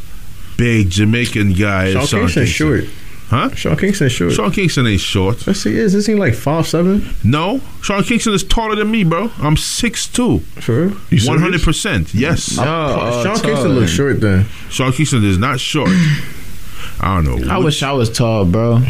[0.57, 2.67] big Jamaican guy is Sean Sean Kingston Kingston.
[2.67, 2.83] short.
[3.29, 3.53] Huh?
[3.53, 4.31] Sean Kingston short.
[4.33, 5.45] Sean Kingston ain't short.
[5.45, 7.07] Let's see, is this he like five seven?
[7.23, 9.31] No, Sean Kingston is taller than me, bro.
[9.37, 10.41] I'm six two.
[10.59, 10.89] Sure.
[10.89, 12.13] One hundred percent.
[12.15, 12.57] Yes.
[12.57, 14.45] Uh, Sean Kingston looks short then.
[14.69, 15.91] Sean Kingston is not short.
[17.01, 17.53] I don't know.
[17.53, 18.81] I wish I was tall, bro.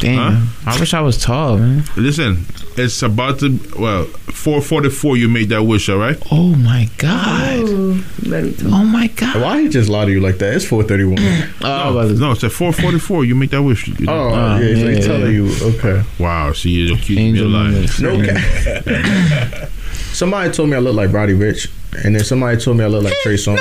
[0.00, 0.48] Damn.
[0.66, 1.84] I wish I was tall, man.
[1.96, 2.46] Listen,
[2.78, 5.16] it's about to well, four forty four.
[5.16, 6.16] You made that wish, all right?
[6.30, 7.60] Oh my god.
[7.64, 9.40] Oh my god.
[9.42, 10.54] Why he just lie to you like that?
[10.54, 11.16] It's four thirty one.
[11.16, 11.52] Mm.
[11.62, 13.24] Oh, no, no, it's at four forty four.
[13.24, 13.86] You make that wish.
[13.88, 14.58] You Oh, know?
[14.58, 16.02] yeah, so ah, he's telling you, okay.
[16.18, 17.88] Wow, see, you're accusing me of lying.
[18.00, 19.68] No cap.
[20.12, 21.70] somebody told me I look like Roddy Ricch,
[22.04, 23.58] and then somebody told me I look like Trey Songz.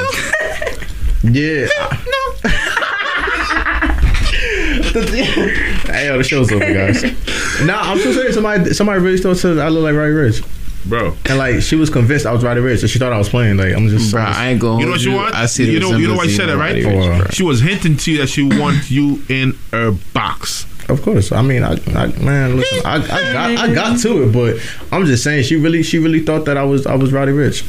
[1.23, 1.67] Yeah.
[4.93, 7.03] hey, yo, the show's over, guys.
[7.65, 8.35] Nah, I'm so serious.
[8.35, 10.45] Somebody, somebody really still said I look like Roddy Ricch,
[10.87, 11.15] bro.
[11.25, 13.57] And like, she was convinced I was Roddy Ricch, and she thought I was playing.
[13.57, 14.79] Like, I'm just, Bro, I ain't going.
[14.79, 15.33] You know what you want?
[15.57, 17.33] you know, you know why she said that, right?
[17.33, 20.65] She was hinting to you that she wants you in her box.
[20.89, 21.31] Of course.
[21.31, 24.57] I mean, I, I man, listen, I, I got, I got to it, but
[24.91, 27.63] I'm just saying, she really, she really thought that I was, I was Roddy Ricch.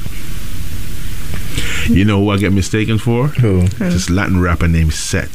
[1.88, 3.26] You know who I get mistaken for?
[3.28, 3.62] Who?
[3.68, 5.28] This Latin rapper named Sech.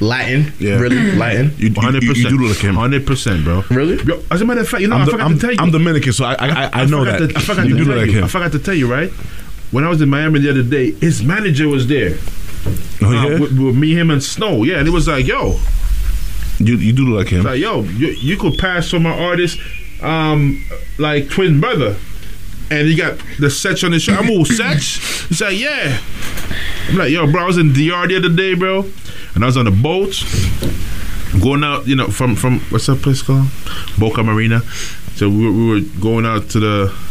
[0.00, 0.52] Latin?
[0.58, 0.78] Yeah.
[0.78, 1.12] Really?
[1.16, 1.52] Latin?
[1.56, 2.02] You, 100%.
[2.02, 2.74] you- you do look him.
[2.76, 3.64] 100%, bro.
[3.70, 4.02] Really?
[4.04, 5.50] Yo, as a matter of fact, you know, I'm, I the- forgot I'm- to tell
[5.52, 5.56] you.
[5.60, 7.18] I'm Dominican, so I I, I, I know that.
[7.30, 8.18] To, I forgot you to do tell look like you.
[8.18, 8.24] him.
[8.24, 9.10] I forgot to tell you, right?
[9.70, 12.16] When I was in Miami the other day, his manager was there.
[13.02, 13.38] Oh, Uh, yeah?
[13.40, 14.62] with, with me, him, and Snow.
[14.64, 15.58] Yeah, and it was like, yo,
[16.58, 17.44] You you do look like him.
[17.44, 19.58] Like, yo, you, you could pass for my artist,
[20.02, 20.64] um,
[20.98, 21.96] like twin brother,
[22.70, 24.18] and he got the Sech on his shirt.
[24.18, 24.78] I'm all Sech.
[24.78, 26.00] He's like, yeah.
[26.88, 28.84] I'm like, yo, bro, I was in DR the other day, bro,
[29.34, 30.22] and I was on a boat
[31.40, 33.48] going out, you know, from from what's that place called?
[33.98, 34.60] Boca Marina.
[35.16, 37.06] So we were, we were going out to the.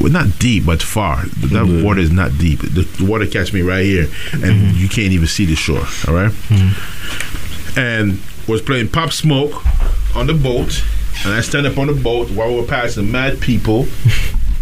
[0.00, 1.24] Well, not deep, but far.
[1.24, 1.82] That mm-hmm.
[1.82, 2.60] water is not deep.
[2.60, 4.76] The, the water catch me right here, and mm-hmm.
[4.76, 5.84] you can't even see the shore.
[6.06, 6.30] All right?
[6.30, 7.78] Mm-hmm.
[7.78, 9.64] and was playing Pop Smoke
[10.14, 10.84] on the boat,
[11.24, 13.86] and I stand up on the boat while we're passing mad people,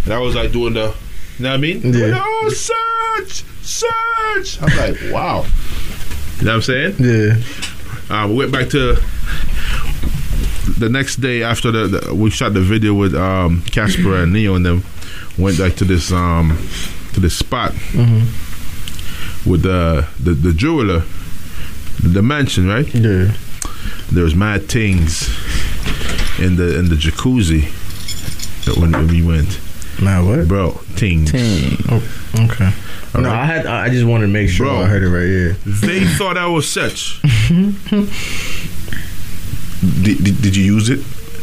[0.04, 0.94] and I was like doing the,
[1.38, 1.80] you know what I mean?
[1.82, 2.12] Yeah.
[2.16, 4.62] Oh, search, search!
[4.62, 5.46] I'm like, wow.
[6.38, 6.96] You know what I'm saying?
[6.98, 7.36] Yeah.
[8.10, 8.96] Uh, we went back to
[10.78, 14.56] the next day after the, the we shot the video with um, Casper and Nio
[14.56, 14.84] and them.
[15.38, 16.56] Went back to this um,
[17.14, 17.72] to this spot
[19.46, 21.02] with the, the the jeweler,
[22.02, 22.92] the mansion, right?
[22.94, 23.32] Yeah.
[24.12, 25.28] There was mad things
[26.38, 27.64] in the in the jacuzzi
[28.78, 29.60] when, when we went.
[30.02, 30.48] Man, what?
[30.48, 31.30] Bro, things.
[31.88, 32.02] Oh,
[32.40, 32.72] okay.
[33.14, 33.42] All no, right.
[33.42, 33.66] I had.
[33.66, 34.82] I just wanted to make sure Bro.
[34.82, 35.52] I heard it right here.
[35.64, 37.20] They thought I was such.
[40.02, 41.00] Did, did, did you use it?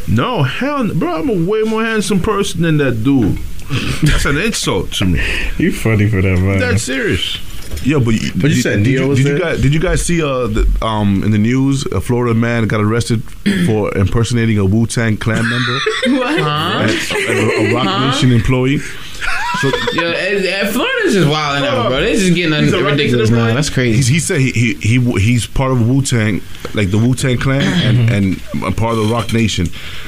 [0.08, 0.94] No, hell, no.
[0.94, 3.38] bro, I'm a way more handsome person than that dude.
[4.02, 5.20] That's an insult to me.
[5.58, 6.58] You funny for that, man.
[6.58, 7.38] That's serious.
[7.84, 9.34] Yeah, but you, But you did- said did Nio you, was did there?
[9.34, 12.66] you guys did you guys see uh the, um in the news a Florida man
[12.68, 13.22] got arrested
[13.66, 15.78] for impersonating a Wu Tang Clan member,
[16.20, 16.38] What?
[16.40, 16.86] Huh?
[16.86, 18.10] a, a- a Rock Huh?
[18.10, 18.78] Nation employee.
[19.60, 22.00] So Yo, and, and Florida's just wilding out, bro.
[22.00, 23.40] They just getting He's a Rock ridiculous Nation now.
[23.42, 23.54] employee?
[23.54, 23.96] That's crazy.
[23.96, 26.40] He's, he said he, he he he's part of Wu Tang,
[26.74, 29.66] like the Wu Tang Clan, and and a part of the Roc Nation.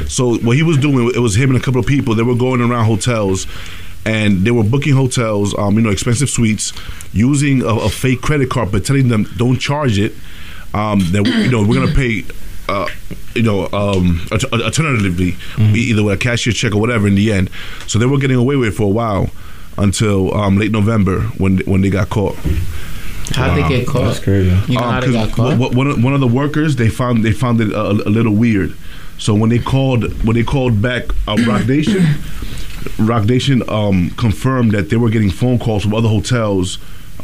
[0.09, 2.15] So what he was doing, it was him and a couple of people.
[2.17, 3.47] They were going around hotels,
[4.07, 6.73] and they were booking hotels, um, you know, expensive suites,
[7.13, 10.13] using a, a fake credit card, but telling them don't charge it.
[10.75, 12.25] Um, that you know we're gonna pay.
[12.69, 12.89] Uh,
[13.35, 17.07] you know, um, alter- alternatively, either with a cashier check or whatever.
[17.07, 17.51] In the end,
[17.87, 19.29] so they were getting away with it for a while
[19.77, 22.37] until um, late November when when they got caught.
[23.33, 24.05] How'd they get caught?
[24.05, 24.51] That's crazy.
[24.73, 25.59] You know how they 'cause got caught?
[25.59, 28.35] one- One of, one of the workers they found they found it a, a little
[28.35, 28.75] weird.
[29.19, 32.05] So when they called when they called back uh, Roc Nation,
[32.99, 36.79] Roc Nation um, confirmed that they were getting phone calls from other hotels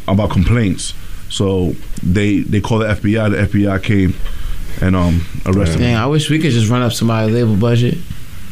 [0.08, 0.94] about complaints.
[1.28, 3.30] So they they called the FBI.
[3.30, 4.14] The FBI came
[4.80, 6.02] and um, arrested Dang, them.
[6.02, 7.98] I wish we could just run up somebody's label budget.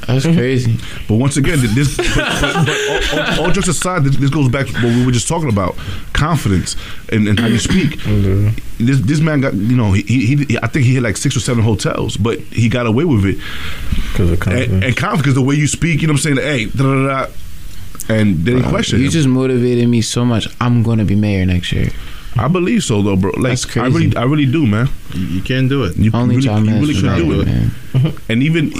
[0.08, 0.38] That's mm-hmm.
[0.38, 0.78] crazy.
[1.06, 4.48] But once again, this but, but, but all, all, all jokes aside, this, this goes
[4.48, 5.76] back to what we were just talking about:
[6.14, 6.76] confidence
[7.12, 7.98] and, and how you speak.
[8.00, 8.86] Mm-hmm.
[8.86, 11.36] This this man got you know he, he, he I think he hit like six
[11.36, 13.36] or seven hotels, but he got away with it
[13.92, 14.72] because of confidence.
[14.72, 15.22] and, and confidence.
[15.22, 16.48] Because the way you speak, you know what I'm saying?
[16.48, 17.32] Hey, da da da, da,
[18.14, 19.10] and they didn't question You him.
[19.10, 20.48] just motivated me so much.
[20.58, 21.90] I'm gonna be mayor next year.
[22.36, 23.30] I believe so, though, bro.
[23.32, 23.80] Like That's crazy.
[23.80, 24.88] I really, I really do, man.
[25.14, 25.96] You, you can't do it.
[25.96, 27.50] You Only really, John you really can can do do it, it.
[27.50, 28.12] man.
[28.28, 28.70] And even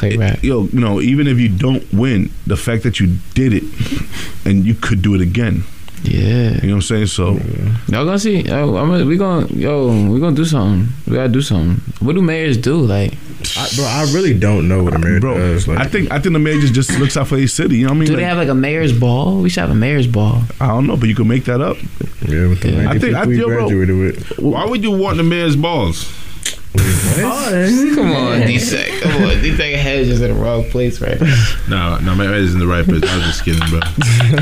[0.42, 3.64] yo, you know, even if you don't win, the fact that you did it
[4.44, 5.64] and you could do it again.
[6.04, 7.06] Yeah, you know what I'm saying.
[7.06, 7.32] So
[7.88, 8.42] Y'all gonna see?
[8.42, 10.92] Yo, I'm gonna, we gonna yo, we gonna do something.
[11.08, 11.82] We gotta do something.
[11.98, 12.76] What do mayors do?
[12.76, 13.14] Like,
[13.56, 15.68] I, bro, I really don't know what a mayor bro, does.
[15.68, 17.76] Like, I think I think the mayor just, just looks out for his city.
[17.76, 18.06] You know what I mean?
[18.06, 19.40] do Like, they have like a mayor's ball?
[19.40, 20.42] We should have a mayor's ball.
[20.60, 21.76] I don't know, but you can make that up.
[22.22, 24.38] Yeah, with the I think I, we yo, bro, graduated with.
[24.38, 26.12] Why would you want the mayor's balls?
[26.78, 29.00] Come on, D-Sec.
[29.02, 31.34] Come on, D-Sec head is in the wrong place right now.
[31.68, 33.02] No, no, my head is in the right place.
[33.02, 33.80] I was just kidding, bro.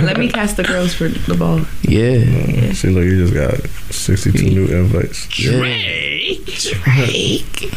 [0.05, 1.61] Let me cast the girls for the ball.
[1.83, 2.73] Yeah.
[2.73, 5.27] See, look, you just got 62 new invites.
[5.29, 6.45] Drake.
[6.47, 7.73] Drake.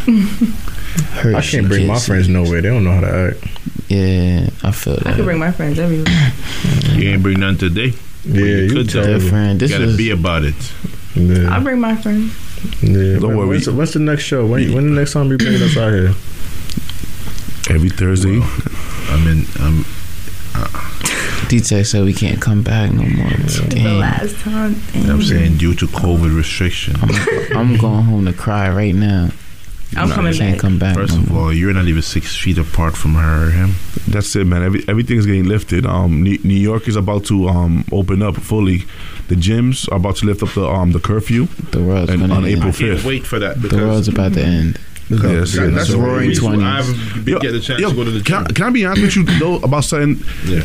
[1.35, 2.61] I can't bring my friends nowhere.
[2.61, 3.45] They don't know how to act.
[3.89, 5.07] Yeah, I feel that.
[5.07, 6.31] I could bring my friends everywhere.
[6.93, 7.93] You ain't bring none today.
[8.25, 9.13] Yeah, you could tell though.
[9.17, 9.19] me.
[9.23, 9.59] Different.
[9.59, 10.55] This Gotta was- be about it.
[11.15, 11.53] Yeah.
[11.55, 12.33] I'll bring my friends.
[12.83, 13.47] Yeah, Don't when- worry.
[13.49, 14.45] When's, the- when's the next show?
[14.45, 16.13] When, when the next time you bringing us out here?
[17.73, 18.39] Every Thursday.
[19.09, 19.45] I'm in.
[19.59, 19.85] I'm.
[20.55, 23.29] Uh, D-Tech said we can't come back no more.
[23.29, 23.99] The Damn.
[23.99, 24.75] last time.
[24.95, 26.95] I'm saying due to COVID restriction.
[27.55, 29.29] I'm going home to cry right now.
[29.95, 30.59] I'm No, coming can't back.
[30.61, 30.95] come back.
[30.95, 33.71] First no of all, you're not even six feet apart from her or him.
[34.07, 34.61] That's it, man.
[34.63, 35.85] Every, everything is getting lifted.
[35.85, 38.83] Um, New, New York is about to um open up fully.
[39.29, 41.45] The gyms are about to lift up the um the curfew.
[41.71, 42.57] The world's and, gonna on end.
[42.57, 43.05] April I can't fifth.
[43.05, 44.79] wait for that The because world's about to end.
[45.09, 46.63] Yes, that, that's the the roaring 20s.
[46.63, 48.45] I haven't Yo, get the chance yo, to go to the can.
[48.45, 50.23] I, can I be honest with you though about something?
[50.45, 50.59] Yeah.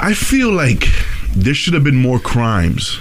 [0.00, 0.86] I feel like
[1.34, 2.98] there should have been more crimes.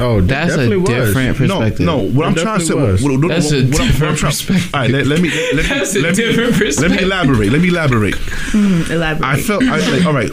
[0.00, 0.88] Oh, That's a definitely was.
[0.90, 1.86] different perspective.
[1.86, 2.10] No, no.
[2.10, 2.74] What It I'm trying to say.
[2.74, 3.02] definitely was.
[3.02, 4.74] What, what, That's what, a what, I'm- what I'm different perspective.
[4.74, 7.50] All right, let, let me let, That's me a let, me, different let me elaborate.
[7.52, 8.14] Let me elaborate.
[8.14, 9.26] Mm, elaborate.
[9.26, 10.30] I felt I, like all right.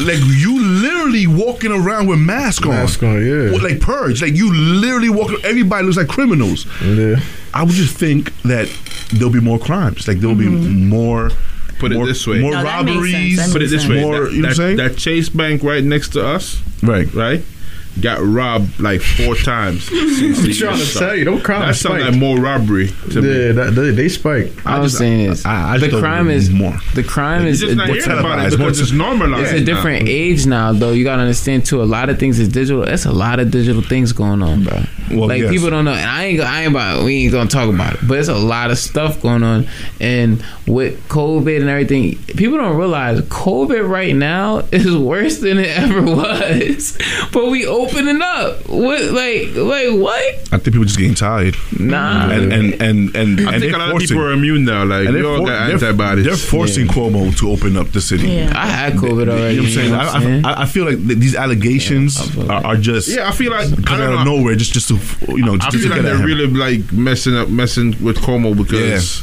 [0.00, 3.50] Like you literally walking around with mask on, Mask on, yeah.
[3.62, 4.20] Like purge.
[4.22, 5.38] Like you literally walking.
[5.44, 6.66] Everybody looks like criminals.
[6.82, 7.16] Yeah.
[7.54, 8.68] I would just think that
[9.12, 10.08] there'll be more crimes.
[10.08, 11.30] Like there'll be more.
[11.78, 12.40] Put it more, this way.
[12.40, 13.38] more No, that makes sense.
[13.38, 13.52] robberies.
[13.52, 14.76] Put it this way: More, that, you know what I'm that, saying?
[14.76, 17.42] that Chase Bank right next to us, right, right,
[18.00, 19.84] got robbed like four times.
[19.88, 21.06] Since I'm the trying to started.
[21.06, 22.10] tell you, don't crime That sounds spike.
[22.12, 23.28] like more robbery to me.
[23.46, 24.52] Yeah, that, they, they spike.
[24.66, 26.74] I'm just saying is I- I the crime is more.
[26.94, 29.52] The crime It's is just not different- hearing about it It's more because it's normalized.
[29.52, 30.92] It's a different age now, though.
[30.92, 31.82] You gotta understand too.
[31.82, 32.82] A lot of things is digital.
[32.84, 34.82] It's a lot of digital things going on, bro.
[35.10, 35.50] Well, like yes.
[35.50, 36.40] people don't know, and I ain't.
[36.40, 37.04] I ain't about.
[37.04, 39.66] We ain't gonna talk about it, but it's a lot of stuff going on.
[40.00, 45.68] And with COVID and everything, people don't realize COVID right now is worse than it
[45.76, 46.96] ever was.
[47.32, 48.68] but we opening up.
[48.68, 50.34] What like like what?
[50.52, 51.56] I think people just getting tired.
[51.78, 52.30] Nah.
[52.30, 54.84] and and and and, I and think a lot of people are immune now.
[54.84, 56.24] Like and we they're, all for- got they're- antibodies.
[56.24, 58.28] they're forcing Cuomo to open up the city.
[58.28, 58.52] Yeah.
[58.54, 59.54] I had COVID already.
[59.56, 59.86] You know what I'm saying?
[59.86, 60.44] you know I, what I'm saying?
[60.44, 64.00] I, I feel like these allegations are, are just Yeah, I feel like I don't
[64.00, 64.36] out of know.
[64.36, 64.98] nowhere, just just to
[65.32, 68.18] you know, I just to feel like get they're really like messing up, messing with
[68.18, 69.22] Cuomo because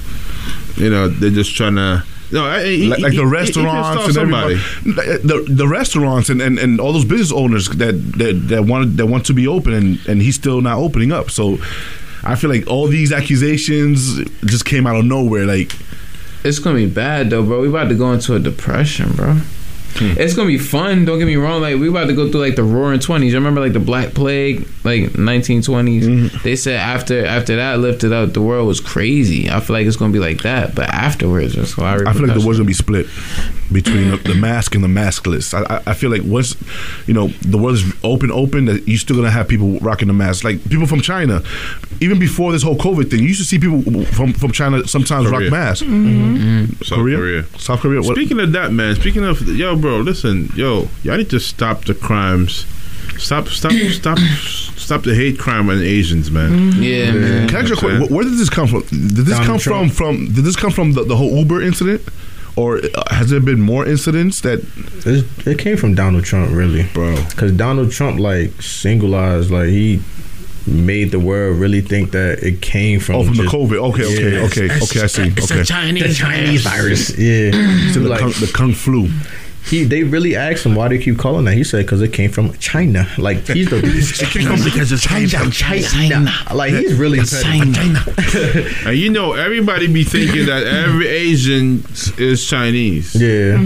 [0.77, 2.03] you know they're just trying to.
[2.31, 5.11] No, I- he- like, like he- the he- he restaurants and everybody, somebody.
[5.11, 8.97] Uh, the the restaurants and, and, and all those business owners that that that want
[8.97, 11.31] that want to be open and and he's still not opening up.
[11.31, 11.57] So
[12.23, 15.45] I feel like all these accusations just came out of nowhere.
[15.45, 15.71] Like
[16.43, 17.61] It's gonna be bad though, bro.
[17.61, 19.37] We about to go into a depression, bro.
[19.95, 21.05] It's gonna be fun.
[21.05, 21.61] Don't get me wrong.
[21.61, 23.33] Like we about to go through like the Roaring Twenties.
[23.33, 26.01] You remember like the Black Plague, like 1920s.
[26.03, 26.37] Mm-hmm.
[26.43, 29.49] They said after after that lifted out, the world was crazy.
[29.49, 30.75] I feel like it's gonna be like that.
[30.75, 32.45] But afterwards, it's a lot of I feel like the repercussions.
[32.45, 33.07] world's gonna be split
[33.71, 35.53] between the, the mask and the maskless.
[35.53, 36.55] I, I, I feel like once
[37.07, 40.13] you know the world is open, open, that you're still gonna have people rocking the
[40.13, 40.43] mask.
[40.43, 41.41] Like people from China,
[41.99, 45.27] even before this whole COVID thing, you used to see people from from China sometimes
[45.29, 45.49] Korea.
[45.49, 45.85] rock masks.
[45.87, 46.83] Mhm.
[46.85, 47.17] South Korea?
[47.17, 47.43] Korea.
[47.57, 48.01] South Korea.
[48.01, 48.15] What?
[48.15, 48.95] Speaking of that, man.
[48.95, 52.65] Speaking of yo, bro, listen, yo, y'all need to stop the crimes.
[53.17, 56.73] Stop, stop, stop, stop the hate crime on Asians, man.
[56.81, 57.47] Yeah, man.
[57.49, 58.05] Can I ask you?
[58.07, 58.81] Where did this come from?
[58.83, 59.93] Did this Donald come Trump.
[59.93, 60.15] from?
[60.17, 62.01] From did this come from the, the whole Uber incident,
[62.55, 64.59] or uh, has there been more incidents that?
[65.05, 67.15] It, it came from Donald Trump, really, bro.
[67.29, 70.01] Because Donald Trump, like, singularized, like he
[70.67, 73.15] made the world really think that it came from.
[73.15, 73.79] Oh, from the COVID.
[73.91, 74.45] Okay, okay, Yeah.
[74.45, 75.01] okay, okay.
[75.03, 75.23] I see.
[75.35, 75.63] It's a okay.
[75.63, 77.17] Chinese The Chinese virus.
[77.17, 77.51] Yeah.
[77.93, 79.09] So the, Like- kung, the kung flu.
[79.67, 81.53] He, they really asked him why they keep calling that.
[81.53, 83.07] He said because it came from China.
[83.17, 85.81] Like he's the It came from- because it's China, China.
[85.83, 86.31] China.
[86.53, 87.41] Like he's really It's.
[87.43, 87.77] China.
[88.85, 91.83] and you know, everybody be thinking that every Asian
[92.17, 93.13] is Chinese.
[93.15, 93.63] Yeah.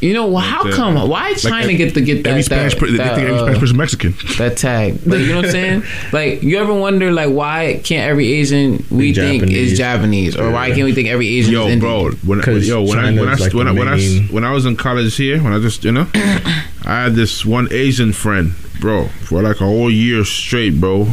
[0.00, 0.94] You know well, how Like, uh, come?
[1.08, 2.30] Why like China every- get to get that?
[2.30, 4.14] every Spanish that, per- they that, think every uh, Spanish person Mexican.
[4.36, 5.82] That tag, like you know what I'm saying?
[6.12, 9.78] Like you ever wonder like why can't every Asian we think is Japanese.
[9.78, 11.80] Japanese, or why can't we think every Asian Yo, is Indian?
[11.80, 13.98] bro, when, when, yo, when I when I, like when, I, when, I,
[14.30, 17.68] when I was in college here, when I just you know, I had this one
[17.70, 21.06] Asian friend, bro, for like a whole year straight, bro.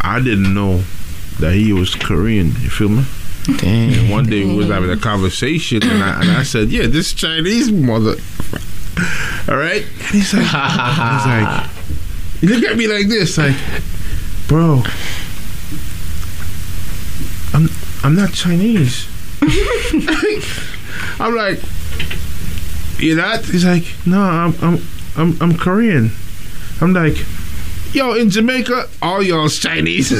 [0.00, 0.82] I didn't know
[1.40, 2.46] that he was Korean.
[2.46, 3.04] You feel me?
[3.58, 3.92] Damn.
[3.92, 7.12] And one day we was having a conversation, and I, and I said, "Yeah, this
[7.12, 8.16] Chinese mother."
[9.48, 11.70] All right, and he's like, he's like,
[12.40, 13.54] he look at me like this, like,
[14.48, 14.82] bro,
[17.52, 17.68] I'm
[18.02, 19.06] I'm not Chinese.
[21.18, 21.60] I'm like,
[22.98, 23.44] you not?
[23.44, 24.80] He's like, no, I'm I'm
[25.16, 26.10] I'm I'm Korean.
[26.80, 27.16] I'm like,
[27.92, 30.10] yo, in Jamaica, all y'all's Chinese.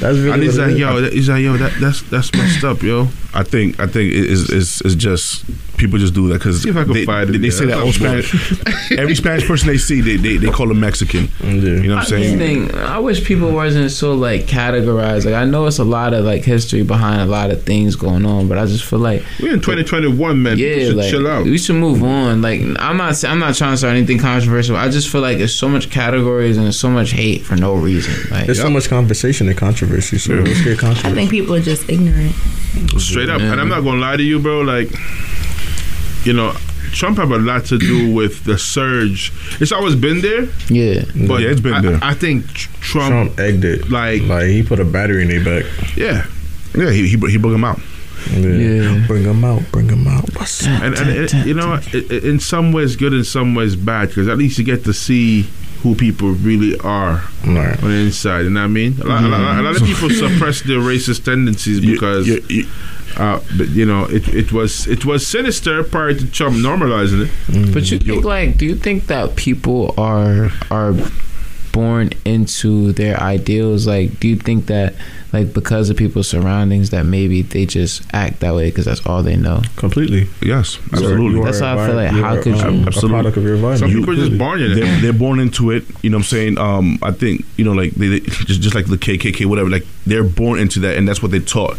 [0.00, 2.82] That's really and he's like, yo, that, he's like, yo, that, that's that's messed up,
[2.82, 3.08] yo.
[3.34, 5.44] I think I think it is is is just
[5.80, 7.86] people just do that because if I can they, find they, they say that that's
[7.86, 11.28] all Spanish every Spanish person they see they they, they call them Mexican.
[11.42, 12.38] You know what I'm I saying?
[12.38, 15.24] think I wish people wasn't so like categorized.
[15.24, 18.26] Like I know it's a lot of like history behind a lot of things going
[18.26, 20.58] on, but I just feel like We're in 2021, man.
[20.58, 21.44] Yeah, should like chill out.
[21.44, 22.42] we should move on.
[22.42, 24.76] Like I'm not I'm not trying to start anything controversial.
[24.76, 27.74] I just feel like there's so much categories and there's so much hate for no
[27.74, 28.14] reason.
[28.30, 30.18] Like There's so much conversation and controversy.
[30.18, 32.34] So let's get I think people are just ignorant.
[32.98, 33.40] Straight up.
[33.40, 34.60] And I'm not gonna lie to you, bro.
[34.60, 34.88] Like,
[36.24, 36.52] you know,
[36.92, 39.32] Trump have a lot to do with the surge.
[39.60, 40.44] It's always been there.
[40.68, 41.98] Yeah, but Yeah, it's been I, there.
[42.02, 43.90] I think Trump, Trump egged it.
[43.90, 45.70] like, Like he put a battery in their back.
[45.96, 46.26] yeah,
[46.74, 47.80] Yeah, he he, he brought them out.
[48.32, 49.02] Yeah.
[49.06, 49.62] Bring them out.
[49.72, 50.28] Bring them out.
[50.36, 50.82] What's up?
[50.82, 51.80] and, and it, you know.
[51.92, 54.84] It- it- in some ways good, in some ways bad, because at least you get
[54.84, 55.48] to see
[55.82, 57.82] who people really are Right.
[57.82, 58.42] on the inside.
[58.42, 58.96] You know what I mean?
[59.00, 62.26] A lot, a lot, a lot of people suppress their racist tendencies because.
[62.28, 62.66] You- you-
[63.16, 67.72] uh, but you know, it, it was it was sinister prior to Trump normalizing it.
[67.74, 70.94] But you think like, do you think that people are are
[71.72, 73.86] born into their ideals?
[73.86, 74.94] Like, do you think that
[75.32, 79.22] like because of people's surroundings that maybe they just act that way because that's all
[79.22, 79.62] they know?
[79.76, 80.28] Completely.
[80.42, 81.36] Yes, absolutely.
[81.36, 83.10] you are That's how I feel like, how are, could you- Absolutely.
[83.10, 83.78] A product of your environment.
[83.80, 84.74] Some You- people are just born in it.
[84.74, 85.84] They're, they're born into it.
[86.02, 86.58] You know what I'm saying?
[86.58, 89.70] Um, I think you know, like they, they just just like the KKK, whatever.
[89.70, 91.76] Like they're born into that, and that's what they're taught.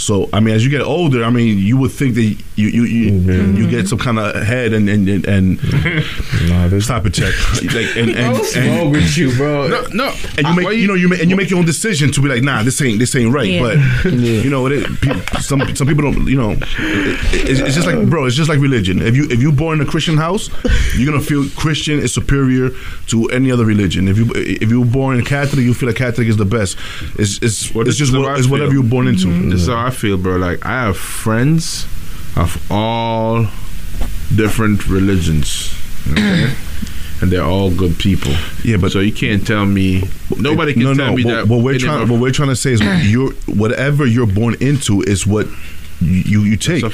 [0.00, 2.84] So I mean, as you get older, I mean, you would think that you you
[2.84, 3.56] you, mm-hmm.
[3.56, 5.62] you get some kind of head and and and, and
[6.48, 7.34] Nah, this stop it, check.
[7.62, 9.68] Like and and, What's and, wrong with you, bro?
[9.68, 10.14] No, no.
[10.38, 12.28] and you make you know you make and you make your own decision to be
[12.28, 13.48] like, nah, this ain't this ain't right.
[13.48, 13.60] Yeah.
[14.02, 16.26] But you know, it, people, some some people don't.
[16.26, 19.02] You know, it, it's, it's just like bro, it's just like religion.
[19.02, 20.48] If you if you born in a Christian house,
[20.96, 22.70] you're gonna feel Christian is superior
[23.08, 24.08] to any other religion.
[24.08, 26.78] If you if you were born in Catholic, you feel like Catholic is the best.
[27.18, 29.28] It's it's Well, it's just what, it's whatever you're born into.
[29.50, 30.36] This is how I feel, bro.
[30.36, 31.84] Like I have friends
[32.36, 33.46] of all
[34.34, 35.74] different religions,
[36.12, 36.54] okay?
[37.20, 38.32] and they're all good people.
[38.64, 40.04] Yeah, but so you can't tell me.
[40.36, 41.16] Nobody can no, tell no.
[41.16, 41.48] me what, that.
[41.48, 42.80] what we're trying what we're trying to say is
[43.10, 45.46] you're whatever you're born into is what
[46.00, 46.84] you you take.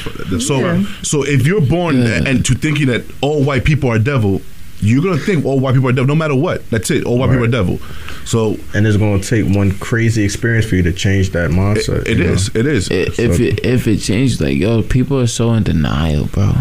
[0.40, 0.84] So Yeah.
[1.02, 4.40] so if you're born and to thinking that all white people are devil,
[4.86, 6.68] you're gonna think all white people are devil no matter what.
[6.70, 7.04] That's it.
[7.04, 7.78] All white people are devil.
[8.24, 12.06] So and it's going to take one crazy experience for you to change that mindset.
[12.06, 12.32] it you know?
[12.32, 12.48] is.
[12.54, 12.90] It is.
[12.90, 16.52] If it if it changed, like yo, people are so in denial, bro.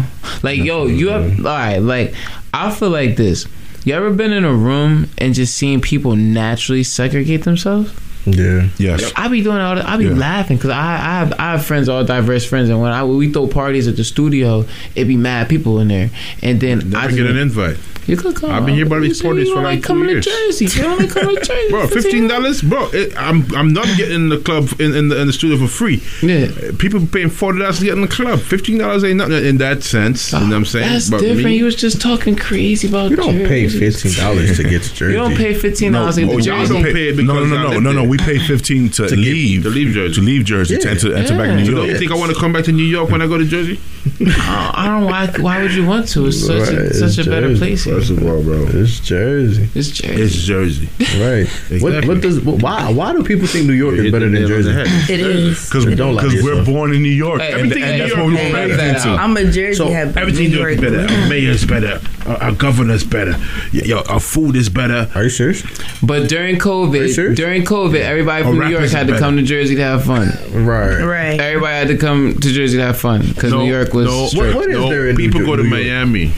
[0.42, 1.78] Like yo, you have all right.
[1.78, 2.14] Like
[2.54, 3.46] I feel like this.
[3.84, 7.92] You ever been in a room and just seeing people naturally segregate themselves?
[8.26, 8.68] Yeah.
[8.78, 9.12] Yes.
[9.14, 9.86] I be doing all that.
[9.86, 10.14] I be Yeah.
[10.14, 13.16] laughing because I, I have I have friends, all diverse friends, and when I when
[13.16, 14.64] we throw parties at the studio,
[14.96, 16.10] it be mad people in there,
[16.42, 17.76] and then I I get an invite.
[18.06, 18.50] You could come.
[18.50, 20.24] I've been here by these parties for you like ain't two coming years.
[20.24, 20.66] to Jersey.
[20.80, 21.70] You only come to Jersey.
[21.70, 22.88] Bro, fifteen dollars, bro.
[22.92, 26.02] It, I'm I'm not getting the club in, in the in the studio for free.
[26.22, 28.40] Yeah, people paying forty dollars to get in the club.
[28.40, 30.32] Fifteen dollars ain't nothing in that sense.
[30.32, 30.92] you know what I'm ah, saying?
[30.92, 31.44] That's But different.
[31.46, 33.10] me- you was just talking crazy about.
[33.10, 35.12] You don't pay fifteen dollars to get to Jersey.
[35.16, 36.72] You don't pay fifteen dollars to get oh, to Jersey.
[36.74, 38.00] don't pay it No, because no, I no, live no, no.
[38.02, 38.08] there.
[38.08, 40.14] We pay fifteen to, To get- leave to leave Jersey.
[40.14, 41.80] to leave Jersey to enter, enter back to New So York.
[41.82, 43.44] don't you think I want to come back to New York when I go to
[43.44, 43.80] Jersey?
[44.20, 45.26] I I don't know why.
[45.40, 46.26] Why would you want to?
[46.26, 47.58] It's such Right, a, such a better Jersey.
[47.58, 47.84] place.
[47.84, 47.94] here.
[47.96, 49.68] First of all, bro, It's Jersey.
[49.74, 50.22] It's Jersey.
[50.22, 50.88] it's Jersey.
[51.18, 51.46] Right.
[51.82, 52.08] What, Exactly.
[52.08, 54.72] what does why why do people think New York is better than nail on the
[54.72, 55.12] Jersey?
[55.14, 55.64] It is.
[55.68, 58.14] Because Don't lie Because we're born in New York, Hey, and, everything and in that's
[58.14, 58.90] New what we York pay is better.
[58.90, 59.10] attention.
[59.12, 59.88] I'm a Jersey So.
[59.88, 61.00] Everything New York is better.
[61.00, 62.00] Our mayor's better.
[62.26, 63.34] Our, our governor's better.
[63.72, 65.08] Yo, our food is better.
[65.14, 65.62] Are you serious?
[66.02, 67.36] But during Are you COVID, serious?
[67.36, 69.42] during COVID, everybody from New York had is to come to.
[69.46, 70.28] Jersey to have fun.
[70.52, 71.00] Right.
[71.02, 71.40] Right.
[71.40, 74.40] Everybody had to come to Jersey to have fun because New York was no.
[74.42, 75.84] What- what is no, there in people Jer- go to New York?
[75.86, 76.32] Miami.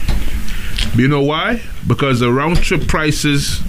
[0.95, 1.61] You know why?
[1.87, 3.61] Because the round trip prices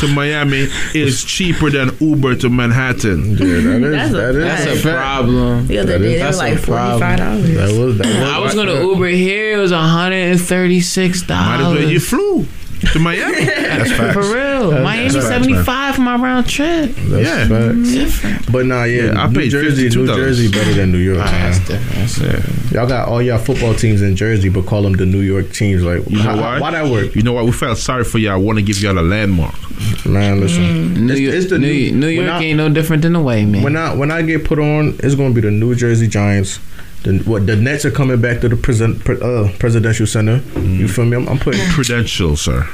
[0.00, 3.30] to Miami is cheaper than Uber to Manhattan.
[3.32, 5.66] Yeah, that is That's a that is That's a problem.
[5.66, 7.00] The other That day, is- they were that's like a problem.
[7.00, 7.54] forty-five dollars.
[7.56, 8.16] That was that was.
[8.16, 9.58] I was gonna Uber here.
[9.58, 11.60] It was one hundred and thirty six dollars.
[11.60, 12.46] Might as well you flew
[12.92, 13.44] to Miami.
[13.44, 14.14] That's facts.
[14.14, 15.92] For real, That's- Miami that's facts, seventy man.
[15.94, 16.94] for my round trip.
[16.96, 17.48] That's Yeah.
[17.48, 17.92] facts.
[17.92, 18.52] Different.
[18.52, 20.16] But nah, yeah, Yeah, I New paid Jersey, New $52.
[20.16, 21.18] Jersey better than New York.
[21.20, 21.52] Ah, man.
[21.52, 21.94] that's different.
[21.94, 25.52] That's Y'all got all y'all football teams in Jersey, but call them the New York
[25.52, 25.82] teams.
[25.82, 26.60] Like, You know how, why?
[26.60, 27.14] Why that work?
[27.14, 27.44] You know what?
[27.46, 28.32] We felt sorry for y'all.
[28.32, 29.54] I want to give y'all a landmark.
[30.06, 30.94] Man, listen.
[31.06, 33.20] New It's- York, it's the New, new- New York I- ain't no different than the
[33.20, 33.62] way, man.
[33.62, 36.58] When I when I get put on, it's gonna be the New Jersey Giants.
[37.04, 40.40] The, what the Nets are coming back to the present, uh, presidential center.
[40.56, 40.78] Mm.
[40.78, 41.16] You feel me?
[41.16, 42.66] I'm, I'm putting Prudential, sir.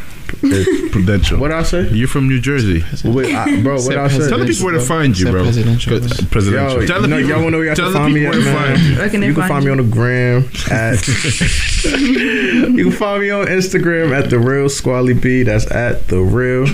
[0.43, 1.39] It, Prudential.
[1.39, 1.89] what I say.
[1.91, 2.83] You're from New Jersey.
[3.05, 4.29] Wait, I, bro, what I say?
[4.29, 5.43] Tell the people where to find you, Said bro.
[5.45, 5.99] presidential.
[6.01, 6.87] 'Cause- uh, Yo, Presidential.
[6.87, 7.29] Tell the you people.
[7.31, 8.55] y'all wanna know where y'all tell can find me people at, man?
[8.77, 8.97] find you.
[8.97, 11.09] Where can You can find find me on the gram at.
[11.85, 15.43] you can find me on Instagram at the real Squally B.
[15.43, 16.67] That's at the real.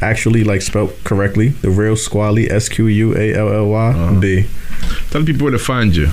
[0.00, 4.38] Actually, like spelled correctly, the real Squally S Q U A L L Y B.
[4.40, 5.00] Uh-huh.
[5.10, 6.08] Tell the people where to find you.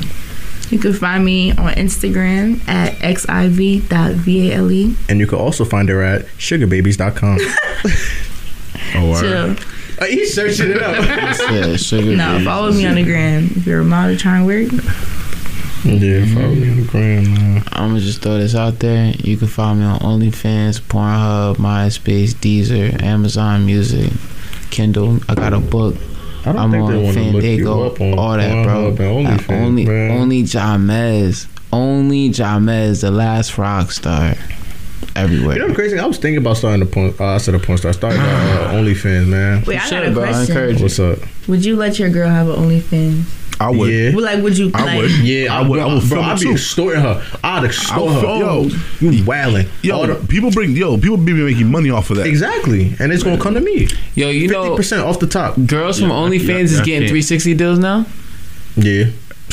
[0.72, 4.96] You can find me on Instagram at xiv.vale.
[5.10, 7.40] And you can also find her at sugarbabies.com.
[8.98, 9.48] Oh, all Chill.
[9.50, 9.66] right.
[10.02, 10.96] Uh, he's searching it up.
[11.52, 12.46] Yeah, sugar No, babies.
[12.46, 13.46] follow me on the gram.
[13.56, 14.72] If you're a model trying to work,
[15.84, 17.64] yeah, follow me on the gram, man.
[17.74, 19.12] I'm gonna just throw this out there.
[19.18, 24.12] You can find me on OnlyFans, Pornhub, MySpace, Deezer, Amazon Music,
[24.72, 25.20] Kindle.
[25.28, 25.96] I got a book.
[26.46, 28.92] I don't I'm think they on wanna look you Fandango, up on all that, bro.
[28.92, 30.12] Pornhub and Uh, OnlyFans, only, man.
[30.12, 34.36] only Jamez, only Jamez, the last rock star,
[35.16, 35.56] everywhere.
[35.56, 36.04] You know the crazy thing?
[36.04, 37.20] I was thinking about starting a point.
[37.20, 37.90] Uh, I said a porn star.
[37.90, 39.64] I started uh, OnlyFans, man.
[39.66, 40.24] Wait, I got a bro.
[40.26, 40.56] Question.
[40.56, 40.82] encourage.
[40.82, 41.20] What's up?
[41.48, 43.24] would you let your girl have an OnlyFans?
[43.60, 43.92] I would.
[43.92, 44.14] Yeah.
[44.14, 44.72] Well, like, would you?
[44.74, 45.12] I like, would.
[45.20, 46.52] Yeah, I would- I would Bro, film it I'd be too.
[46.52, 47.24] extorting her.
[47.44, 48.40] I'd extort I'll her.
[48.40, 48.64] Yo,
[49.12, 49.68] you wildin'.
[49.82, 52.26] Yo, the- people bring yo, people be making money off of that.
[52.28, 53.88] exactly, and it's gonna come to me.
[54.16, 55.56] Yo, you Fifty know, percent off the top.
[55.66, 58.06] girls from Yeah, OnlyFans yeah, is I getting 360 deals now.
[58.78, 59.06] Yeah,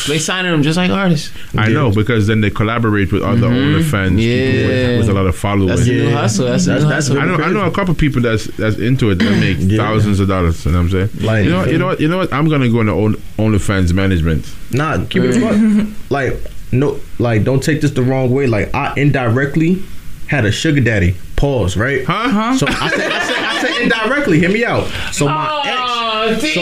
[0.09, 1.31] They signing them just like artists.
[1.57, 1.75] I Yeah.
[1.75, 3.83] know because then they collaborate with other Mhm.
[3.83, 4.89] OnlyFans people Yeah.
[4.89, 5.69] with, with a lot of followers.
[5.69, 6.17] That's the new Yeah.
[6.21, 6.47] hustle.
[6.47, 7.23] That's the That's- new that's hustle.
[7.23, 9.79] I know, I know a couple people that's that's into it that make Yeah.
[9.79, 10.65] thousands of dollars.
[10.65, 11.09] You know what I'm saying?
[11.21, 12.33] Like- you know, you know what, you know what?
[12.33, 14.45] I'm gonna go into Only- OnlyFans management.
[14.73, 15.87] nah, keep it fuck.
[16.11, 16.41] Like
[16.73, 18.47] no, like don't take this the wrong way.
[18.47, 19.83] Like I indirectly
[20.27, 21.15] had a sugar daddy.
[21.37, 21.77] Pause.
[21.77, 22.05] Right?
[22.07, 22.57] Huh?
[22.57, 24.39] So I said, I said, I said indirectly.
[24.39, 24.87] Hear me out.
[25.13, 26.55] So my Oh, ex.
[26.55, 26.61] So,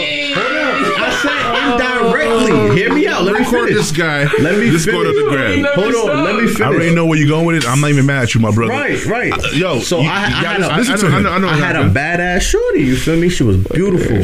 [1.79, 2.77] indirectly.
[2.77, 3.23] Hear me out.
[3.25, 3.75] Let me Record finish.
[3.75, 4.25] this guy.
[4.41, 5.03] Let me Just finish.
[5.03, 5.65] go to the gram.
[5.75, 6.25] Hold on.
[6.25, 6.61] Let me finish.
[6.61, 7.69] I already know where you're going with it.
[7.69, 8.73] I'm not even mad at you, my brother.
[8.73, 9.33] Right, right.
[9.33, 11.23] Uh, yo, so you- I, I you had gotta a, listen I to know- I
[11.23, 12.81] know- I know I had a badass shorty.
[12.83, 13.29] You feel me?
[13.29, 14.17] She was beautiful,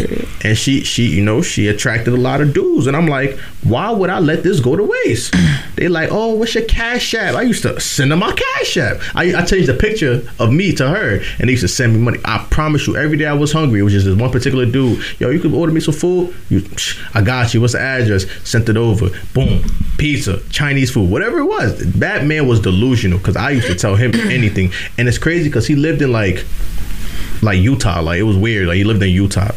[0.45, 2.87] and she she you know she attracted a lot of dudes.
[2.87, 5.35] And I'm like, why would I let this go to waste?
[5.77, 7.35] They like, oh, what's your cash app?
[7.35, 8.97] I used to send them my cash app.
[9.15, 11.99] I, I changed the picture of me to her, and they used to send me
[11.99, 12.19] money.
[12.25, 13.81] I promise you, every day I was hungry.
[13.81, 15.05] It was just this one particular dude.
[15.21, 16.35] Yo, you could order me some food.
[16.49, 16.63] You,
[17.15, 17.61] I got you.
[17.61, 18.27] What's the address?
[18.45, 19.09] Sent it over.
[19.35, 19.63] Boom.
[19.99, 21.79] Pizza, Chinese food, whatever it was.
[21.95, 25.67] That man was delusional because I used to tell him anything, and it's crazy because
[25.67, 26.45] he lived in like
[27.43, 28.01] like Utah.
[28.01, 28.69] Like it was weird.
[28.69, 29.53] Like he lived in Utah.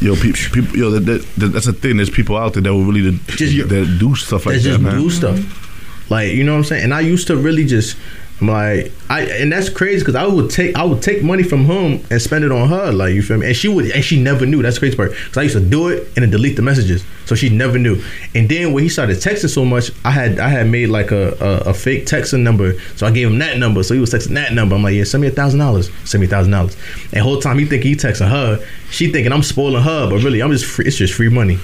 [0.00, 1.96] Yo, people, people yo, that, that, that- that's a thing.
[1.96, 4.98] There's people out there that will really that do stuff like That that, just man.
[5.00, 6.10] do stuff.
[6.10, 6.84] Like you know what I'm saying.
[6.84, 8.02] And I used to really just I'm
[8.40, 12.04] like, I and that's crazy because I would take I would take money from him
[12.10, 13.48] and spend it on her, like you feel me?
[13.48, 14.62] And she would and she never knew.
[14.62, 17.04] That's the crazy part because I used to do it and then delete the messages,
[17.24, 18.00] so she never knew.
[18.36, 21.32] And then when he started texting so much, I had I had made like a
[21.40, 24.34] a, a fake texting number, so I gave him that number, so he was texting
[24.34, 24.76] that number.
[24.76, 26.76] I'm like, yeah, send me a thousand dollars, send me a thousand dollars.
[27.12, 30.42] And whole time he thinking he texting her, she thinking I'm spoiling her, but really
[30.42, 31.58] I'm just free, it's just free money.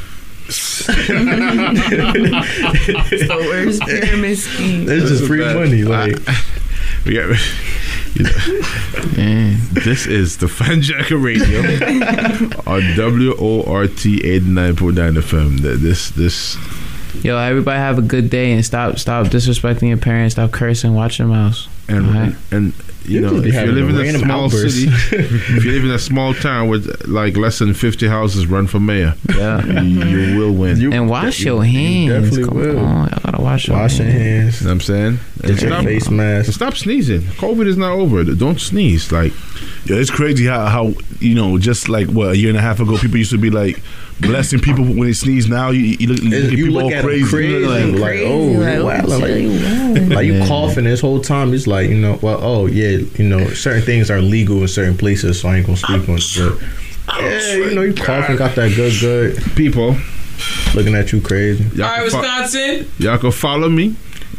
[0.46, 0.86] It's
[3.28, 4.88] the worst pyramid scheme.
[4.88, 6.16] It's just free money, like.
[7.04, 7.38] Got,
[8.14, 8.30] you know,
[9.72, 11.58] this is the Fan Fanjacker Radio
[12.66, 15.60] on WORT 89.9 FM.
[15.62, 16.56] Th- This, this,
[17.24, 20.34] Yo, everybody have a good day and stop stop disrespecting your parents.
[20.34, 20.94] Stop cursing.
[20.94, 21.58] Watch your mouth.
[21.88, 22.34] and Alright?
[22.50, 22.72] and
[23.04, 24.74] you You know, if you having live a in a small outburst.
[24.76, 28.66] city, if you live in a small town with like less than 50 houses, run
[28.66, 29.14] for mayor.
[29.36, 29.64] Yeah.
[29.82, 30.92] you, you will win.
[30.92, 32.30] and wash your hands.
[32.30, 32.78] definitely Come will.
[32.78, 34.60] on, y'all gotta wash your Wash your hands.
[34.60, 35.18] You know what I'm saying?
[35.42, 36.46] Get your face mask.
[36.46, 37.20] and Stop sneezing.
[37.22, 38.24] COVID is not over.
[38.24, 39.12] Don't sneeze.
[39.12, 39.32] Like,
[39.86, 42.80] Yeah, it's crazy how, how you know just like what a year and a half
[42.80, 43.82] ago, people used to be like
[44.20, 45.48] blessing people when they sneeze.
[45.48, 47.28] Now you, you look, you look at you people look all at 'em crazy.
[47.30, 50.46] crazy, like, like, oh, like, you wildin', chill, you like, like you Yeah.
[50.46, 51.52] coughing this whole time.
[51.52, 54.96] It's like you know, well, oh yeah, you know, certain things are legal in certain
[54.96, 56.58] places, so I ain't gonna speak on it.
[57.06, 59.42] But yeah, you know, you coughing, got that good, good.
[59.56, 59.96] people,
[60.74, 61.64] Looking at you crazy.
[61.76, 62.88] y'all, All right, can, fo- Wisconsin.
[62.98, 63.94] y'all can follow me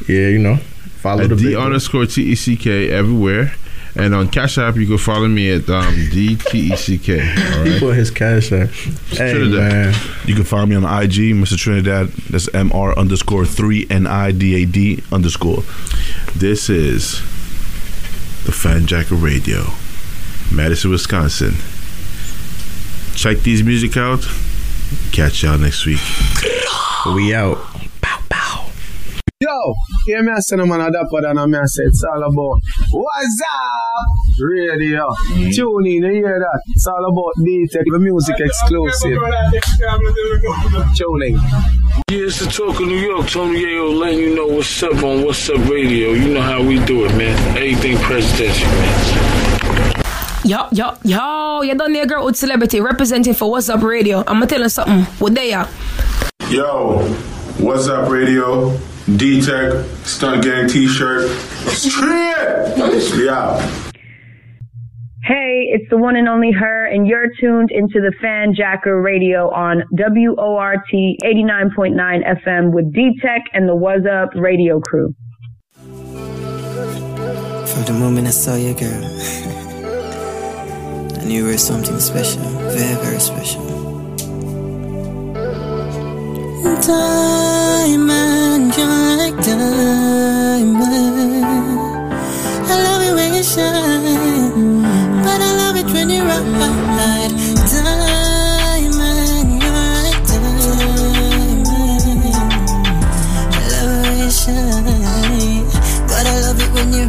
[0.07, 0.57] Yeah, you know,
[1.01, 3.53] follow at the D underscore T E C K everywhere.
[3.97, 7.21] And on Cash App, you can follow me at um, D T E C K.
[7.57, 8.69] All He put his cash up.
[8.69, 9.71] Hey Trinidad.
[9.71, 9.95] man,
[10.25, 11.57] You can find me on IG, Mr.
[11.57, 12.09] Trinidad.
[12.29, 15.63] That's M R underscore three N I D A D underscore.
[16.35, 17.21] This is
[18.43, 19.63] the Fanjacker Radio,
[20.53, 21.53] Madison, Wisconsin.
[23.15, 24.27] Check these music out.
[25.13, 26.01] Catch y'all next week.
[27.15, 27.57] we out.
[29.45, 29.75] Yo,
[30.07, 32.23] hear me I say no man a dapper than a me I say it's all
[32.23, 35.07] about What's up radio.
[35.29, 35.53] Mm.
[35.53, 36.61] Tune in, you hear that?
[36.69, 39.19] It's all about D-Tech, the music exclusive.
[40.95, 41.35] Tune in.
[42.09, 43.27] Yeah, it's the talk of New York.
[43.29, 46.13] Tony Yayo letting you know what's up on What's Up Radio.
[46.13, 47.37] You know how we do it, man.
[47.55, 49.93] Everything presidential, man.
[50.43, 54.23] Yo, yo, yo, you done there, girl with celebrity representing for What's Up Radio.
[54.25, 55.03] I'ma tell you something.
[55.19, 55.69] What they are?
[56.49, 56.97] Yo,
[57.59, 58.75] what's up, radio?
[59.05, 61.29] D Tech, Stunt Gang t shirt.
[61.69, 63.13] Straight!
[63.15, 63.61] We out.
[65.23, 69.51] Hey, it's the one and only her, and you're tuned into the Fan Jacker Radio
[69.51, 75.13] on WORT 89.9 FM with D-Tech and the What's Up radio crew.
[75.73, 79.03] From the moment I saw you, girl,
[81.19, 83.84] I knew you were something special, very, very special.
[86.65, 90.81] Diamond, you're like diamond.
[92.65, 94.81] I love it when you shine,
[95.23, 97.31] but I love it when you ride.
[97.69, 101.67] Diamond, you're like diamond.
[103.53, 105.69] I love it when you shine,
[106.09, 107.05] but I love it when you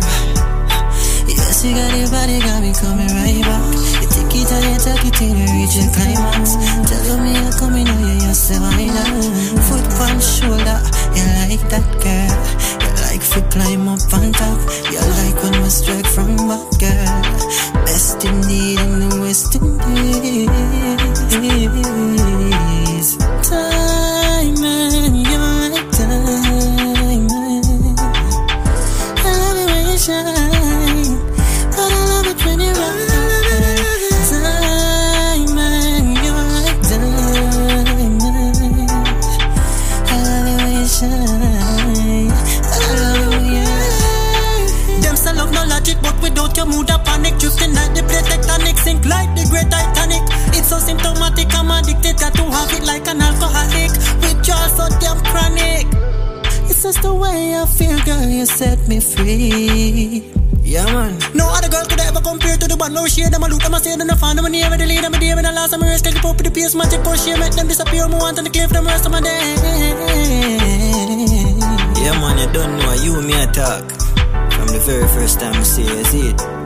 [1.28, 3.74] Yes, you got your body, got me coming right back.
[4.02, 6.15] You take it and you take it till you reach your climax.
[73.52, 73.90] Talk.
[74.52, 76.65] From the very first time I see you, I see it.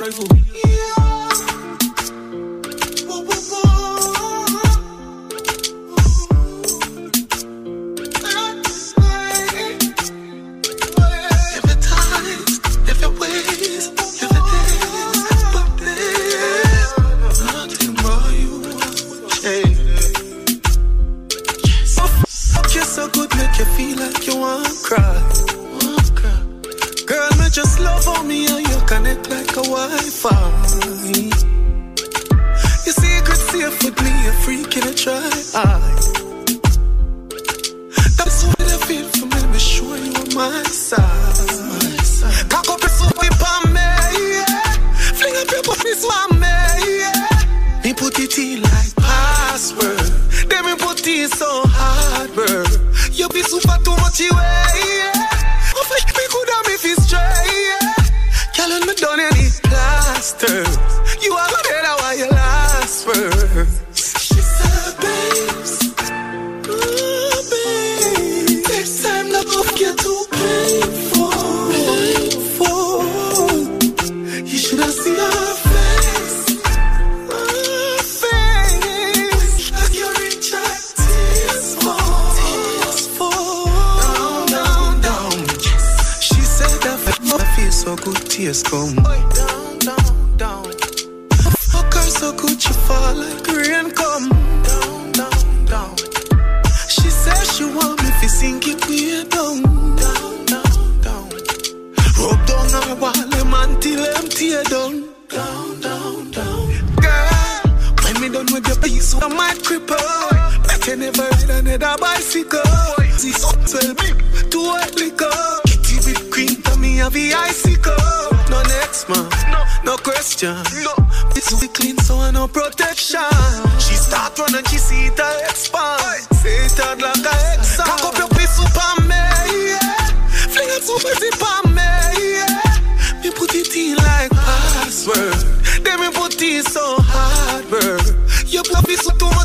[0.00, 0.39] On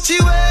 [0.06, 0.45] so too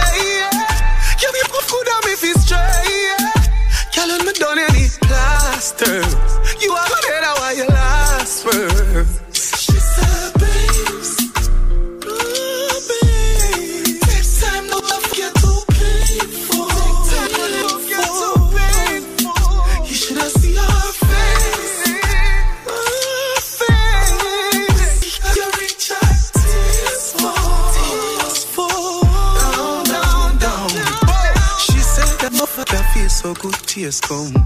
[33.90, 34.43] so good,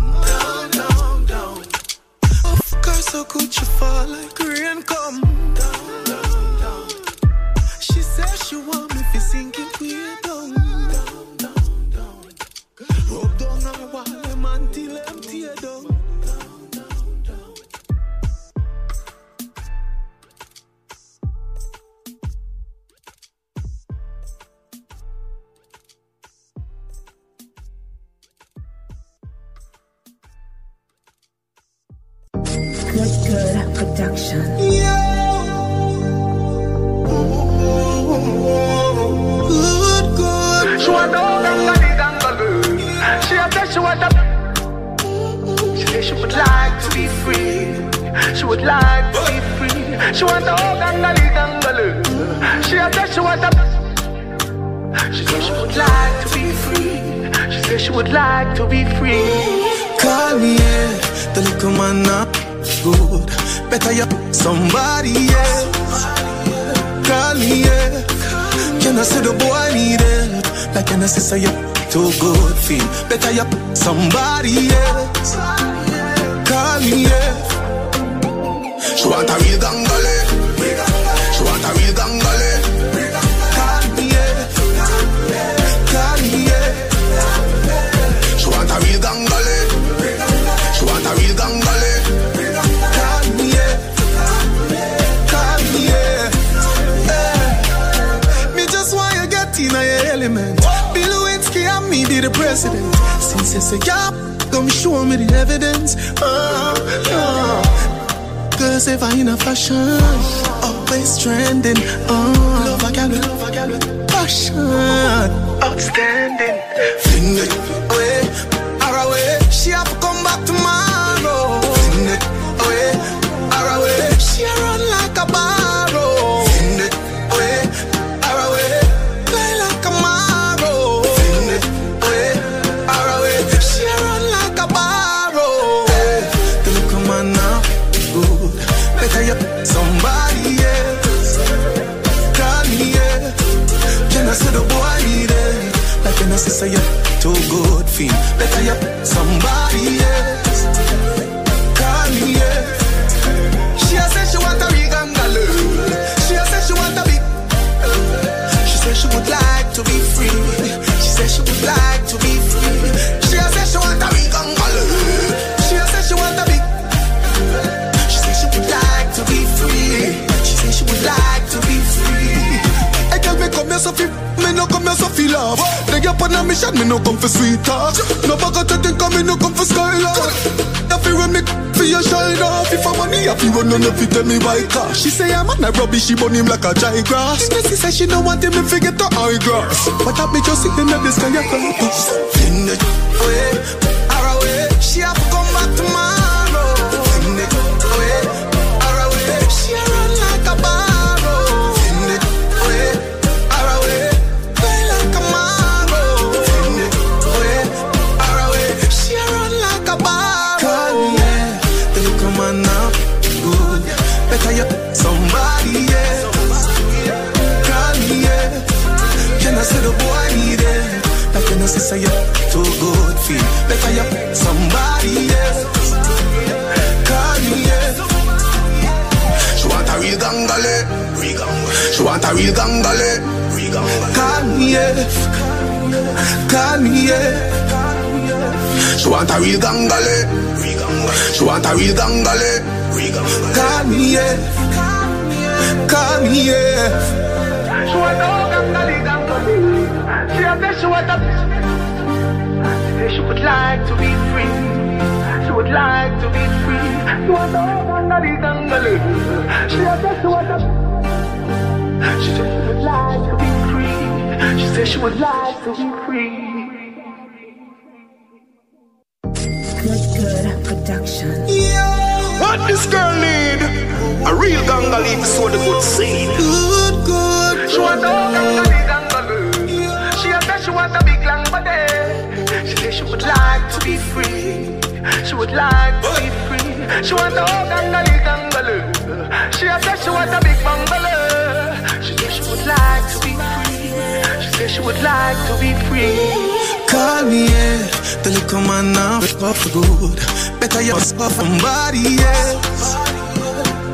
[300.60, 302.94] Better you must for somebody else.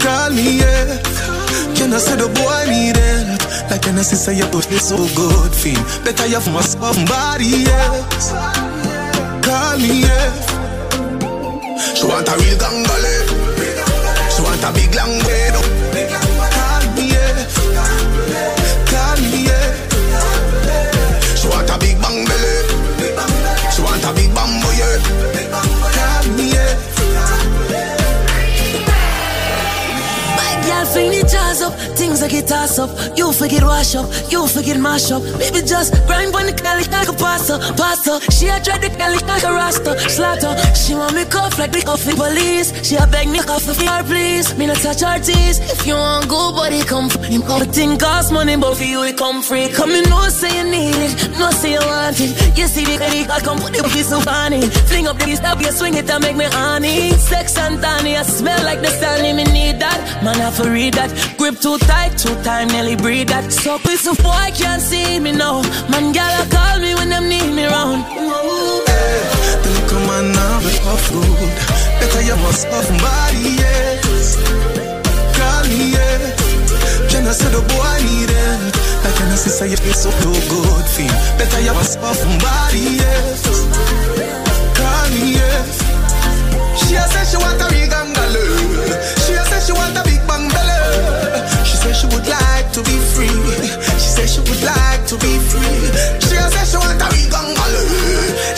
[0.02, 1.01] Call me, yeah.
[1.76, 3.70] Can I say the boy need it?
[3.70, 5.80] Like can I say you put this so good him?
[6.05, 8.32] Better you must for somebody else.
[9.44, 10.32] Call me, yeah.
[11.94, 13.14] She want a real gangale.
[14.30, 15.53] She want a big long bed.
[30.94, 31.23] My girl
[31.55, 32.90] the jazz up, things like get tossed up.
[33.16, 35.22] You forget wash up, you forget mash up.
[35.39, 38.20] Maybe just grind on the Cali like a pasta, pasta.
[38.32, 40.55] She a try the Cali like a rasta, slaughter.
[40.74, 42.72] She want me cuff like the coffee police.
[42.86, 44.56] She a beg me coffee for her please.
[44.59, 45.60] Me not touch her teeth.
[45.72, 47.43] If you want good body, come for him.
[47.43, 49.68] Everything cost money, but for you it come free.
[49.68, 52.59] Come in, no say you need it, no say you want it.
[52.59, 54.72] You see the credit card, come put the piece on it.
[54.89, 57.10] Fling up the stop, you swing it and make me honey.
[57.12, 60.22] Sex and tiny, I smell like the sun, me need that.
[60.24, 61.10] Man, I for read that.
[61.44, 63.52] Grip too tight, too tight, nearly breathe that.
[63.52, 65.60] So piece of boy can't see me now.
[65.92, 68.00] Man, gal, call me when them need me round.
[69.60, 71.52] The little man now be off road.
[72.00, 74.40] Better you must have somebody else.
[75.36, 76.32] Call me, yeah.
[77.12, 78.60] Can I say the boy need it?
[79.04, 81.12] Like can I say you feel so too good him?
[81.36, 83.44] Better you must have somebody else.
[84.80, 85.60] Call me, yeah.
[86.72, 88.32] She say she want a big angle.
[89.28, 90.73] She say she want a big bang belly.
[92.74, 93.30] To be free.
[94.02, 95.62] She say she would like to be free.
[96.18, 97.70] She say she want a big angle.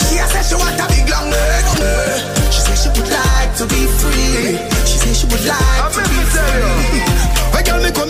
[0.09, 1.29] She say she want a big long.
[2.49, 4.57] She say she would like to be free.
[4.89, 6.06] She say she would like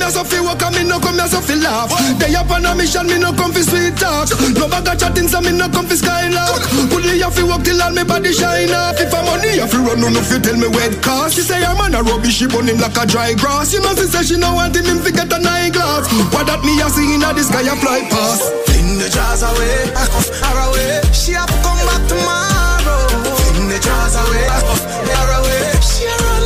[0.07, 1.91] here so fi walk and me no come here so fi laugh.
[2.19, 4.29] They up on a mission, me no come fi sweet talk.
[4.55, 6.63] No bag of chatting, so me no come fi skylark.
[6.91, 8.99] Only have fi walk till all me body shine off.
[8.99, 11.35] If I'm money, have fi run, no no fi tell me where it cost.
[11.35, 13.73] She say I'm on a rubbish, she burn him like a dry grass.
[13.73, 16.07] You know she say she no want him, him fi get a night glass.
[16.31, 18.47] What that me a see inna the sky a fly past.
[18.71, 19.91] Fling the jars away,
[20.47, 21.03] her away.
[21.11, 23.03] She have come back tomorrow.
[23.35, 24.45] Fling the jars away,
[25.11, 25.75] her away.
[25.83, 26.36] She a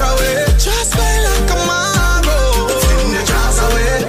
[0.00, 0.44] away.
[0.56, 1.58] Just like a
[3.12, 3.22] the
[3.66, 4.04] away,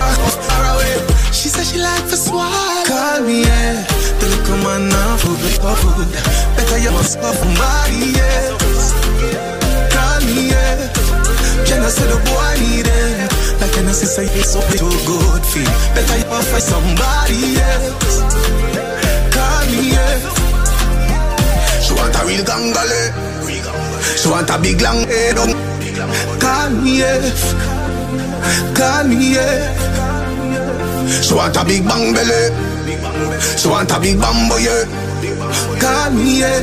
[0.47, 0.95] far away.
[1.31, 2.01] She said she like.
[2.87, 3.43] Call me.
[3.43, 4.27] The
[4.63, 4.89] man
[5.19, 6.11] food.
[6.55, 6.91] Better you.
[9.91, 11.01] Call me, yeah.
[11.91, 12.87] Say the boy need?
[13.59, 14.05] Like say
[14.43, 14.61] so
[15.05, 15.67] good feel?
[15.93, 16.25] Better you
[16.61, 17.59] somebody.
[19.35, 19.91] Call me.
[21.83, 23.01] She want a real gangale.
[24.17, 25.70] She want a big long head eh, on.
[29.07, 29.61] Me, yeah.
[31.21, 32.51] She want a big bang belly.
[33.57, 34.85] She want a big bambo, yeah.
[36.13, 36.61] Me, yeah.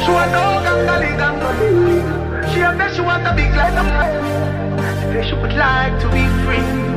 [0.00, 1.70] She want no gangali gangali.
[2.52, 5.28] She a she want a big life.
[5.28, 6.87] She would like to be free.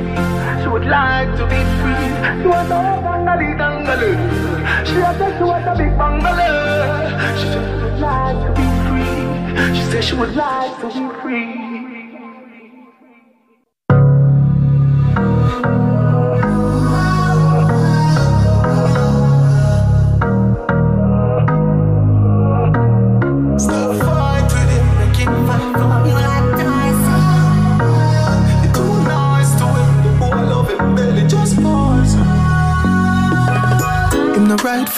[0.71, 2.07] Would like to be free.
[2.41, 4.11] She want no gangali gangali.
[4.87, 7.11] She a bet she want a big bungalow.
[7.37, 9.75] She say she would like to be free.
[9.75, 11.80] She say she would like to be free.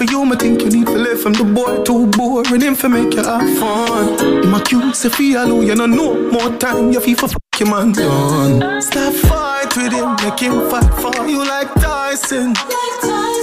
[0.05, 2.89] For you, me think you need to live from the boy too boring him for
[2.89, 4.43] make you have fun.
[4.43, 7.91] Him accuse say feel you no know more time you feel for fuck your man
[7.91, 8.81] done.
[8.81, 12.53] Stop fight with him, make him fight for you like Tyson.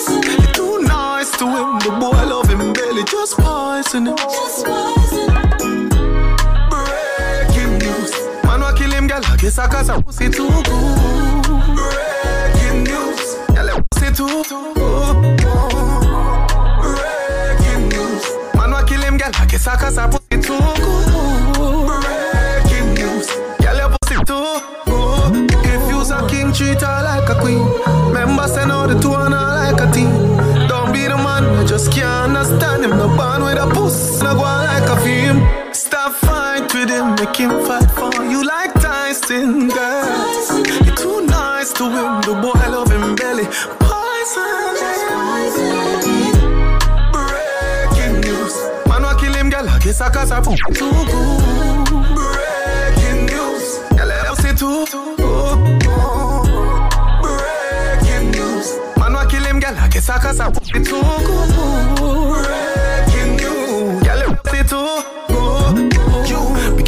[0.08, 4.16] You're too nice to him, the boy love him belly just poison him.
[6.70, 8.12] Breaking news,
[8.44, 10.64] man wa kill him girl, I guess I cause her pussy too good.
[11.76, 14.89] Breaking news, girl her pussy too
[19.38, 20.58] I guess I cause her pussy too.
[22.00, 23.28] Breaking news,
[23.60, 25.50] girl her pussy too good.
[25.64, 27.62] If you's a king, treat her like a queen.
[28.08, 30.10] Remember, send out the two and her like a team.
[30.68, 32.90] Don't be the man, I just can't understand him.
[32.90, 35.74] No band with a puss, no go on like a film.
[35.74, 40.64] Stop fight with him, make him fight for you like Tyson, girl.
[40.84, 43.44] You're too nice to him, the boy love him belly.
[43.78, 44.79] Poison.
[49.98, 51.88] Cause I put too good.
[52.14, 54.12] Breaking news, girl.
[54.12, 54.86] I say too.
[57.22, 59.74] Breaking news, man wa kill him, girl.
[59.76, 61.50] I guess put it too good.
[62.44, 64.22] Breaking news, girl.
[64.22, 64.86] I say too.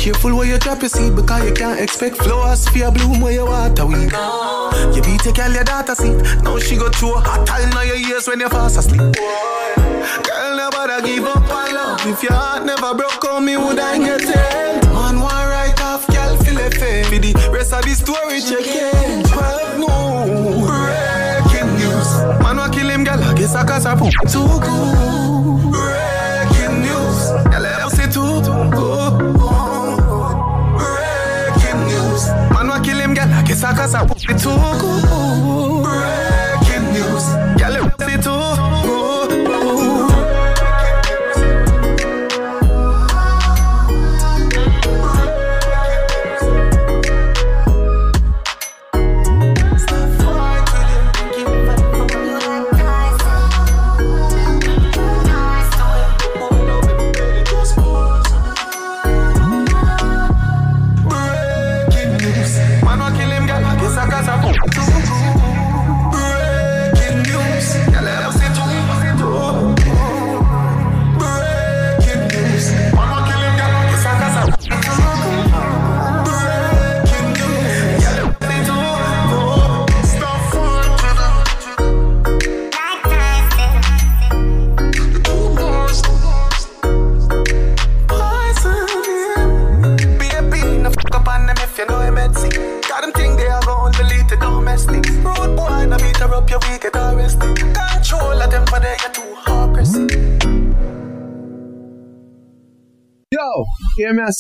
[0.03, 3.33] Careful where you drop your seed because you can't expect flowers for your bloom where
[3.33, 4.11] you water weed.
[4.97, 6.21] You beat your girl your daughter seat.
[6.43, 8.99] Now she go through a hot time now your ears when you fast asleep.
[8.99, 11.72] Girl, never give up on.
[12.05, 14.85] If your heart never broke on me, would I get it?
[14.87, 17.05] Man, one right off, girl, feel it fair.
[17.05, 19.27] For the rest of the story, check it.
[19.31, 20.67] 12 no.
[20.67, 22.11] Breaking news.
[22.43, 25.71] Man, wa kill him, girl, I guess I cause I put too good.
[25.71, 27.19] Breaking news.
[27.47, 29.15] Girl, I say too good.
[30.83, 32.27] Breaking news.
[32.51, 35.32] Man, wa kill him, girl, I guess I I put it too good.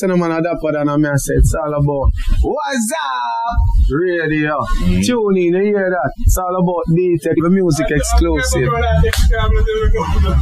[0.01, 2.13] Hear me I say no man a dapper than me I say it's all about
[2.43, 3.91] What's up?
[3.91, 4.59] Radio.
[4.81, 5.05] Mm.
[5.05, 6.13] Tune in, you hear that?
[6.21, 8.69] It's all about D-Tech, the music exclusive.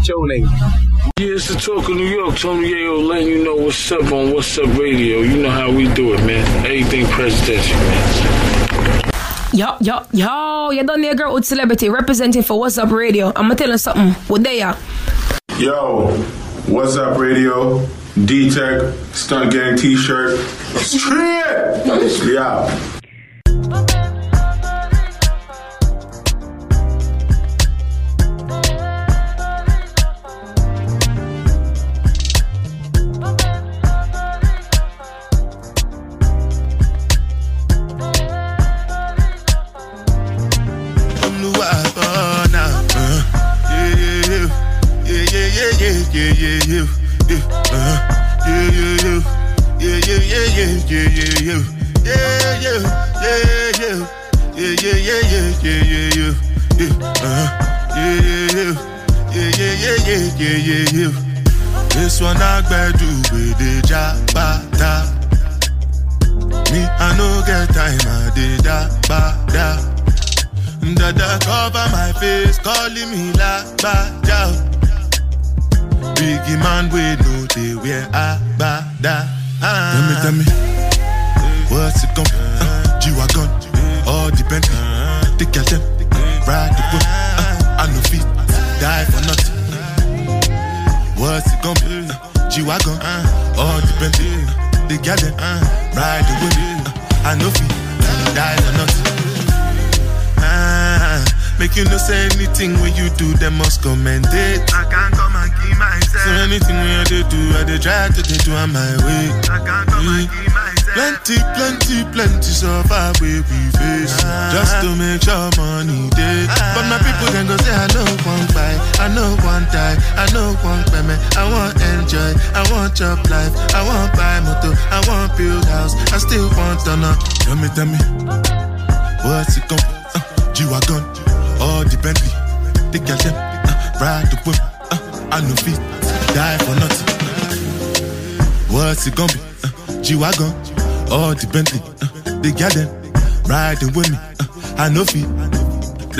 [0.04, 0.42] Tune in.
[1.18, 2.36] Yeah, it's the talk of New York.
[2.36, 5.20] Tony Yayo letting you know what's up on What's Up Radio.
[5.20, 6.46] You know how we do it, man.
[6.64, 9.10] Everything presidential, man.
[9.52, 13.28] Yo, yo, yo, you done there, girl with celebrity representing for What's Up Radio.
[13.28, 14.12] I'm gonna tell you something.
[14.28, 14.76] What they are?
[15.58, 16.12] Yo,
[16.68, 17.84] what's up, radio?
[18.16, 18.82] D Tech,
[19.12, 20.38] Stunt Gang t shirt.
[20.78, 21.86] Straight!
[22.26, 22.99] Yeah.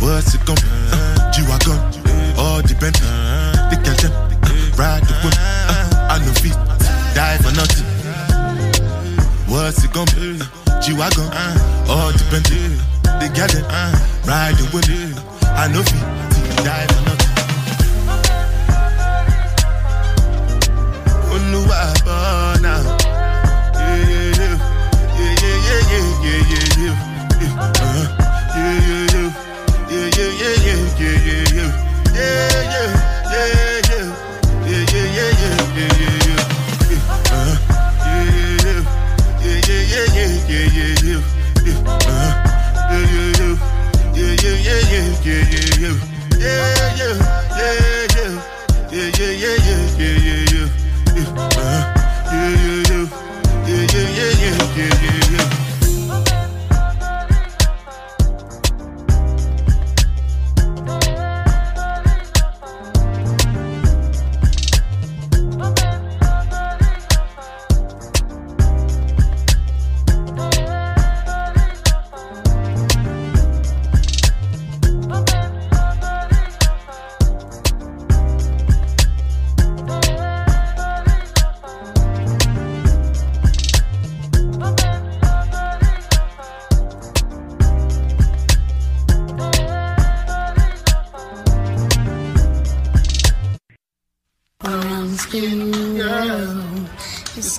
[0.00, 0.68] What's it gon' be?
[0.92, 1.78] Uh, G-Wagon,
[2.38, 3.08] all the Bentley,
[3.70, 4.12] the them,
[4.76, 5.34] ride the whip.
[5.36, 6.56] Uh, I no feet,
[7.14, 7.86] die for nothing.
[9.48, 10.38] What's it gon' be?
[10.40, 11.28] Uh, G-Wagon,
[11.88, 12.76] all the Bentley,
[13.20, 13.54] the girl
[14.26, 14.86] ride the whip.
[15.56, 16.15] I no feet,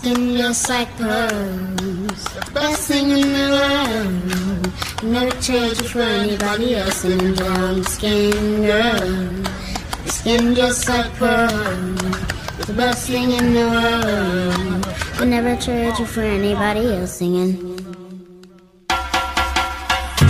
[0.07, 2.23] your just like pearls.
[2.53, 5.03] Best thing in the world.
[5.03, 7.03] Never trade you for anybody else.
[7.03, 9.33] And brown skin girl,
[10.03, 12.01] your skin just like pearls.
[12.65, 15.19] The best thing in the world.
[15.19, 17.17] Would never trade you for anybody else.
[17.17, 17.77] Singing.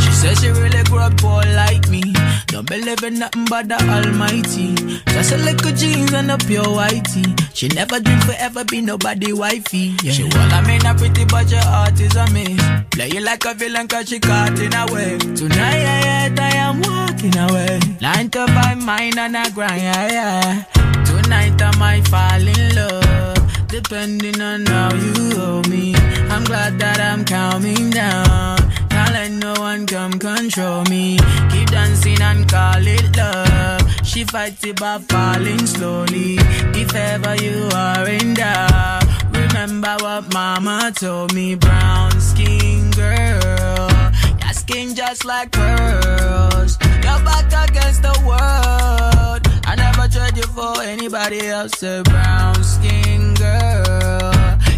[0.03, 2.16] She says she really grew up poor like me.
[2.47, 4.73] Don't believe in nothing but the Almighty.
[5.13, 7.25] Just a little jeans and a pure whitey.
[7.53, 9.95] She never dream forever be nobody wifey.
[10.01, 10.13] Yeah.
[10.13, 12.61] She want I mean, a pretty but your heart is a miss.
[12.91, 15.17] Play you like a villain cause she caught in a way.
[15.35, 17.79] Tonight, yeah, I am walking away.
[18.01, 21.03] Nine to five, mine and a grind, yeah, yeah.
[21.03, 23.26] Tonight I might fall in love.
[23.67, 25.93] Depending on how you hold me.
[26.29, 28.57] I'm glad that I'm calming down.
[28.89, 31.17] Can't let no one come control me.
[31.51, 34.05] Keep dancing and call it love.
[34.05, 36.37] She fights it by falling slowly.
[36.73, 41.55] If ever you are in doubt, remember what mama told me.
[41.55, 43.89] Brown skin girl,
[44.41, 46.77] your skin just like pearls.
[47.03, 49.46] Your back against the world.
[49.69, 51.83] I never trade you for anybody else.
[51.83, 54.31] A brown skin girl.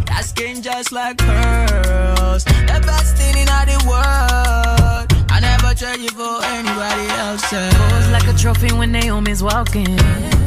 [0.09, 2.43] That skin just like pearls.
[2.43, 5.18] The best thing in all the world.
[5.39, 7.43] I never trade you for anybody else.
[7.49, 9.97] Pose like a trophy when Naomi's walking.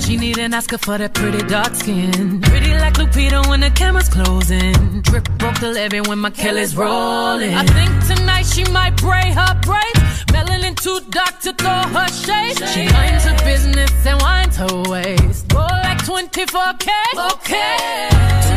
[0.00, 2.42] She need an Oscar for that pretty dark skin.
[2.42, 5.00] Pretty like Lupita when the camera's closing.
[5.00, 7.54] Drip broke the levy when my Kelly's rolling.
[7.54, 10.24] I think tonight she might braid her braids.
[10.28, 12.58] Melanin too dark to throw her shade.
[12.68, 15.48] She minds her business and winds her waist.
[15.48, 16.90] Go like 24K.
[17.32, 18.08] Okay.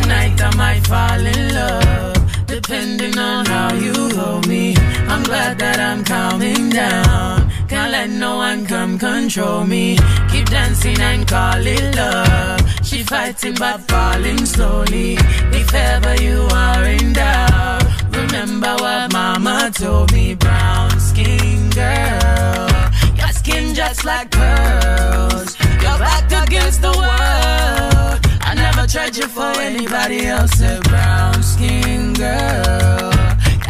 [0.01, 4.75] Tonight I might fall in love, depending on how you hold me.
[5.15, 7.49] I'm glad that I'm calming down.
[7.69, 9.97] Can't let no one come control me.
[10.29, 12.59] Keep dancing and call it love.
[12.83, 15.13] She fighting but falling slowly.
[15.61, 20.35] If ever you are in doubt, remember what mama told me.
[20.35, 22.69] Brown skin girl,
[23.15, 25.57] your skin just like pearls.
[25.81, 28.19] Your back against the world.
[28.41, 30.59] I never tried you for anybody else.
[30.59, 33.15] A brown skin girl.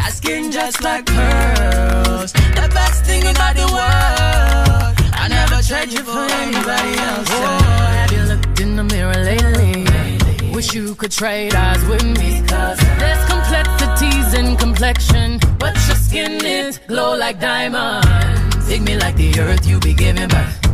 [0.06, 2.32] That skin just like pearls.
[2.32, 4.94] The best thing about the world.
[5.12, 7.28] I never tried you for anybody else.
[7.32, 7.58] Oh,
[7.98, 10.54] have you looked in the mirror lately?
[10.54, 12.40] Wish you could trade eyes with me.
[12.46, 18.68] Cause there's complexities in complexion, but your skin is glow like diamonds.
[18.68, 20.65] Dig me like the earth you be giving birth.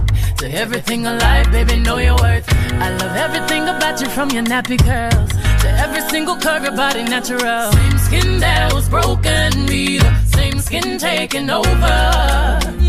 [0.42, 2.44] To everything alive, baby, know your worth.
[2.72, 5.30] I love everything about you from your nappy curls
[5.62, 7.70] to every single curve, your body natural.
[7.70, 11.98] Same skin that was broken, me the same skin taking over.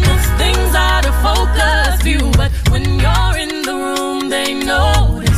[0.07, 5.32] Most things out of focus view, but when you're in the room, they notice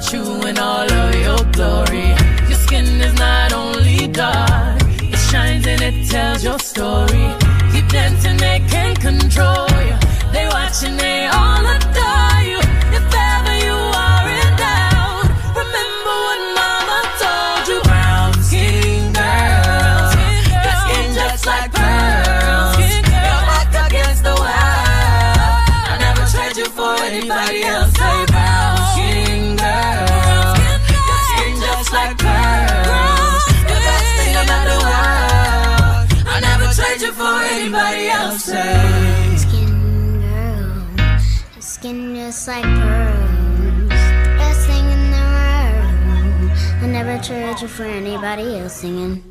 [0.00, 2.08] with you in all of your glory.
[2.48, 7.26] Your skin is not only dark, it shines and it tells your story.
[7.72, 9.96] Keep dancing, they can't control you.
[10.32, 11.59] They watching, they all
[47.20, 49.22] I never trade you for anybody else singing.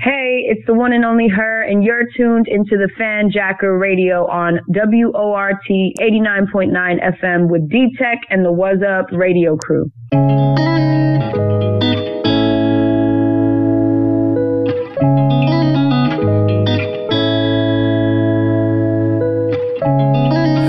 [0.00, 4.26] Hey, it's the one and only her, and you're tuned into the Fan Jacker Radio
[4.26, 9.90] on WORT 89.9 FM with D Tech and the What's Up radio crew.
[10.12, 10.18] You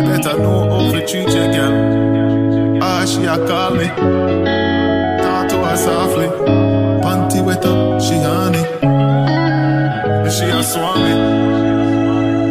[0.07, 1.82] better know how to treat your girl.
[3.05, 3.87] She a call me.
[3.87, 6.27] Talk to her softly.
[7.03, 8.63] Panty wet up, she honey.
[8.81, 11.13] And she a swami.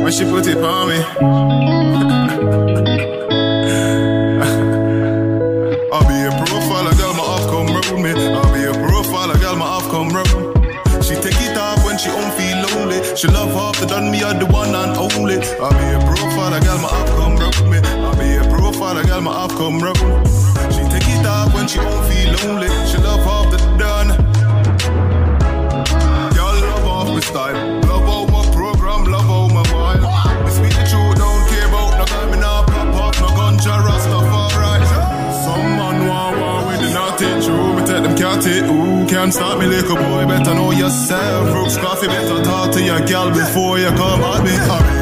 [0.03, 0.97] When she put it on me.
[5.91, 8.11] I'll be a profile, a girl, my off come round me.
[8.11, 10.53] I'll be a profile, a girl, my off come round.
[11.03, 13.01] She take it off when she don't feel lonely.
[13.17, 15.37] She love half the done me are the one and only.
[15.59, 17.79] I'll be a profile, a girl, my off come round me.
[18.05, 19.92] I'll be a profile, a girl, my off come round.
[39.23, 40.27] Can't stop me, little boy.
[40.27, 41.49] Better know yourself.
[41.53, 45.02] Brooks Coffee, better talk to your gal before you come at me.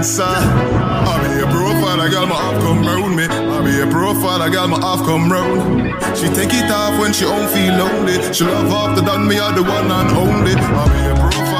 [0.00, 0.24] Answer.
[0.24, 3.24] I be a profile, a girl my half come round me.
[3.28, 5.92] I be a profile, a girl my half come round.
[6.16, 8.16] She take it off when she don't feel lonely.
[8.32, 10.56] She love after done me, are the one and only.
[10.56, 11.59] I be a profile,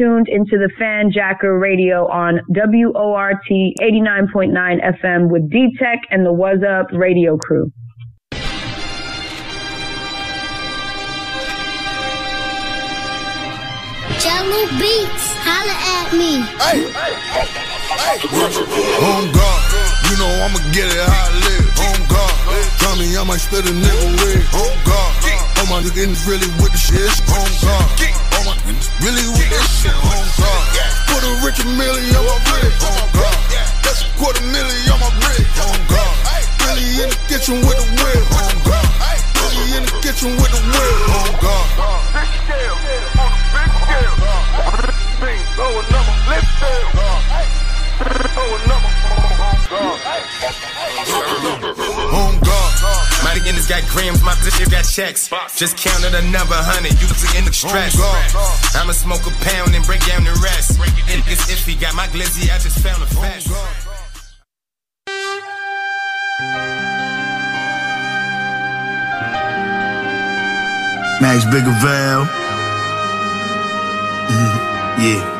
[0.00, 4.52] tuned into the Fan Jacker Radio on WORT 89.9
[5.02, 7.70] FM with D Tech and the What's Up radio crew.
[14.24, 16.40] Jello Beats, holla at me.
[16.64, 16.80] Hey,
[19.04, 19.60] On God,
[20.08, 21.68] you know I'ma get it how I live.
[21.76, 22.32] On God,
[22.80, 24.40] tell me I might spit a nigga wig.
[24.56, 25.12] On God,
[25.60, 27.04] all my niggas really with the shit.
[27.36, 28.29] On God, all my niggas
[29.00, 29.96] really with this shit.
[29.96, 30.66] On God,
[31.08, 32.84] put a rich million on my wrist.
[32.84, 33.38] On God,
[33.84, 35.52] that's a quarter million on my wrist.
[35.64, 36.14] On God,
[36.64, 38.24] really in the kitchen with the whip.
[38.40, 38.88] On God,
[39.40, 40.96] really in the kitchen with the whip.
[41.16, 41.66] On God.
[42.12, 42.76] Big scale,
[43.20, 43.70] on
[53.30, 55.30] My niggas got grams, my bitches got checks.
[55.56, 57.94] Just counted another hundred, usually in the stress.
[58.74, 60.80] I'ma smoke a pound and break down the rest.
[61.06, 63.46] It gets iffy, got my glizzy, I just found a fast.
[71.20, 72.24] Max Bigger Val.
[74.30, 74.58] Mhm,
[75.04, 75.39] Yeah.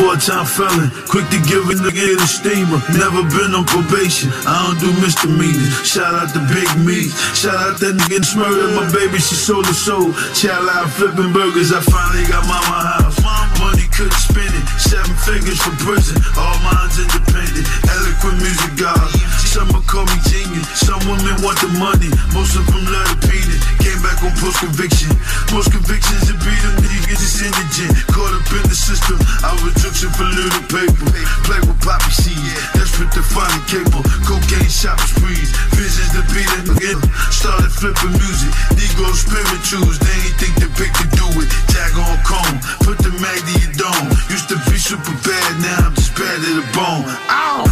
[0.00, 2.80] Four-time felon, quick to give a nigga the steamer.
[2.96, 4.32] Never been on probation.
[4.48, 5.76] I don't do misdemeanors.
[5.84, 7.12] Shout out to Big Me.
[7.36, 8.80] Shout out that nigga Smurder.
[8.80, 10.16] My baby, she sold her soul.
[10.32, 11.68] Child out flipping burgers.
[11.76, 13.20] I finally got my mama house.
[13.60, 14.64] Money couldn't spend it.
[14.80, 16.16] Seven figures for prison.
[16.32, 17.68] All minds independent.
[17.84, 19.04] Eloquent music god.
[19.52, 20.16] Some call me
[20.74, 22.10] Some women want the money.
[22.34, 23.62] Most of them love the penis.
[23.78, 25.10] Came back on post conviction.
[25.54, 27.94] Most convictions to beat them niggas is indigent.
[28.10, 29.18] Caught up in the system.
[29.46, 31.06] I was juxing for little paper.
[31.46, 32.58] Play with poppy seeds.
[32.74, 34.02] Desperate to find a cable.
[34.26, 35.50] Cocaine shopping sprees.
[35.78, 36.98] Visions to beat it again.
[37.30, 38.50] Started flipping music.
[38.74, 40.02] Negro spirituals.
[40.02, 41.48] They ain't think the pick to do it.
[41.70, 42.56] Jag on comb.
[42.82, 44.08] Put the mag to your dome.
[44.26, 45.50] Used to be super bad.
[45.62, 47.06] Now I'm just bad to the bone.
[47.30, 47.70] Ow!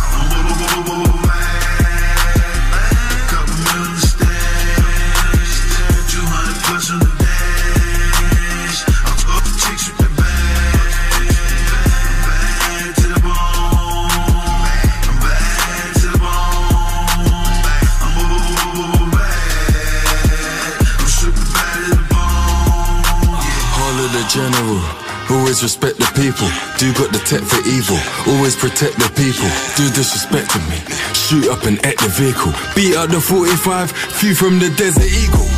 [26.29, 26.49] People.
[26.77, 27.97] Do got the tech for evil.
[28.29, 29.49] Always protect the people.
[29.81, 30.77] Do disrespecting me.
[31.17, 32.53] Shoot up and at the vehicle.
[32.77, 33.93] Beat out the 45.
[34.21, 35.49] Few from the Desert Eagle.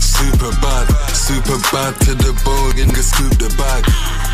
[0.00, 0.86] Super bad.
[1.12, 2.72] Super bad to the bone.
[2.72, 3.84] Nigga scoop the bag.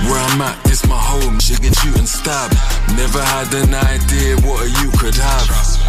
[0.06, 1.40] Where I'm at, it's my home.
[1.40, 2.52] She can shoot and stab.
[2.94, 5.83] Never had an idea what a you could have.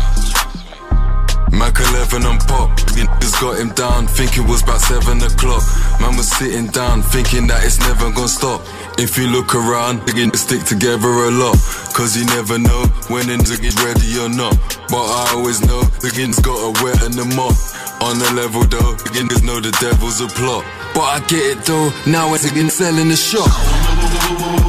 [1.55, 2.69] Mac 11 and pop.
[2.95, 5.63] Niggas got him down, think it was about 7 o'clock.
[6.01, 8.61] Man was sitting down, thinking that it's never gonna stop.
[8.97, 11.55] If you look around, niggas stick together a lot.
[11.95, 14.55] Cause you never know when niggas ready or not.
[14.91, 17.55] But I always know the niggas got a wet and the mop.
[18.03, 20.65] On the level though, niggas know the devil's a plot.
[20.93, 24.64] But I get it though, now it's again selling the shop.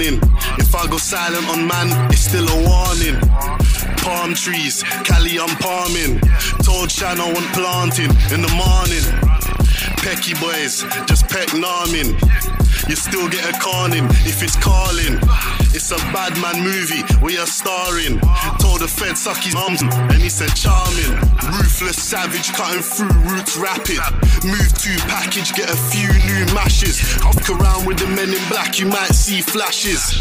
[0.00, 0.20] In.
[0.58, 3.16] If I go silent on man, it's still a warning.
[4.04, 6.20] Palm trees, Cali, I'm palming.
[6.62, 9.04] Told Shan I want planting in the morning.
[10.02, 12.14] Pecky boys, just peck narming.
[12.88, 15.18] You still get a corning if it's calling.
[15.74, 18.18] It's a bad man movie where you're starring.
[18.58, 19.76] Told the Fed suck his mum
[20.10, 21.14] and he said charming.
[21.46, 24.00] Ruthless savage cutting through roots rapid.
[24.42, 26.98] Move to package, get a few new mashes.
[27.22, 30.18] Hop around with the men in black, you might see flashes.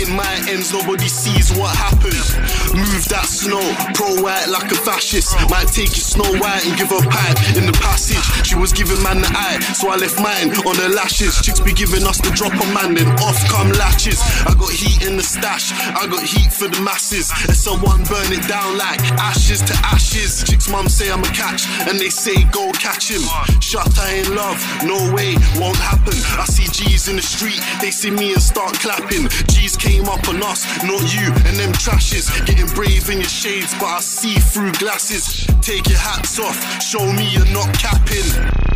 [0.00, 2.32] In my ends, nobody sees what happens.
[2.72, 3.60] Move that snow,
[3.92, 5.36] pro white like a fascist.
[5.50, 8.22] Might take you snow white and give her pipe in the passage.
[8.46, 11.36] She was giving man the eye, so I left mine on the lashes.
[11.42, 14.20] Chicks be giving us the drop on man, then off come latches.
[14.48, 17.30] I got heat in the stash, I got heat for the masses.
[17.48, 20.44] And someone burn it down like ashes to ashes.
[20.44, 23.22] Chicks mum say I'm a catch, and they say go catch him.
[23.60, 26.14] Shut I in love, no way, won't happen.
[26.38, 29.28] I see G's in the street, they see me and start clapping.
[29.48, 32.30] G's came up on us, not you and them trashes.
[32.46, 35.46] Getting brave in your shades, but I see through glasses.
[35.60, 38.71] Take your hats off, show me you're not capping.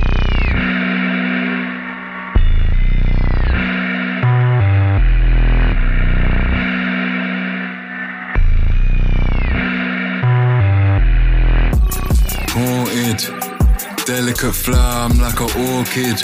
[14.07, 16.19] Delicate flower, I'm like an orchid.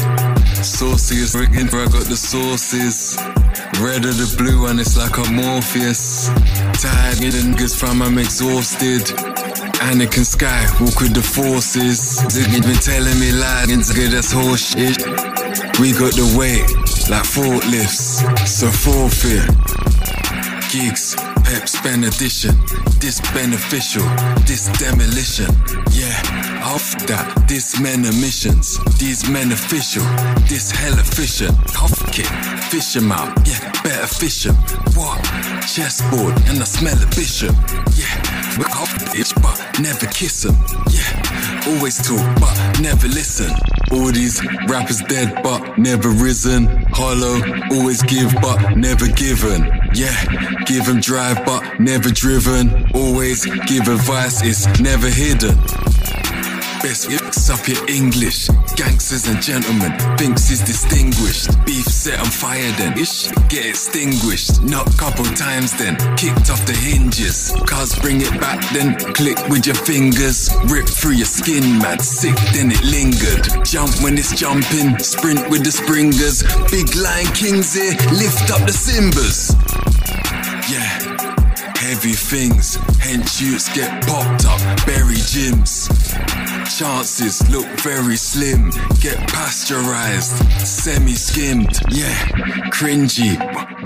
[0.62, 3.16] Sauciest rigging, I got the sauces.
[3.82, 6.28] Red or the blue, and it's like a Morpheus.
[6.78, 9.02] Tired, getting niggas from, I'm exhausted.
[9.82, 12.22] Anakin Sky, walk with the forces.
[12.30, 15.02] Ziggy been telling me lies, and nigga, that's horseshit.
[15.80, 16.62] We got the weight,
[17.10, 19.42] like forklifts, so forfeit.
[20.70, 22.54] Giggs, Pep's benediction.
[23.02, 24.06] This beneficial,
[24.46, 25.50] this demolition.
[25.90, 26.14] Yeah,
[26.62, 27.26] off that.
[27.48, 30.04] This men emissions, these men official.
[30.48, 31.52] This hell efficient.
[31.82, 32.26] Off kick,
[32.70, 33.30] fish 'em out.
[33.46, 34.54] Yeah, better fish 'em.
[34.94, 35.20] What?
[35.66, 37.54] Chessboard, and I smell a bishop.
[37.96, 38.14] Yeah,
[38.58, 40.56] we off bitch, but never kiss him,
[40.90, 41.10] Yeah,
[41.68, 43.52] always talk, but never listen.
[43.92, 46.66] All these rappers dead, but never risen.
[46.92, 49.60] Hollow, always give, but never given.
[49.94, 50.16] Yeah,
[50.64, 52.90] give him drive, but never driven.
[52.94, 55.58] Always give advice, it's never hidden.
[56.82, 58.48] Best mix up your English.
[58.74, 61.46] Gangsters and gentlemen, thinks he's distinguished.
[61.64, 64.60] Beef set on fire then, ish, get extinguished.
[64.62, 67.54] Knock couple times then, kicked off the hinges.
[67.66, 70.50] Cars bring it back then, click with your fingers.
[70.66, 73.64] Rip through your skin, mad sick, then it lingered.
[73.64, 76.42] Jump when it's jumping, sprint with the springers.
[76.68, 79.54] Big Lion Kings here, lift up the cymbals.
[80.66, 80.98] Yeah,
[81.78, 82.76] heavy things.
[82.98, 85.86] Hench youths get popped up, bury gyms.
[86.68, 92.14] Chances look very slim, get pasteurized, semi skimmed, yeah.
[92.70, 93.36] Cringy,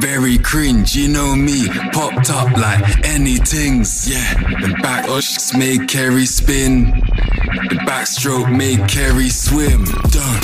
[0.00, 1.68] very cringe, you know me.
[1.92, 4.62] Popped up like anything's, yeah.
[4.62, 5.06] And back
[5.56, 6.90] made Kerry spin.
[7.70, 9.84] The backstroke made Kerry swim.
[10.10, 10.42] Don't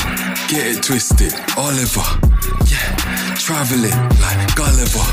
[0.49, 2.07] get it twisted, Oliver,
[2.67, 2.97] yeah.
[3.37, 5.09] Traveling like Gulliver,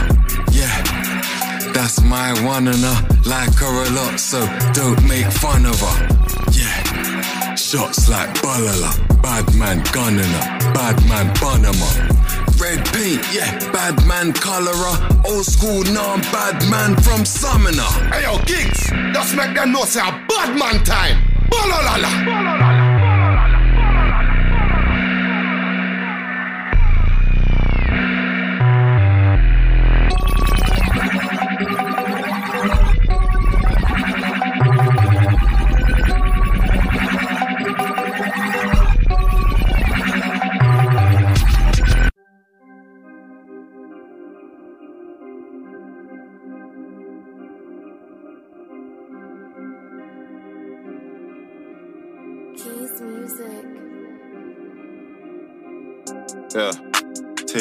[0.51, 1.29] yeah.
[1.73, 4.39] That's my one and I like her a lot, so
[4.73, 6.07] don't make fun of her.
[6.51, 6.68] Yeah.
[7.69, 10.25] Shots like Balala, bad man gunning
[10.73, 11.77] bad man bunning.
[12.57, 14.97] Red paint, yeah, bad man colorer.
[15.27, 17.93] Old school, non bad man from Summoner.
[18.11, 21.21] Hey yo, giggs, just make them know say a bad man time.
[21.51, 22.69] Balalala.
[22.69, 22.78] Keys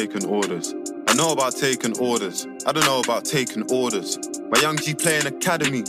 [0.09, 0.73] taking orders.
[1.07, 2.47] I know about taking orders.
[2.65, 4.17] I don't know about taking orders.
[4.49, 5.83] My young G playing academy.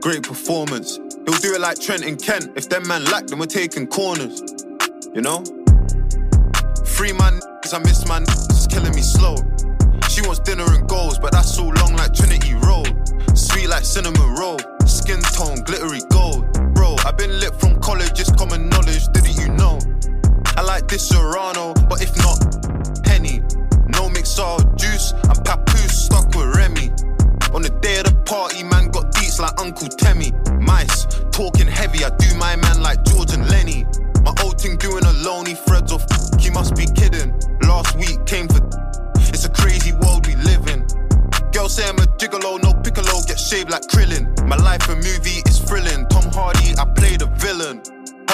[0.00, 0.96] Great performance.
[0.96, 2.50] He'll do it like Trent and Kent.
[2.56, 4.42] If them man lack, then we're taking corners.
[5.14, 5.44] You know?
[6.84, 9.36] Free my niggas, I miss my it's killing me slow.
[10.08, 12.92] She wants dinner and goals, but that's all long like Trinity Road.
[13.34, 14.58] Sweet like cinnamon roll.
[14.86, 16.74] Skin tone, glittery gold.
[16.74, 19.78] Bro, I've been lit from college, it's common knowledge, didn't you know?
[20.58, 22.42] I like this Serrano, but if not,
[23.06, 23.38] Henny.
[23.94, 26.90] No mix mixer juice, I'm papoose, stuck with Remy.
[27.54, 30.34] On the day of the party, man got deets like Uncle Temmie.
[30.60, 33.86] Mice, talking heavy, I do my man like George and Lenny.
[34.24, 36.02] My old thing doing a lonely threads of
[36.40, 37.38] he must be kidding.
[37.62, 38.58] Last week came for
[39.30, 40.82] it's a crazy world we live in.
[41.52, 44.26] Girls say I'm a gigolo, no piccolo, get shaved like Krillin.
[44.48, 46.08] My life a movie is thrilling.
[46.08, 46.97] Tom Hardy, I.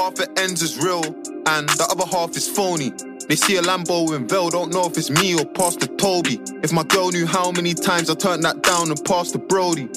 [0.05, 1.02] Half it ends is real,
[1.47, 2.92] and the other half is phony.
[3.26, 6.39] They see a Lambo in Vel, don't know if it's me or Pastor Toby.
[6.62, 9.89] If my girl knew how many times I turned that down and Pastor Brody.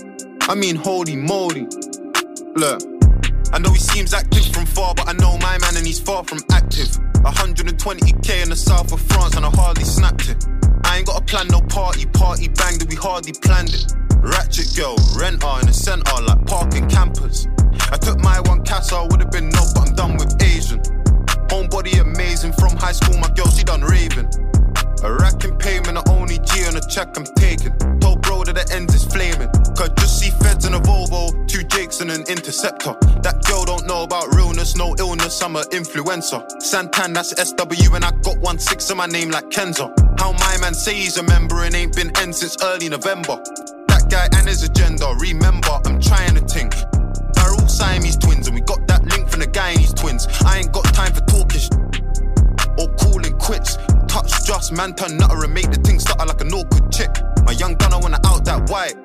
[0.44, 1.68] I mean, holy moly.
[2.56, 2.84] Look,
[3.52, 6.24] I know he seems active from far, but I know my man and he's far
[6.24, 6.88] from active.
[7.28, 10.48] 120k in the south of France and I hardly snapped it.
[10.86, 14.07] I ain't got a plan, no party, party bang, that we hardly planned it.
[14.22, 17.48] Ratchet girl, renter in the center, like parking campers.
[17.92, 20.80] I took my one casa, would've been no, but I'm done with Asian.
[21.48, 24.30] Homebody amazing, from high school, my girl, she done raving.
[25.04, 27.72] A rack in payment, the only G on a check I'm taking.
[28.00, 29.48] Told bro that the end is flaming.
[29.78, 32.98] Cause just see feds in a Volvo, two Jakes and an Interceptor.
[33.22, 36.44] That girl don't know about realness, no illness, I'm an influencer.
[36.58, 39.94] Santan, that's SW, and I got one six in my name like Kenza.
[40.20, 43.38] How my man say he's a member and ain't been end since early November.
[44.10, 46.74] Guy and his agenda, remember, I'm trying to think.
[47.34, 50.28] They're all Siamese twins, and we got that link from the guy and his twins.
[50.46, 51.68] I ain't got time for talkish
[52.80, 53.78] or calling quits.
[54.08, 57.12] Touch just man turn nutter and make the thing stutter like an awkward chick.
[57.46, 58.96] My young gunner wanna out that white.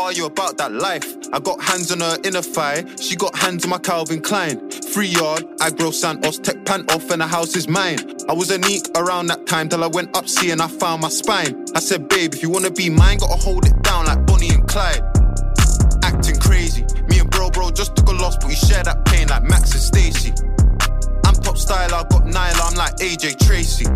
[0.00, 1.06] Are you about that life?
[1.32, 2.84] I got hands on her inner thigh.
[3.00, 4.70] She got hands on my Calvin Klein.
[4.92, 7.98] Free yard, aggro Santos, tech pant off, and the house is mine.
[8.28, 11.02] I was a neek around that time till I went up sea and I found
[11.02, 11.64] my spine.
[11.74, 14.18] I said, babe, if you wanna be mine, gotta hold it down like
[14.76, 15.02] Clyde.
[16.02, 16.84] Acting crazy.
[17.08, 19.72] Me and bro, bro just took a loss, but we share that pain like Max
[19.72, 20.34] and Stacy.
[21.24, 23.86] I'm top style, I got Nyla, I'm like AJ Tracey.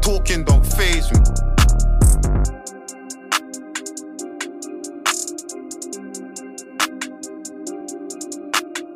[0.00, 1.20] Talking don't phase me.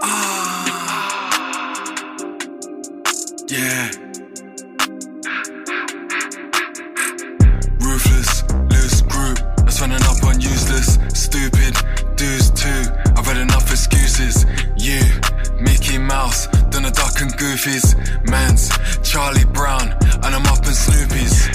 [0.01, 1.17] Ah.
[3.49, 4.06] Yeah.
[17.57, 17.97] Goofies.
[18.29, 18.69] Man's
[19.09, 19.89] Charlie Brown,
[20.25, 21.47] and I'm up in Snoopy's.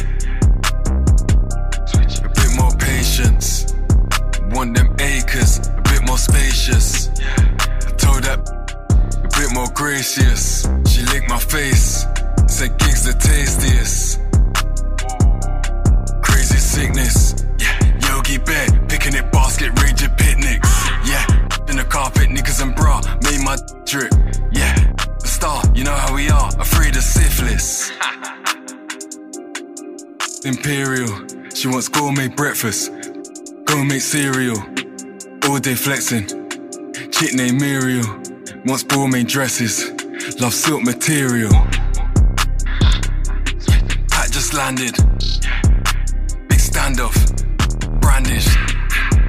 [2.24, 3.72] A bit more patience.
[4.50, 7.10] Want them acres, a bit more spacious.
[7.10, 8.40] I told that
[9.24, 10.64] a bit more gracious.
[10.90, 12.06] She licked my face,
[12.48, 14.20] said giggs the tastiest.
[16.24, 17.78] Crazy sickness, yeah.
[18.10, 21.26] Yogi Bear, picking it basket, ranger picnics, yeah.
[21.70, 23.56] In the carpet, knickers and bra, made my
[23.86, 24.12] drip,
[30.44, 32.92] Imperial, she wants gourmet breakfast,
[33.66, 34.58] gourmet cereal.
[35.48, 36.28] All day flexing.
[37.12, 38.06] Chick named Muriel.
[38.66, 39.92] Wants main dresses.
[40.40, 41.52] Love silk material.
[44.10, 44.96] Pat just landed.
[46.48, 47.16] Big standoff.
[48.02, 48.58] Brandished.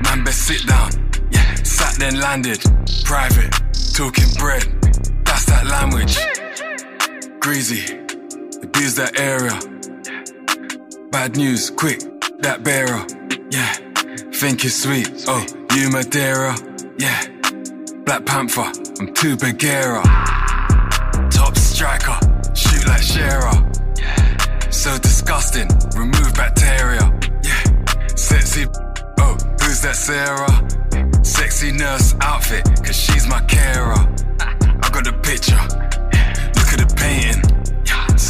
[0.04, 0.90] Man best sit down.
[1.30, 1.54] Yeah.
[1.62, 2.62] Sat then landed.
[3.04, 3.52] Private.
[3.94, 4.64] Talking bread.
[5.24, 6.18] That's that language.
[7.40, 8.01] Greasy.
[8.62, 9.58] Abuse that area.
[11.10, 12.00] Bad news, quick,
[12.40, 13.04] that bearer.
[13.50, 13.72] Yeah.
[14.32, 15.24] Think it's sweet.
[15.26, 16.54] Oh, you Madeira.
[16.98, 17.26] Yeah.
[18.04, 18.70] Black Panther.
[19.00, 20.02] I'm too Bagheera.
[21.30, 22.18] Top striker.
[22.54, 23.52] Shoot like Shearer.
[24.70, 25.68] So disgusting.
[25.96, 27.12] Remove bacteria.
[27.42, 27.62] Yeah.
[28.16, 28.66] Sexy.
[29.18, 31.24] Oh, who's that Sarah?
[31.24, 33.94] Sexy nurse outfit, cause she's my carer.
[34.40, 35.62] I got the picture.
[36.56, 37.51] Look at the painting.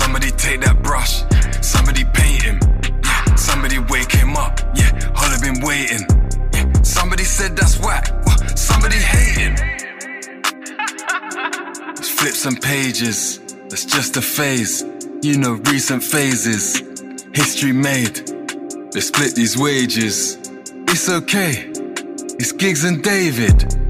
[0.02, 1.22] Somebody take that brush.
[1.62, 2.58] Somebody paint him.
[3.04, 3.34] Yeah.
[3.36, 4.58] Somebody wake him up.
[4.74, 4.90] Yeah.
[5.14, 6.04] Holla been waiting.
[6.52, 6.72] Yeah.
[6.82, 8.10] Somebody said that's whack.
[8.26, 9.54] Well, somebody hate him.
[11.96, 13.38] Let's flip some pages.
[13.70, 14.82] That's just a phase.
[15.22, 16.80] You know, recent phases.
[17.32, 18.28] History made.
[18.92, 20.36] Let's split these wages.
[20.88, 21.70] It's okay.
[22.40, 23.81] It's Giggs and David.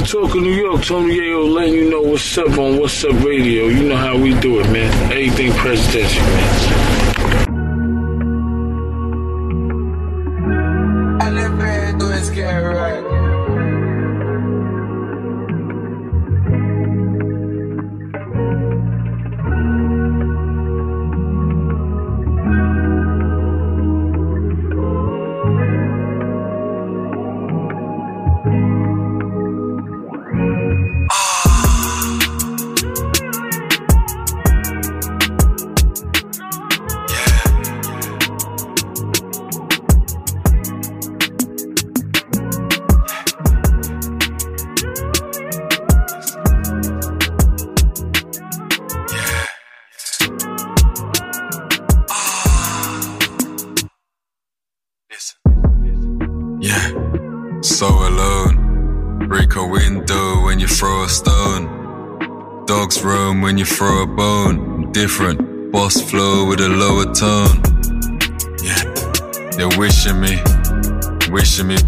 [0.00, 0.82] Yeah, talk of New York.
[0.84, 3.66] Tony Yayo letting you know what's up on What's Up Radio.
[3.66, 5.12] You know how we do it, man.
[5.12, 6.99] Everything presidential, man.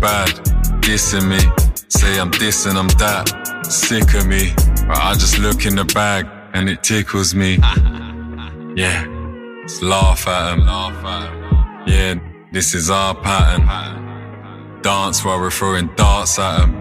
[0.02, 0.28] Bad,
[0.82, 1.38] dissing me.
[1.88, 3.26] Say I'm this and I'm that,
[3.70, 4.52] sick of me.
[4.88, 7.58] But I just look in the bag and it tickles me.
[8.74, 9.04] Yeah,
[9.64, 10.60] just laugh at 'em.
[11.86, 12.14] Yeah,
[12.52, 13.66] this is our pattern.
[14.80, 16.72] Dance while we're throwing darts at 'em.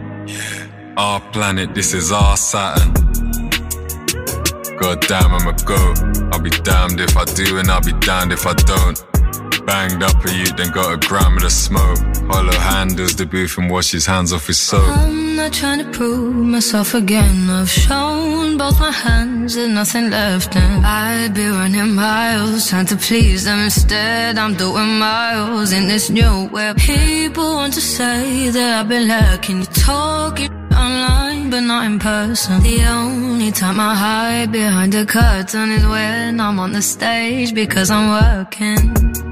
[0.97, 2.93] Our planet, this is our Saturn.
[4.79, 5.97] God damn, I'm a goat.
[6.31, 8.97] I'll be damned if I do, and I'll be damned if I don't.
[9.65, 11.99] Banged up a youth, then got a gram of the smoke.
[12.31, 14.87] Hollow handles the booth and wash his hands off his soap.
[14.87, 17.49] I'm not trying to prove myself again.
[17.49, 22.95] I've shown both my hands, and nothing left, and I'd be running miles trying to
[22.95, 23.59] please them.
[23.59, 26.77] Instead, I'm doing miles in this new web.
[26.77, 29.63] People want to say that I've been lacking.
[29.65, 32.63] Talking online, but not in person.
[32.63, 37.89] The only time I hide behind a curtain is when I'm on the stage because
[37.91, 39.30] I'm working.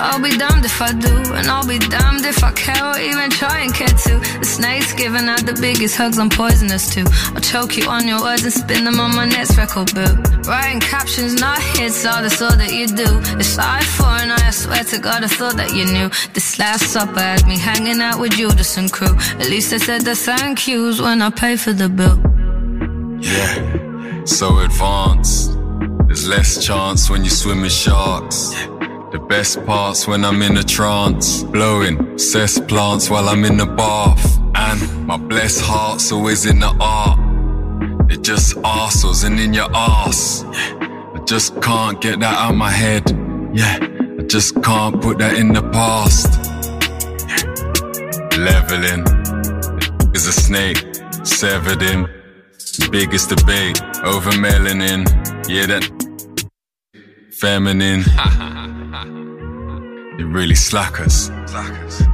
[0.00, 3.28] I'll be damned if I do, and I'll be damned if I care or even
[3.30, 4.14] try and care to.
[4.38, 7.04] The snake's giving out the biggest hugs, I'm poisonous too.
[7.34, 10.46] I'll choke you on your words and spin them on my next record boot.
[10.46, 13.10] Writing captions, not hits, all that's all that you do.
[13.38, 16.08] It's I for an eye, I swear to God, I thought that you knew.
[16.32, 19.14] This last supper had me hanging out with Judas and crew.
[19.38, 22.16] At least I said the thank yous when I pay for the bill.
[23.20, 25.52] Yeah, so advanced.
[26.06, 28.54] There's less chance when you swim with sharks.
[29.12, 31.42] The best parts when I'm in a trance.
[31.42, 34.38] Blowing cess plants while I'm in the bath.
[34.54, 37.18] And my blessed heart's always in the art.
[38.08, 40.44] It just arseholes and in your ass.
[40.44, 43.02] I just can't get that out my head.
[43.52, 43.78] Yeah,
[44.18, 46.30] I just can't put that in the past.
[48.38, 49.02] Leveling
[50.14, 50.86] is a snake,
[51.24, 52.06] severed him.
[52.92, 55.04] Biggest debate over melanin.
[55.48, 55.99] Yeah, that
[57.40, 58.04] feminine.
[60.18, 61.30] They really slack us.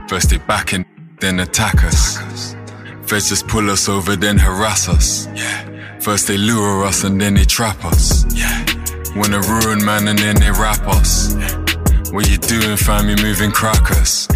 [0.09, 0.85] First they back and
[1.19, 2.55] then attack us.
[3.03, 5.27] First just pull us over, then harass us.
[5.99, 8.25] First they lure us and then they trap us.
[9.17, 11.35] Wanna ruin man and then they rap us.
[12.13, 13.09] What you doing, fam?
[13.09, 14.29] You moving crackers.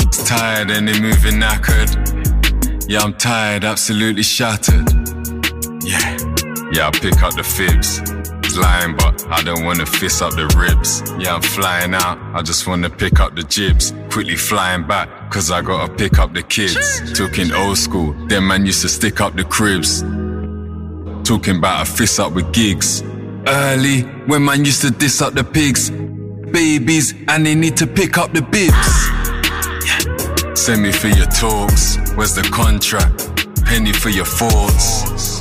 [0.00, 2.88] It's tired and they moving knackered.
[2.88, 4.90] Yeah, I'm tired, absolutely shattered.
[5.84, 6.16] Yeah,
[6.72, 8.21] yeah, I pick up the fibs.
[8.56, 11.02] Lying, but I don't wanna fist up the ribs.
[11.18, 13.94] Yeah, I'm flying out, I just wanna pick up the jibs.
[14.10, 17.00] Quickly flying back, cause I gotta pick up the kids.
[17.18, 20.02] Talking old school, them man used to stick up the cribs.
[21.28, 23.02] Talking about a fist up with gigs.
[23.46, 25.90] Early, when man used to diss up the pigs.
[25.90, 28.76] Babies, and they need to pick up the bibs.
[30.58, 31.96] Send me for your talks.
[32.14, 33.30] Where's the contract?
[33.64, 35.40] Penny for your thoughts.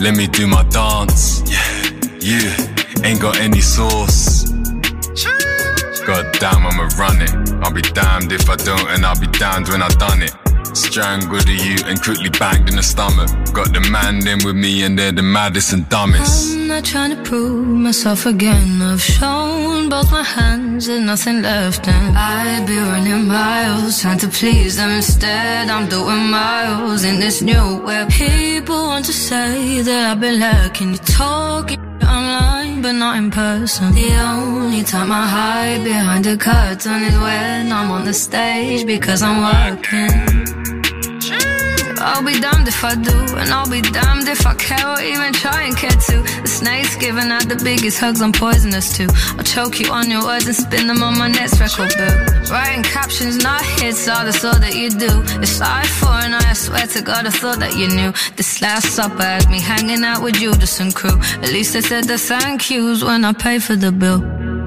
[0.00, 1.42] Let me do my dance.
[1.46, 1.81] Yeah,
[2.22, 2.54] yeah.
[3.04, 4.50] Ain't got any sauce.
[6.06, 7.32] God damn, I'ma run it.
[7.62, 10.34] I'll be damned if I don't, and I'll be damned when I done it.
[10.74, 13.28] Strangled you and quickly banged in the stomach.
[13.52, 16.54] Got the man them with me, and they're the maddest and dumbest.
[16.54, 18.80] I'm not trying to prove myself again.
[18.80, 24.28] I've shown both my hands and nothing left, and I'd be running miles trying to
[24.28, 24.90] please them.
[24.90, 28.08] Instead, I'm doing miles in this new web.
[28.10, 30.92] People want to say that I've been lacking.
[30.92, 31.81] You talking
[32.22, 33.92] online, but not in person.
[33.94, 39.22] The only time I hide behind the curtain is when I'm on the stage because
[39.22, 40.81] I'm working.
[42.02, 45.32] I'll be damned if I do, and I'll be damned if I care or even
[45.32, 46.16] try and care to.
[46.42, 49.08] The snake's giving out the biggest hugs, I'm poisonous too.
[49.38, 52.16] I'll choke you on your words and spin them on my next record bill.
[52.50, 55.22] Writing captions, not hits, all that's all that you do.
[55.40, 58.12] It's eye for an eye, I swear to God, I thought that you knew.
[58.36, 61.18] This last supper had me hanging out with Judas and crew.
[61.42, 64.61] At least I said the thank yous when I pay for the bill.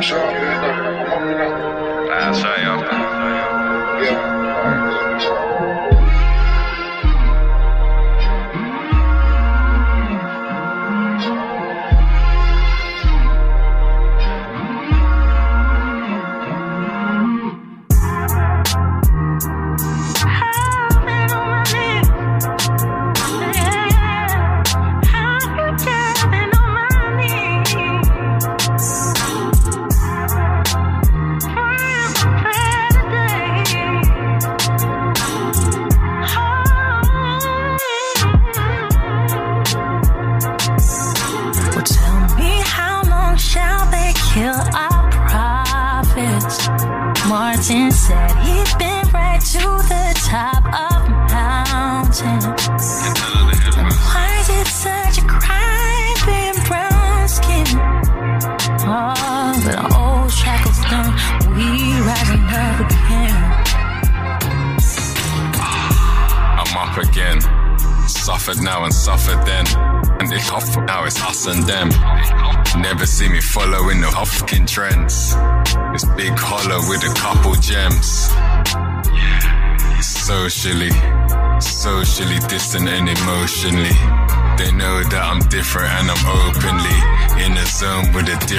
[0.00, 0.37] That's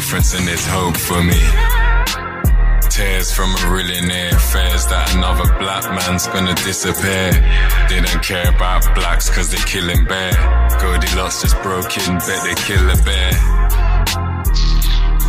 [0.09, 1.37] difference and there's hope for me.
[2.89, 7.29] Tears from a millionaire fears that another black man's gonna disappear.
[7.89, 10.33] They don't care about blacks cause they're killing bear.
[10.81, 13.33] Goldilocks just broke in, bet they kill a bear.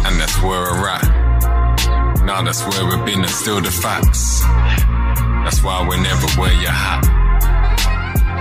[0.09, 2.25] And that's where we're at.
[2.25, 4.41] Now that's where we've been and still the facts.
[5.45, 7.05] That's why we never wear your hat.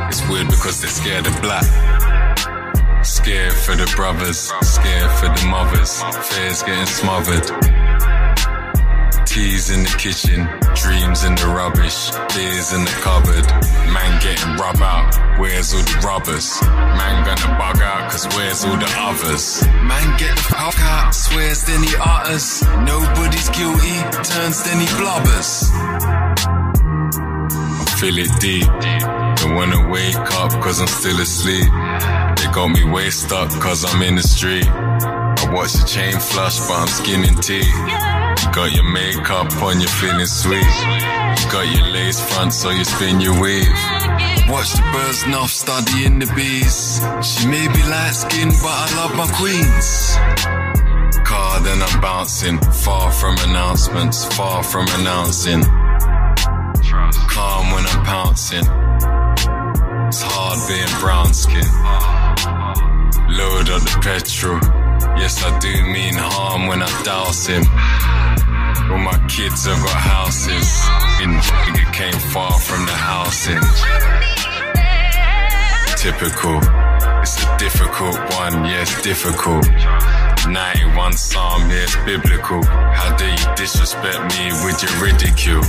[0.08, 1.68] It's weird because they're scared of black.
[3.30, 6.01] Scared for the brothers, scared for the mothers.
[6.33, 7.45] Fears getting smothered.
[9.30, 13.45] Teas in the kitchen, dreams in the rubbish, beers in the cupboard.
[13.93, 16.59] Man getting rub out, where's all the rubbers?
[16.98, 19.61] Man gonna bug out, cause where's all the others?
[19.85, 22.66] Man get the fuck out, swears then he utters.
[22.82, 23.93] Nobody's guilty,
[24.25, 25.69] turns then he blubbers.
[27.77, 28.66] I feel it deep,
[29.38, 31.69] don't wanna wake up cause I'm still asleep.
[32.40, 34.66] They got me way stuck cause I'm in the street.
[34.66, 37.68] I watch the chain flush, but I'm skinning tea.
[37.68, 40.64] You got your makeup on, you're feeling sweet.
[41.51, 43.68] Got your lace front, so you spin your weave.
[44.48, 47.01] Watch the birds nuff, studying the bees.
[47.22, 50.16] She may be light skinned, but I love my queens.
[51.27, 52.58] Car, then I'm bouncing.
[52.85, 55.64] Far from announcements, far from announcing.
[57.30, 58.66] Calm when I'm pouncing.
[60.08, 61.68] It's hard being brown skin.
[63.40, 64.59] Load up the petrol.
[65.16, 67.64] Yes, I do mean harm when I douse him.
[68.92, 70.68] All my kids have got houses.
[71.24, 73.64] In nigga came far from the housing.
[75.95, 76.58] Typical.
[77.24, 79.66] It's a difficult one, yes, difficult.
[80.48, 82.64] 91 Psalm, yes, biblical.
[82.64, 85.64] How do you disrespect me with your ridicule?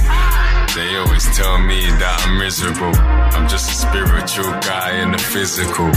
[0.74, 2.94] They always tell me that I'm miserable.
[3.34, 5.90] I'm just a spiritual guy in the physical.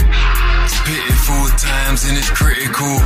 [0.84, 3.00] Pitiful times and it's critical.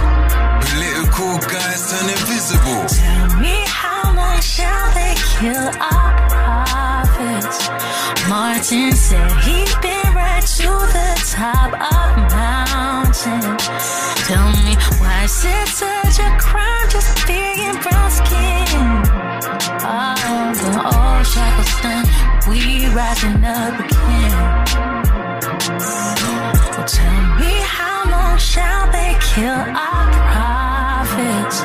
[0.66, 2.82] Political guys turn invisible.
[2.90, 7.70] Tell me how much shall they kill our prophets?
[8.28, 13.56] Martin said he's been right to the top of mountain.
[14.26, 18.66] Tell me why is it such a crime just being brown skin?
[19.86, 22.06] Oh, the old shackles done,
[22.50, 24.34] we rising up again.
[26.78, 27.67] Well, tell me
[28.40, 31.62] shall they kill our prophets?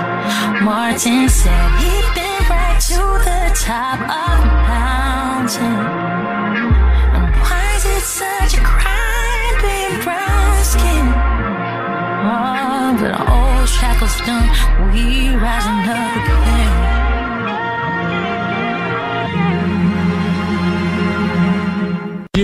[0.64, 5.86] Martin said he'd been right to the top of the mountain.
[7.16, 11.06] And why is it such a crime being brown skin?
[12.26, 14.50] Oh, but old shackles done,
[14.92, 16.93] we rising up again.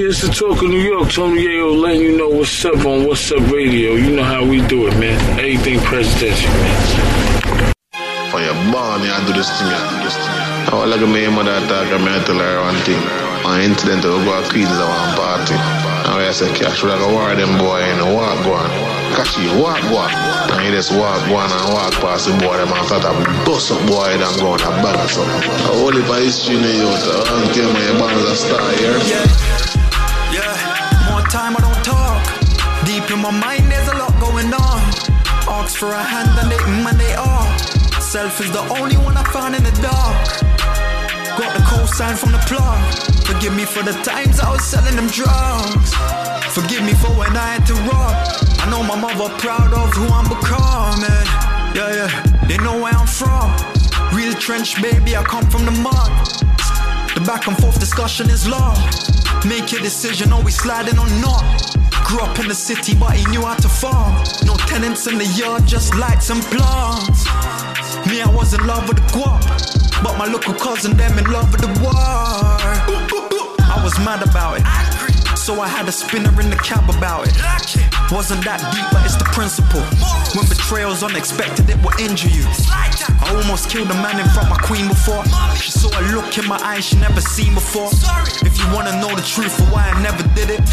[0.09, 1.11] It's the talk of New York.
[1.11, 3.93] Tony Yayo letting you know what's up on What's Up Radio.
[3.93, 5.21] You know how we do it, man.
[5.37, 7.73] Everything presidential, man.
[8.33, 10.33] For your born, you do this thing, you do this thing.
[10.65, 12.97] I was like my mother talk, and I tell her one thing.
[13.45, 15.53] One incident, we go to Queens at one party.
[16.09, 18.69] And I say, Cash, like a war them boy in a walk go on.
[19.13, 20.11] Cash, you walk go on.
[20.57, 23.13] And he just walk go on and walk past the boy, them and start to
[23.45, 24.97] bust up boy, them go on a bag.
[24.97, 27.05] I hold it by history in the youth.
[27.29, 28.97] I don't my born as a star here.
[29.05, 29.58] Yeah, more
[31.29, 32.21] time I don't talk.
[32.85, 34.81] Deep in my mind, there's a lot going on.
[35.45, 37.47] Ask for a hand and they mm and they are.
[38.01, 40.17] Self is the only one I found in the dark.
[41.37, 42.81] Got the cosign from the plot.
[43.29, 45.93] Forgive me for the times I was selling them drugs.
[46.57, 48.13] Forgive me for when I had to rob.
[48.61, 51.25] I know my mother proud of who I'm becoming.
[51.77, 52.11] Yeah, yeah,
[52.47, 53.53] they know where I'm from.
[54.17, 56.11] Real trench, baby, I come from the mud.
[57.13, 58.77] The back and forth discussion is long.
[59.47, 61.43] Make your decision, always sliding or not.
[62.05, 64.13] Grew up in the city, but he knew how to farm.
[64.45, 67.25] No tenants in the yard, just lights and plants.
[68.07, 71.51] Me, I was in love with the guap, but my local cousin, them in love
[71.51, 71.93] with the war.
[71.95, 75.37] I was mad about it.
[75.37, 77.35] So I had a spinner in the cab about it.
[78.11, 79.81] Wasn't that deep, but it's the principle.
[80.35, 82.45] When betrayal's unexpected, it will injure you.
[83.29, 85.21] I almost killed a man in front of my queen before.
[85.53, 87.93] She saw a look in my eyes she never seen before.
[88.41, 90.65] If you wanna know the truth of why I never did it,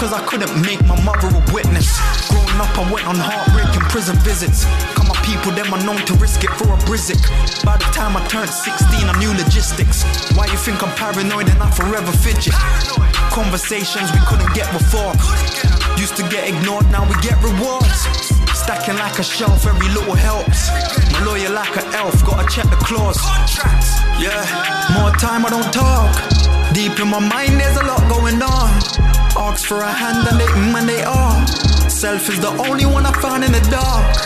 [0.00, 1.92] cause I couldn't make my mother a witness.
[2.32, 4.64] Growing up, I went on heartbreaking prison visits.
[4.96, 7.20] Come my people, them are known to risk it for a brizik.
[7.68, 10.08] By the time I turned 16, I knew logistics.
[10.32, 12.56] Why you think I'm paranoid and I forever fidget?
[13.28, 15.12] Conversations we couldn't get before.
[16.00, 18.08] Used to get ignored, now we get rewards.
[18.64, 20.70] Stacking like a shelf, every little helps.
[21.12, 23.20] My lawyer like an elf, gotta check the clause.
[24.16, 24.40] Yeah,
[24.96, 26.08] more time I don't talk.
[26.72, 28.72] Deep in my mind, there's a lot going on.
[29.36, 31.46] Ask for a hand and they mm and they are.
[31.90, 34.16] Self is the only one I found in the dark.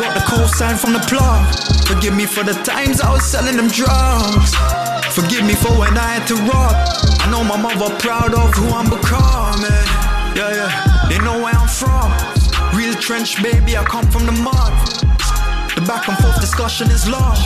[0.00, 1.44] Got the sign from the plot.
[1.86, 4.54] Forgive me for the times I was selling them drugs.
[5.12, 6.72] Forgive me for when I had to rob.
[7.20, 9.86] I know my mother proud of who I'm becoming.
[10.32, 12.35] Yeah, yeah, they know where I'm from.
[12.76, 14.72] Real trench, baby, I come from the mud.
[15.74, 17.36] The back and forth discussion is long.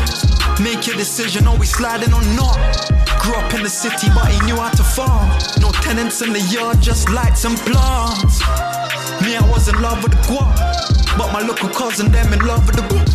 [0.58, 2.58] Make your decision, always sliding or not.
[3.22, 5.30] Grew up in the city, but he knew how to farm.
[5.60, 8.42] No tenants in the yard, just lights and plants.
[9.22, 10.50] Me, I was in love with the guap,
[11.16, 13.06] but my local cousin, them in love with the boop.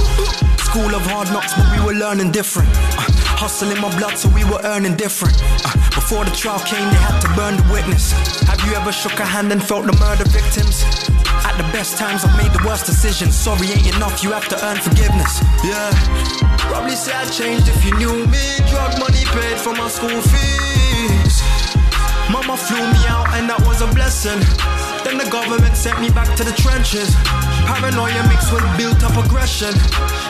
[0.63, 2.69] School of hard knocks, but we were learning different.
[2.95, 3.03] Uh,
[3.35, 5.35] hustle in my blood, so we were earning different.
[5.65, 8.13] Uh, before the trial came, they had to burn the witness.
[8.47, 10.85] Have you ever shook a hand and felt the murder victims?
[11.58, 13.34] The best times, I've made the worst decisions.
[13.34, 15.40] Sorry ain't enough, you have to earn forgiveness.
[15.64, 15.92] Yeah.
[16.67, 18.59] Probably say I changed if you knew me.
[18.67, 21.35] Drug money paid for my school fees.
[22.30, 24.40] Mama flew me out, and that was a blessing.
[25.06, 27.16] Then the government sent me back to the trenches.
[27.64, 29.72] Paranoia mixed with built up aggression.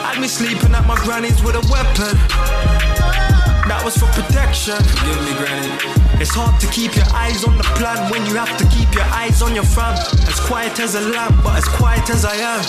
[0.06, 3.35] Had me sleeping at my granny's with a weapon.
[3.66, 4.78] That was for protection.
[4.78, 5.66] Forgive me, granny.
[6.22, 9.04] It's hard to keep your eyes on the plan when you have to keep your
[9.10, 9.98] eyes on your fam.
[10.26, 12.62] As quiet as a lamb, but as quiet as I am.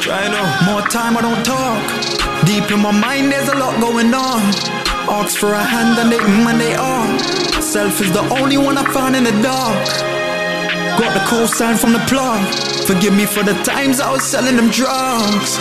[0.00, 1.82] Try no more time, I don't talk.
[2.46, 4.40] Deep in my mind, there's a lot going on.
[5.10, 7.18] Ask for a hand and they mm and they are.
[7.60, 10.21] Self is the only one I found in the dark.
[10.98, 12.42] Got the co-sign from the plug.
[12.86, 15.56] Forgive me for the times I was selling them drugs.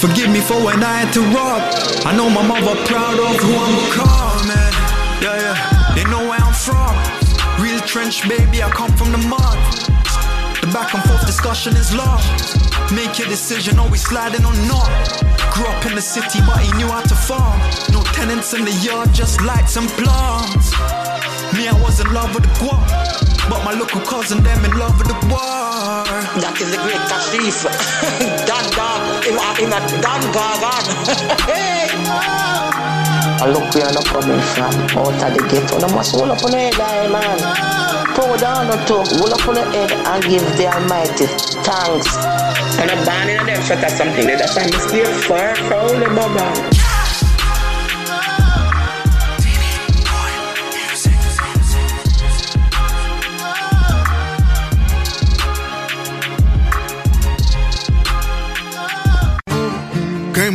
[0.00, 1.62] Forgive me for when I had to rob.
[2.06, 4.74] I know my mother proud of who I'm becoming.
[5.22, 5.94] Yeah, yeah.
[5.94, 6.94] They know where I'm from.
[7.62, 8.62] Real trench, baby.
[8.62, 9.58] I come from the mud.
[10.60, 12.22] The back and forth discussion is love.
[12.92, 14.88] Make your decision, always sliding on not.
[15.52, 17.58] Grew up in the city, but he knew how to farm.
[17.90, 20.72] No tenants in the yard, just lights and plants.
[21.56, 23.17] Me, I was in love with the guap.
[23.48, 26.04] But my local cousin, them in love with the war.
[26.44, 27.64] That is the great Kashif.
[28.44, 30.84] Dan Dog, in uh, uh, a, in a Dan Gagan.
[31.48, 31.88] hey!
[33.40, 35.78] And look where I'm coming from, out of the ghetto.
[35.78, 37.38] No must roll up on the head, aye, man.
[38.14, 41.26] Pour down or two, roll up on the head and give the Almighty
[41.64, 42.16] thanks.
[42.78, 44.26] And I'm born in them shut or something.
[44.26, 46.77] That's why I'm still far from the bubble.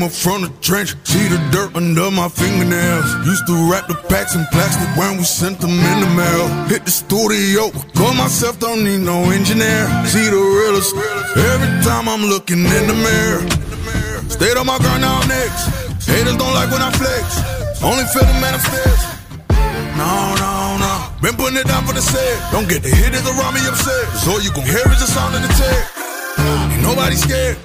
[0.03, 3.07] Up from the trench, see the dirt under my fingernails.
[3.23, 6.43] Used to wrap the packs in plastic when we sent them in the mail.
[6.67, 9.87] Hit the studio, call myself, don't need no engineer.
[10.11, 10.91] See the realest
[11.39, 13.47] every time I'm looking in the mirror.
[14.27, 15.71] Stayed on my grind now next.
[16.03, 17.39] Haters don't like when I flex.
[17.79, 19.01] Only feel the man upstairs.
[19.95, 20.93] No, no, no.
[21.23, 22.51] Been putting it down for the set.
[22.51, 24.03] Don't get the hitters around me upset.
[24.19, 26.03] So all you gon' hear is the sound of the tech.
[26.95, 27.57] Nobody scared.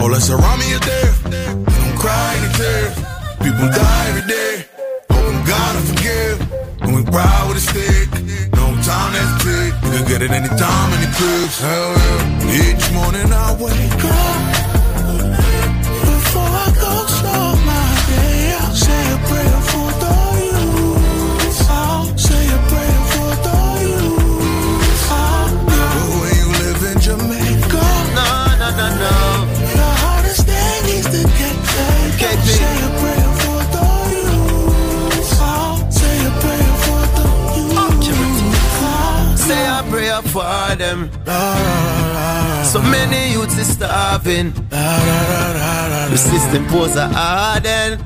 [0.00, 1.22] All that's around me is death.
[1.30, 2.94] They don't cry any tears.
[3.38, 4.66] People die every day.
[5.08, 6.36] Oh, Hoping God will forgive.
[6.80, 8.10] When we ride with a stick.
[8.58, 9.72] No time to hesitate.
[9.86, 11.60] You can get it anytime, any place.
[11.60, 12.58] Hell yeah.
[12.58, 14.61] Each morning I wake up.
[40.72, 41.10] For them.
[42.64, 44.52] So many youths is starving.
[44.70, 47.98] The system pose a harden.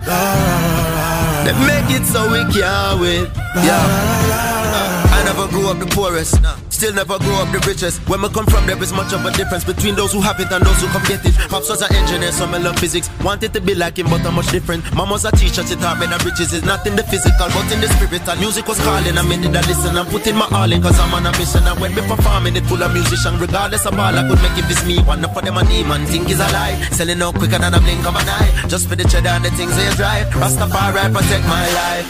[1.44, 3.30] They make it so we can't win.
[3.56, 5.16] Yeah.
[5.16, 6.40] I never grew up the poorest.
[6.76, 8.05] Still never grow up the richest.
[8.05, 10.52] When we come from, there is much of a difference between those who have it
[10.52, 11.32] and those who come get it.
[11.48, 13.08] Pops was an engineer, so I love physics.
[13.24, 14.84] Wanted to be like him, but I'm much different.
[14.92, 17.64] Mom was a teacher, she taught me that riches is not in the physical, but
[17.72, 18.28] in the spirit.
[18.28, 19.96] And music was calling, I made it listen.
[19.96, 21.64] I'm putting my all in, cause I'm on a mission.
[21.64, 23.40] And when me performing, it full of musician.
[23.40, 25.00] Regardless of all, I could make it this me.
[25.08, 26.76] One for them a demon, think is a lie.
[26.92, 28.52] Selling out quicker than a blink of an eye.
[28.68, 30.28] Just for the cheddar and the things they drive.
[30.28, 32.05] Rastafari protect my life.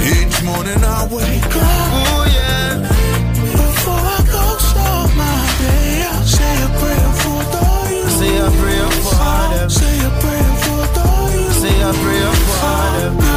[0.00, 2.25] Each morning I wake up.
[6.64, 8.10] A prayer for the.
[8.18, 9.14] Say a prayer for
[9.52, 9.70] them.
[9.70, 11.54] Say a prayer for the youth.
[11.62, 13.35] Say a prayer for them.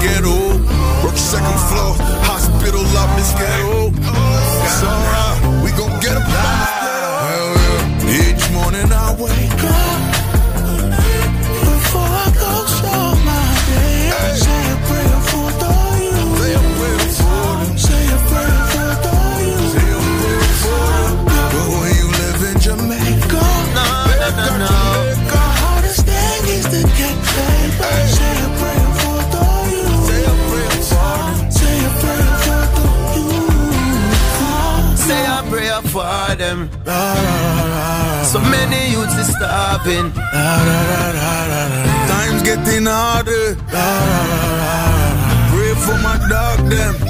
[0.00, 0.58] Ghetto.
[1.04, 1.94] Work second floor,
[2.24, 3.77] hospital out this ghetto.
[39.88, 40.12] Starving.
[42.08, 43.56] Times getting harder.
[45.50, 47.07] Pray for my dog them.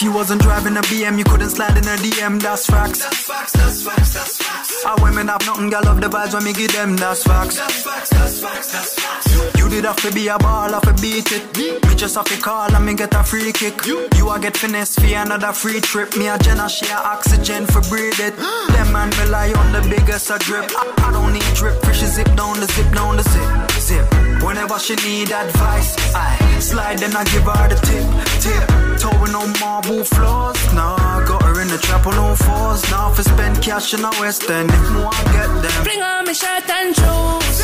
[0.00, 3.00] If you wasn't driving a BM, you couldn't slide in a DM, that's facts.
[3.00, 4.84] That's facts, that's facts, that's facts.
[4.86, 7.58] Our women have nothing, girl love the vibes when me give them, that's facts.
[7.58, 9.58] That's facts, that's facts, that's facts.
[9.58, 11.54] You did have to be a ball, have to beat it.
[11.54, 13.84] Me just have to call and me get a free kick.
[13.84, 16.16] You a get finesse for another free trip.
[16.16, 18.34] Me a Jenna share oxygen for breathe it.
[18.72, 20.64] Them man rely on the biggest a drip.
[20.80, 24.42] I, I don't need drip, fish zip down the zip down the zip, zip.
[24.42, 28.79] Whenever she need advice, I slide then I give her the tip, tip.
[29.10, 31.24] Towing on marble floors, nah.
[31.26, 34.48] Got her in the trap on all fours, now for spend cash in the West
[34.48, 34.70] End.
[34.70, 35.84] If more I get them.
[35.84, 37.58] Bring on my shirt and shoes.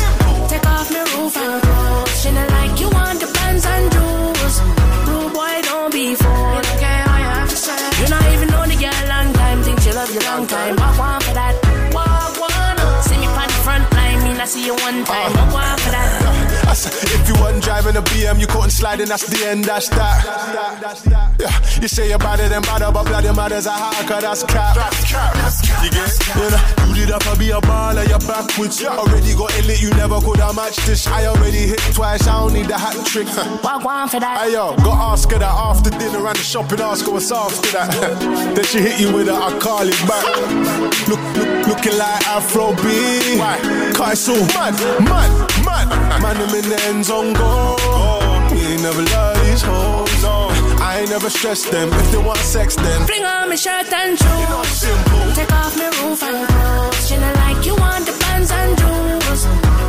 [0.49, 2.21] Take off my roof and clothes.
[2.21, 4.55] She not like you want the pants and shoes.
[5.07, 6.65] Rude boy, don't be fooled.
[6.81, 7.79] You have to say.
[8.01, 9.63] You not even know the girl long time.
[9.63, 10.75] Think she love you long time.
[10.75, 11.55] Walk one for that.
[11.93, 12.77] Walk one.
[13.07, 14.19] See me on the front line.
[14.23, 15.33] Me not see you one time.
[15.33, 15.76] Walk one
[16.77, 16.97] for that.
[16.97, 19.65] I said, if you wasn't driving a BM, you couldn't slide in, that's the end,
[19.65, 21.35] that's that.
[21.39, 24.75] Yeah, you say you're better than better, but bloody matters a hacker, that's cap.
[25.83, 26.27] You get it?
[26.35, 28.83] You know, you did up to be a baller, you're backwards.
[28.83, 31.07] Already got it lit, you never could have matched this.
[31.07, 33.27] I already hit twice, I don't need the hat trick.
[33.63, 34.41] Walk one for that.
[34.41, 37.71] Hey yo, got ask her that after dinner and the shopping, ask her what's after
[37.71, 37.89] that.
[38.55, 40.25] then she hit you with a I call it back.
[41.07, 43.37] Look, look, looking like Afro B.
[43.37, 43.57] Why?
[43.95, 45.31] Cause it's so mad, mad,
[45.65, 46.21] mad.
[46.21, 47.75] Man, them in the end zone go.
[48.51, 50.23] We ain't never love these hoes.
[50.79, 51.89] I ain't never stress them.
[51.93, 55.35] If they want sex, then Bring on my shirt and shoes.
[55.35, 57.07] Take off my roof and clothes.
[57.07, 59.41] She not like you want the pants and shoes.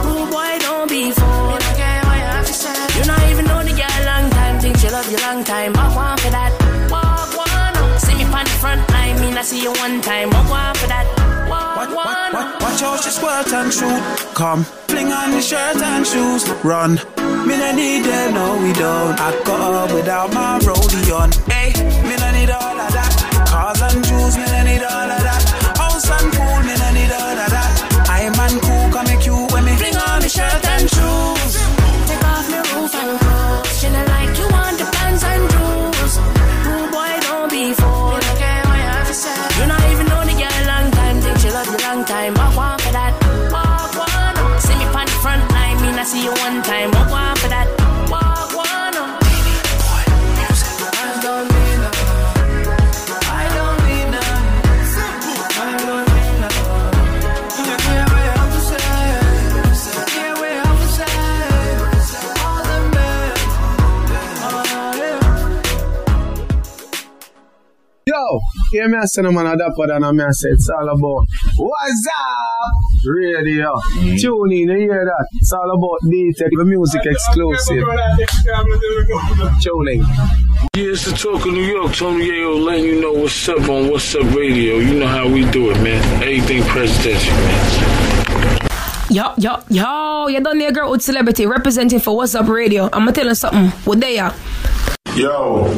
[0.07, 1.59] Rude boy, don't be fool.
[1.73, 2.79] Okay, what you have to say?
[2.99, 4.61] You not even know the girl long time.
[4.61, 5.73] Think she love you long time.
[5.73, 6.53] Walk one for that.
[6.91, 7.99] Walk one.
[7.99, 9.21] See me on the front line.
[9.21, 10.31] Me not see you one time.
[10.31, 11.18] Walk one for that.
[11.79, 12.33] Walk one.
[12.61, 14.03] Watch out, she squirt and shoot.
[14.35, 16.49] Come, fling on the shirt and shoes.
[16.65, 16.95] Run.
[17.47, 19.15] Me no need them, no we don't.
[19.21, 21.31] I got up without my rollie on.
[21.47, 21.71] Hey,
[22.03, 23.47] me no need all of that.
[23.47, 24.58] Cars and jewels, me
[68.71, 70.89] Yo, hear me I say no man a dapper than a I say it's all
[70.89, 73.05] about What's up?
[73.05, 73.75] Radio.
[73.97, 74.21] Mm.
[74.21, 75.27] Tune in, you hear that?
[75.35, 77.85] It's all about D-Tech, the music exclusive.
[79.63, 80.01] Tune in.
[80.75, 81.95] Yeah, it's the talk of New York.
[81.95, 84.79] Tony Yayo letting you know what's up on What's Up Radio.
[84.79, 86.03] You know how we do it, man.
[86.23, 88.59] Everything presidential, man.
[89.11, 92.85] Yo, yo, yo, you done there, girl with celebrity representing for What's Up Radio.
[92.87, 93.69] I'm gonna tell you something.
[93.87, 94.35] What they are?
[95.15, 95.69] Yo,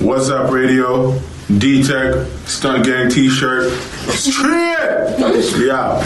[0.00, 1.18] what's up, radio?
[1.58, 3.70] D Tech, Stunt Gang t shirt.
[4.10, 5.18] Straight!
[5.58, 6.00] Yeah.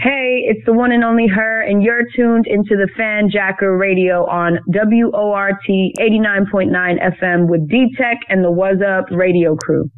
[0.00, 4.26] Hey, it's the one and only her, and you're tuned into the Fan Jacker Radio
[4.26, 9.90] on WORT 89.9 FM with D Tech and the What's Up Radio crew.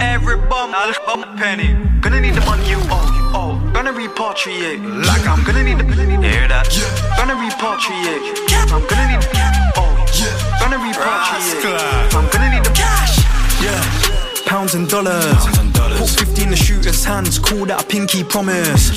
[0.00, 1.72] Every bum, I'll bum a penny.
[2.00, 3.72] Gonna need the money you owe, you owe.
[3.72, 5.84] Gonna repatriate, like I'm gonna need the.
[5.84, 6.68] Hear that?
[7.16, 8.36] Gonna repatriate.
[8.72, 9.72] I'm gonna need the.
[9.76, 9.96] Oh,
[10.60, 12.14] gonna repatriate.
[12.14, 12.55] I'm gonna need
[13.60, 14.08] the cash.
[14.08, 14.26] Yeah.
[14.46, 15.42] Pounds and dollars.
[15.98, 17.38] Put 50 in the shooter's hands.
[17.38, 18.94] Call that a pinky promise.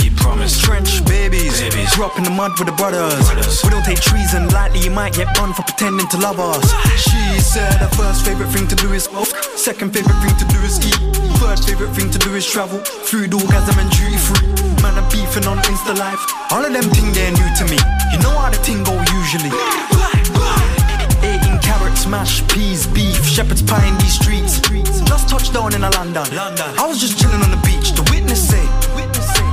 [0.62, 1.60] Trench babies.
[1.96, 3.18] Grew up in the mud with the brothers.
[3.64, 4.80] We don't take treason lightly.
[4.80, 6.62] You might get burned for pretending to love us.
[7.02, 9.28] She said her first favorite thing to do is smoke.
[9.58, 11.00] Second favorite thing to do is eat.
[11.42, 12.80] Third favorite thing to do is travel.
[12.80, 14.48] Food, orgasm, and duty free.
[14.86, 16.22] Man, I'm beefing on Insta Live.
[16.52, 17.80] All of them thing they're new to me.
[18.14, 19.50] You know how the thing go usually.
[22.00, 24.60] 18 carrots, peas, beef, shepherd's pie in these streets.
[25.04, 26.24] Just touched down in a London.
[26.80, 27.92] I was just chilling on the beach.
[27.92, 28.64] The witness say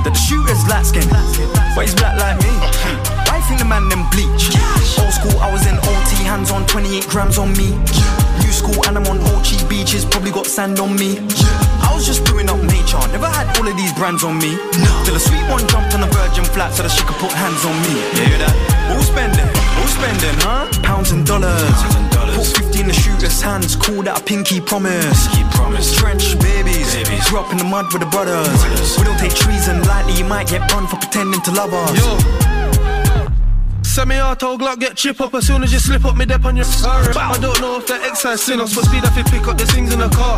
[0.03, 1.07] that the shooter's light skin,
[1.75, 2.51] but he's black like me.
[3.27, 4.51] Why think the man them bleach?
[4.99, 7.75] Old school, I was in OT, hands on 28 grams on me.
[8.39, 11.19] New school and I'm on Ochi beaches, probably got sand on me.
[11.83, 14.55] I was just doing up nature, never had all of these brands on me.
[15.03, 17.65] Till a sweet one jumped on the virgin flat so that she could put hands
[17.65, 17.93] on me.
[18.15, 18.76] You hear that?
[18.89, 20.67] All spending, Who's spending, huh?
[20.83, 21.77] Pounds and dollars.
[22.35, 25.27] Put 50 in the shooter's hands, call that a pinky promise.
[25.51, 25.95] promise.
[25.95, 26.93] Trench babies,
[27.29, 28.47] grew up in the mud with the brothers.
[28.97, 32.56] We don't take treason lightly, you might get burned for pretending to love us.
[33.97, 36.69] Semi-auto Glock get chip up as soon as you slip up me dep on your
[36.85, 39.65] But I don't know if the excise sin but speed if you pick up the
[39.65, 40.37] things in the car.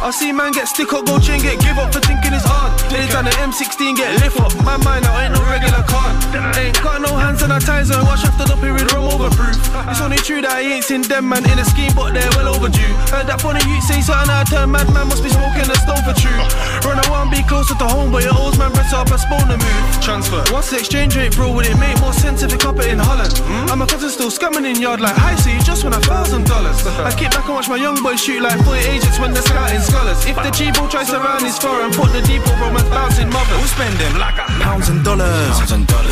[0.00, 2.72] I see man get stick up, go chain get give up for thinking it's hard.
[2.88, 6.16] Anytime the M16 get lift up, my mind I ain't no regular car.
[6.56, 9.60] Ain't got no hand sanitizer, wash after the period rum overproof.
[9.92, 12.56] It's only true that I ain't seen them man in a scheme, but they're well
[12.56, 12.88] overdue.
[13.12, 16.00] Heard that funny you say something I turn mad man must be smoking a stone
[16.08, 16.40] for true.
[16.88, 19.44] Run I want be closer to home, but your old man breath up a spawn
[19.44, 19.84] the move.
[20.00, 20.40] Transfer.
[20.48, 21.52] What's the exchange rate, bro?
[21.52, 23.32] Would it make more sense if it up it in Holland?
[23.38, 23.70] Hmm?
[23.70, 26.86] I'm a cousin still scamming in yard like I see just won a thousand dollars.
[27.08, 29.80] I kick back and watch my young boys shoot like 40 agents when they're scouting
[29.80, 30.24] scholars.
[30.26, 33.56] If the cheapo tries to run his foreign, put the depot romance bouncing mother.
[33.58, 34.14] Who's spending
[34.60, 35.58] pounds and dollars?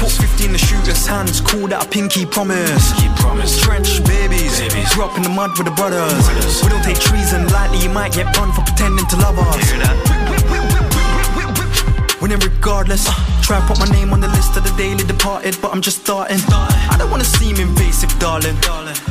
[0.00, 2.92] Put 50 in the shooter's hands, call that a pinky promise.
[3.16, 3.60] promise.
[3.60, 4.60] Trench babies,
[4.94, 6.12] grew up in the mud with the brothers.
[6.62, 9.56] We don't take treason lightly, you might get burned for pretending to love us.
[12.20, 13.06] Winning regardless.
[13.08, 13.35] Uh.
[13.46, 16.00] Try and put my name on the list of the daily departed, but I'm just
[16.00, 16.40] starting.
[16.50, 18.56] I don't wanna seem invasive, darling.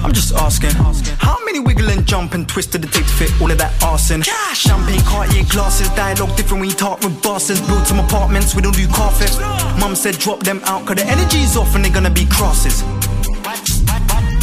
[0.04, 0.72] I'm just asking.
[1.20, 3.82] How many wiggle and jump and twist did it take to fit all of that
[3.82, 4.24] arson?
[4.24, 7.62] Champagne Cartier glasses, dialogue different when you talk with bosses.
[7.62, 9.40] Build some apartments, we don't do car theft.
[9.80, 12.82] Mum said drop them out, cause the energy's off and they're gonna be crosses.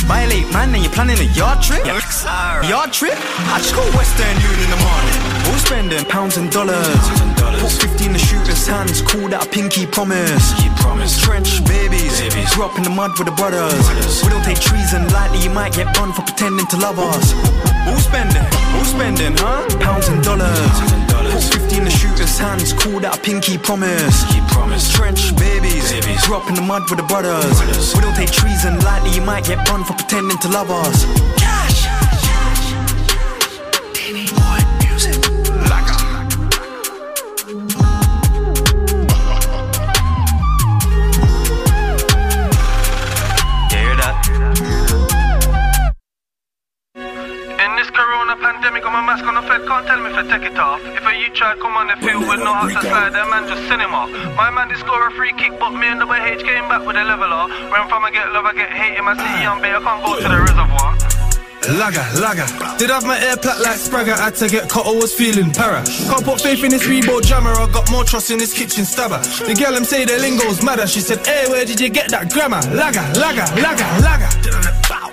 [0.08, 1.84] Violate man, and you're planning a yard trip?
[2.23, 3.18] Yard trip?
[3.51, 5.18] I just go Western Union in the morning.
[5.51, 7.02] All spending pounds and dollars.
[7.59, 10.55] Put 50 in the shooter's hands, call that a pinky promise.
[10.78, 11.18] promise.
[11.18, 12.23] Trench babies,
[12.55, 13.75] grew up in the mud with the brothers.
[14.23, 17.34] We don't take treason lightly, you might get burned for pretending to love us.
[17.91, 18.47] All spending,
[18.78, 19.67] all spending, huh?
[19.83, 20.78] Pounds and dollars.
[21.34, 24.23] Put 50 in the shooter's hands, call that a pinky promise.
[24.94, 25.91] Trench babies,
[26.23, 27.59] grew up in the mud with the brothers.
[27.94, 31.02] We don't take treason lightly, you might get burned for pretending to love us.
[31.02, 31.51] You
[48.62, 50.78] pandemic, I'm a mask on the fed, can't tell me if I take it off.
[50.84, 53.49] If a you try come on the field with no hot to slide, that man
[53.49, 54.08] just send him off.
[54.36, 56.94] My man did score a free kick, but me and the H came back with
[56.94, 57.50] a leveler.
[57.74, 60.15] When from I get love, I get hate in my city, I'm I can't go
[60.15, 61.22] to the reservoir.
[61.68, 62.47] Lager, lager.
[62.78, 65.84] Did have my air plat like Spragger, had to get cut, I was feeling para.
[65.84, 69.18] Can't put faith in this Reebok jammer, I got more trust in this kitchen stabber.
[69.47, 72.32] The girl them say the lingo's madder, she said, hey, where did you get that
[72.32, 72.60] grammar?
[72.74, 74.31] Lager, lager, lager, lager.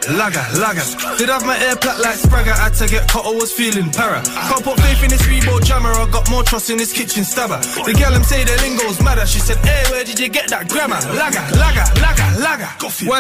[0.10, 0.82] Lager, lager.
[1.18, 4.24] Did have my air plat like Spragger, had to get cut, I was feeling para.
[4.26, 7.62] Can't put faith in this Reebok jammer, I got more trust in this kitchen stabber.
[7.86, 10.68] The girl them say the lingo's madder, she said, hey, where did you get that
[10.68, 10.98] grammar?
[11.14, 12.70] Lager, lager, lager, lager.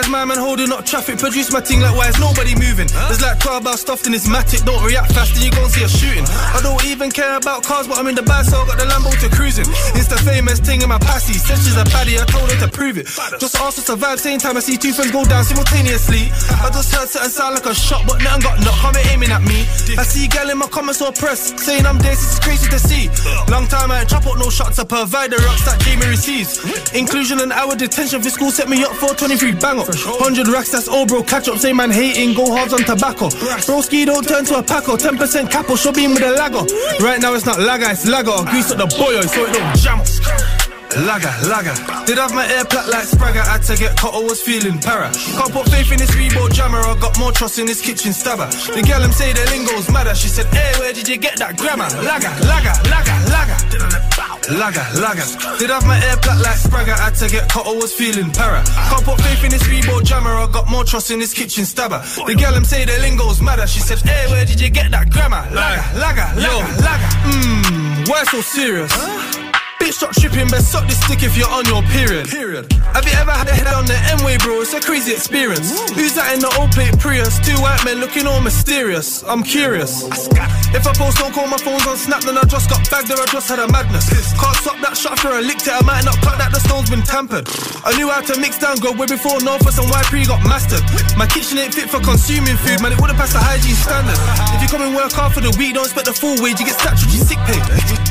[0.01, 1.19] is my man holding up traffic?
[1.19, 2.87] Produce my thing like why is nobody moving?
[2.87, 5.83] There's like 12 bars stuffed in this matic, don't react fast and you gon' see
[5.83, 6.25] a shooting.
[6.27, 8.85] I don't even care about cars, but I'm in the bag, so I got the
[8.85, 9.65] Lambo to cruising.
[9.99, 11.33] It's the famous thing in my passy.
[11.33, 13.07] Said she's a baddie, I told her to prove it.
[13.39, 16.31] Just asked us to vibe, same time I see two friends go down simultaneously.
[16.63, 19.43] I just heard something sound like a shot, but nothing got knocked, come aiming at
[19.43, 19.67] me.
[19.97, 23.11] I see gal in my comments or press, saying I'm this, it's crazy to see.
[23.51, 26.63] Long time I ain't chop up no shots, I provide the rocks that Jamie receives.
[26.93, 29.89] Inclusion and hour detention for school set me up for 23 bang up.
[29.89, 33.08] 100 racks, that's all bro, catch up, same man hating, go hard on tobacco.
[33.17, 36.65] Broski don't turn to a packer, 10% capo, show beam with a lagger.
[37.03, 38.43] Right now it's not lagger, it's lagger.
[38.49, 41.05] Grease up the boyo so it don't jam up.
[41.05, 41.73] Lager, lager.
[42.05, 45.11] Did have my air plat like Spragger, had to get cut, I was feeling para.
[45.11, 48.47] Can't put faith in this Reebok jammer, I got more trust in this kitchen stabber.
[48.47, 51.57] The girl them say the lingo's madder, she said, hey, where did you get that
[51.57, 51.89] grammar?
[52.01, 53.57] Lager, lager, lager, lager.
[54.49, 55.59] Lager, lager.
[55.59, 58.63] Did have my air plat like Spragger, had to get cut, I was feeling para.
[58.65, 61.99] Can't put faith in this Reebok jammer, I got more trust in this kitchen stabber.
[62.25, 65.11] The girl them say the lingo's madder, she said, hey, where did you get that
[65.11, 65.45] grammar?
[65.53, 67.09] Lager, lager, lager, lager.
[67.29, 69.48] Mmm, why so serious?
[69.79, 72.27] Bitch, stop stripping, best suck this stick if you're on your period.
[72.27, 72.71] Period.
[72.91, 74.59] Have you ever had a head on the M-way, bro?
[74.61, 75.71] It's a crazy experience.
[75.95, 77.39] Who's that in the old plate Prius?
[77.39, 79.23] Two white men looking all mysterious.
[79.23, 80.03] I'm curious.
[80.75, 83.23] If I post don't call my phone's on snap, then I just got bagged or
[83.23, 84.05] I just had a madness.
[84.35, 86.91] Can't stop that shot after I licked it, I might not cut that the stone's
[86.91, 87.47] been tampered.
[87.87, 90.83] I knew how to mix down grub way before Northwest and YP got mastered.
[91.17, 94.19] My kitchen ain't fit for consuming food, man, it wouldn't pass the hygiene standard.
[94.53, 96.67] If you come and work hard for the week, don't expect the full wage, you
[96.67, 97.57] get statutory sick pay.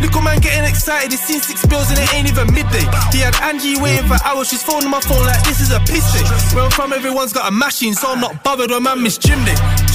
[0.03, 2.87] Little man getting excited, he's seen six Six bills and it ain't even midday.
[3.11, 4.49] He had Angie waiting for hours.
[4.49, 6.23] She's phoning my phone like this is a piss day.
[6.55, 9.45] Where I'm from, everyone's got a machine, so I'm not bothered when man miss gym
[9.45, 9.88] day.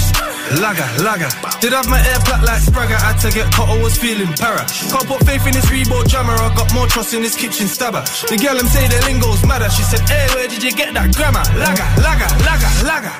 [0.51, 1.31] Lager, lager.
[1.61, 2.99] Did have my air flat like Spragger.
[2.99, 4.59] Had to get caught, I was feeling para.
[4.91, 6.35] Can't put faith in this Reebok jammer.
[6.35, 8.03] I got more trust in this kitchen stabber.
[8.27, 9.69] The girl them say the lingo's madder.
[9.71, 11.41] She said, Hey, where did you get that grammar?
[11.55, 13.13] Lager, lager, lager, lager.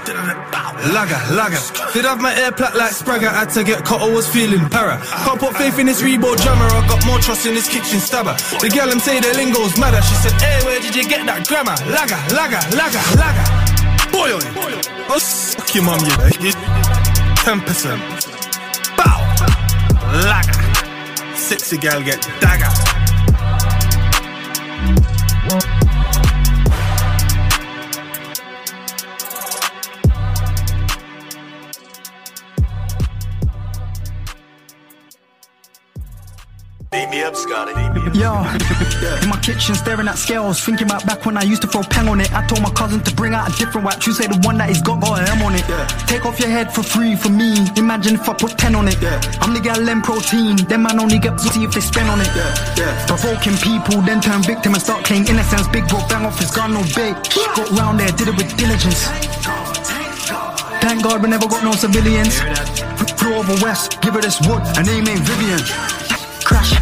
[0.92, 1.62] Lager, lager.
[1.94, 3.32] Did have my air like Spragger.
[3.32, 5.00] Had to get caught, I was feeling para.
[5.00, 6.68] Can't put faith in this Reebok jammer.
[6.68, 8.36] I got more trust in this kitchen stabber.
[8.60, 10.04] The girl them say the lingo's madder.
[10.04, 11.76] She said, Hey, where did you get that grammar?
[11.88, 13.48] Lager, lager, lager, lager.
[14.12, 14.30] Boy,
[15.10, 16.52] oh, suck oh, your mum, you.
[16.52, 17.03] Eh?
[17.44, 18.02] Ten percent.
[18.96, 19.20] Bow.
[20.14, 21.36] Lager.
[21.36, 22.70] Sexy girl get dagger.
[36.94, 37.74] Beat me up, Scotty.
[38.14, 38.38] Yo,
[39.24, 42.08] in my kitchen staring at scales, thinking about back when I used to throw peng
[42.08, 42.32] on it.
[42.32, 44.06] I told my cousin to bring out a different wax.
[44.06, 45.66] You say the one that he's got got an M on it.
[46.06, 47.66] Take off your head for free for me.
[47.78, 48.98] Imagine if I put 10 on it.
[49.42, 50.56] I'm the gal them protein.
[50.70, 52.30] Them man only get pussy if they spend on it.
[52.78, 53.06] Yeah.
[53.08, 55.68] Provoking people, then turn victim and start claiming innocence.
[55.70, 57.18] Big bro bang off his gun, no bait.
[57.58, 59.10] Got round there, did it with diligence.
[60.78, 62.38] Thank God we never got no civilians.
[63.18, 65.58] Flew over west, give her this wood, and name ain't Vivian.
[66.44, 66.76] Crash,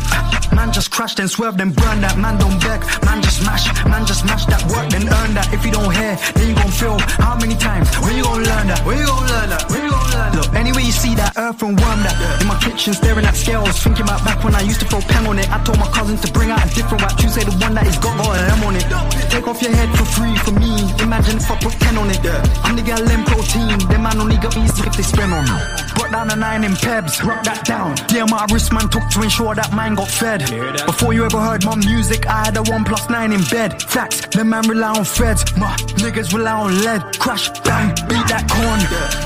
[0.54, 2.18] man just crashed and swerved and burned that.
[2.18, 5.52] Man don't beg, man just mash, man just mash that work then earn that.
[5.54, 7.00] If you don't hear, then you gon' feel.
[7.20, 7.88] How many times?
[8.04, 8.84] When you gon' learn that?
[8.86, 9.64] When you gon' learn that?
[9.72, 10.36] When you gon' learn that?
[10.36, 12.16] Look, anyway you see that earth and worm that.
[12.42, 15.26] In my kitchen staring at scales, thinking about back when I used to throw pen
[15.28, 15.48] on it.
[15.50, 17.24] I told my cousins to bring out a different wax.
[17.24, 18.86] You say the one that is got an M on it.
[19.32, 20.72] Take off your head for free for me.
[21.02, 22.20] Imagine if I put 10 on it.
[22.64, 23.80] I'm the gal them protein.
[23.88, 25.56] Them man only got easy if they spend on me.
[25.96, 27.96] Brought down a nine in Pebs, rock that down.
[28.12, 30.41] Yeah, my wrist man took to ensure that mine got fed.
[30.86, 33.82] Before you ever heard my music, I had a one plus nine in bed.
[33.84, 35.44] Facts, the man rely on feds.
[35.58, 37.20] My niggas rely on lead.
[37.20, 38.80] Crash, bang, beat that corn.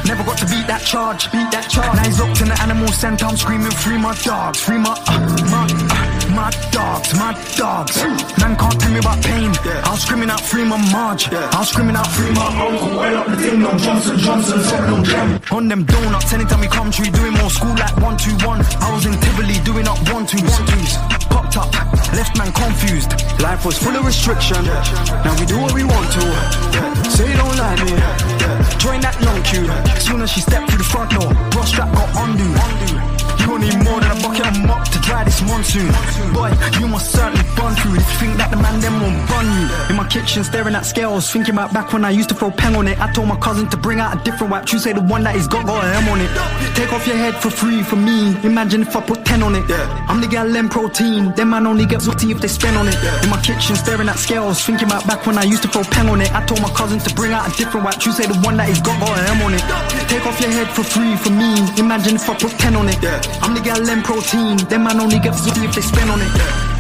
[0.06, 1.96] Never got to beat that charge, beat that charge.
[1.96, 5.20] Now he's locked in the animal center, I'm screaming, free my dogs, free my, uh,
[5.52, 7.96] my, uh, my dogs, my dogs.
[8.38, 9.52] Man can't tell me about pain.
[9.88, 11.32] I'm screaming out, free my Marge.
[11.32, 13.00] I'm screaming out, free my uncle.
[13.00, 15.40] Well up the thing, no Johnson, Johnson, seven jam.
[15.52, 18.60] On them donuts, anytime we come tree, doing more school like one, two, one.
[18.84, 20.98] I was in Tivoli doing up one, twos, one, twos.
[21.32, 21.72] Popped up,
[22.14, 23.12] left man confused.
[23.40, 24.64] Life was full of restriction.
[25.24, 26.26] Now we do what we want to.
[27.10, 27.96] Say you don't like me.
[28.84, 29.68] Join that long queue.
[30.04, 33.25] Soon as she stepped through the front door, bra strap got undo.
[33.46, 35.88] You need more than a bucket of mop to dry this monsoon.
[36.34, 39.46] Boy, you must certainly burn through if you think that the man them won't burn
[39.46, 39.70] you.
[39.90, 42.76] In my kitchen, staring at scales, thinking about back when I used to throw pen
[42.76, 43.00] on it.
[43.00, 44.74] I told my cousin to bring out a different wax.
[44.74, 46.30] You say the one that he's got got an M on it.
[46.76, 48.36] Take off your head for free for me.
[48.44, 49.68] Imagine if I put 10 on it.
[49.70, 50.06] Yeah.
[50.08, 51.34] I'm the gal them protein.
[51.36, 52.96] Them man only get zooty if they spend on it.
[53.24, 56.08] In my kitchen, staring at scales, thinking about back when I used to throw pen
[56.08, 56.32] on it.
[56.34, 58.06] I told my cousins to bring out a different wax.
[58.06, 59.64] You say the one that he's got got an M on it.
[60.08, 61.52] Take off your head for free for me.
[61.78, 63.02] Imagine if I put 10 on it.
[63.04, 63.20] Yeah.
[63.44, 64.56] I'm the gal them protein.
[64.72, 66.75] Them man only get zooty if they spend on it.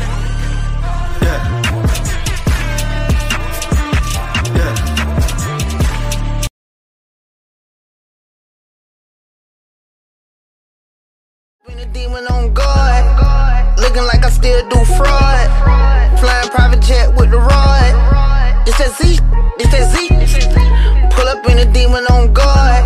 [13.96, 16.20] Looking like I still do fraud.
[16.20, 18.68] Flying private jet with the rod.
[18.68, 19.20] It's that Z.
[19.58, 21.16] It's that Z.
[21.16, 22.84] Pull up in a demon on guard.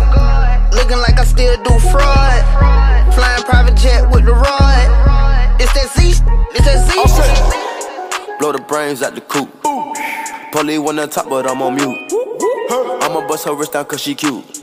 [0.72, 2.44] Looking like I still do fraud.
[3.12, 5.60] Flying private jet with the rod.
[5.60, 6.22] It's that Z.
[6.54, 8.38] It's that Z.
[8.38, 9.50] Blow the brains out the coop.
[10.52, 12.12] Polly on top, but I'm on mute.
[13.02, 14.62] I'ma bust her wrist down cause she cute.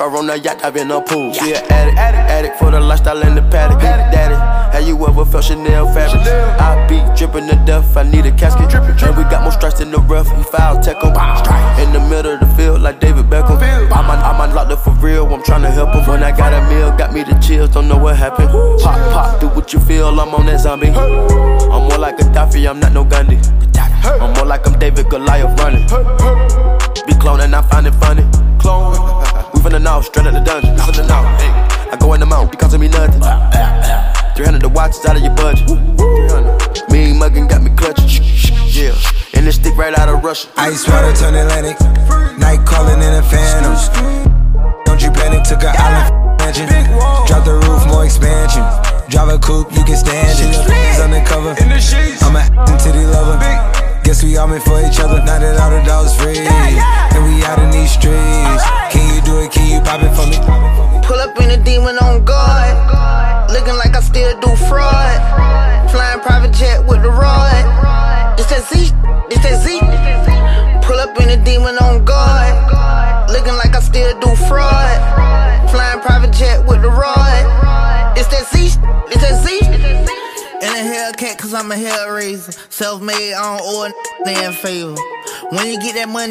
[0.00, 1.30] Car on the yacht, I've been a pool.
[1.34, 3.82] She an addict, addict for the lifestyle in the paddock.
[3.82, 4.34] Daddy,
[4.72, 6.24] have you ever felt Chanel fabric?
[6.24, 8.72] I be dripping to death, I need a casket.
[8.72, 11.12] And we got more strikes in the rough, we foul tech em.
[11.84, 13.60] In the middle of the field, like David Beckham.
[13.92, 16.08] I'm, on, I'm unlocked up for real, I'm trying to help him.
[16.08, 18.48] When I got a meal, got me the chills, don't know what happened.
[18.80, 20.88] Pop, pop, do what you feel, I'm on that zombie.
[20.88, 23.36] I'm more like a Gaddafi, I'm not no Gandhi.
[24.02, 25.86] I'm more like I'm David Goliath running.
[27.04, 28.49] Be cloning, I find it funny.
[28.60, 28.92] Clone.
[29.54, 30.76] We from the north, straight out the dungeon.
[30.76, 31.40] From the north.
[31.92, 33.20] I go in the mouth, it costing me nothing.
[34.36, 35.66] 300 the watch is out of your budget.
[35.66, 36.92] 300.
[36.92, 38.22] Mean muggin' got me clutching.
[38.68, 38.94] Yeah,
[39.34, 40.48] and this stick right out of Russia.
[40.56, 41.80] Ice water turn Atlantic.
[42.38, 43.74] Night calling in a phantom.
[44.84, 46.68] Don't you panic, took a island mansion.
[47.26, 48.62] Drop the roof, more expansion.
[49.08, 51.00] Drive a coupe, you can stand it.
[51.00, 51.56] undercover.
[51.58, 53.79] I'm a titty lover.
[54.10, 55.22] Guess we all meant for each other.
[55.22, 58.66] Now that all the dogs free, and we out in these streets.
[58.90, 59.54] Can you do it?
[59.54, 60.34] Can you pop it for me?
[61.06, 62.74] Pull up in a demon on guard,
[63.54, 65.14] looking like I still do fraud.
[65.94, 67.54] Flying private jet with the rod.
[68.34, 68.90] It's that Z.
[69.30, 69.78] It's that Z.
[70.82, 75.70] Pull up in a demon on guard, looking like I still do fraud.
[75.70, 76.79] Flying private jet with
[81.60, 82.52] I'm a hell raiser.
[82.70, 84.94] Self made, I don't owe a in favor.
[85.50, 86.28] When you get that money,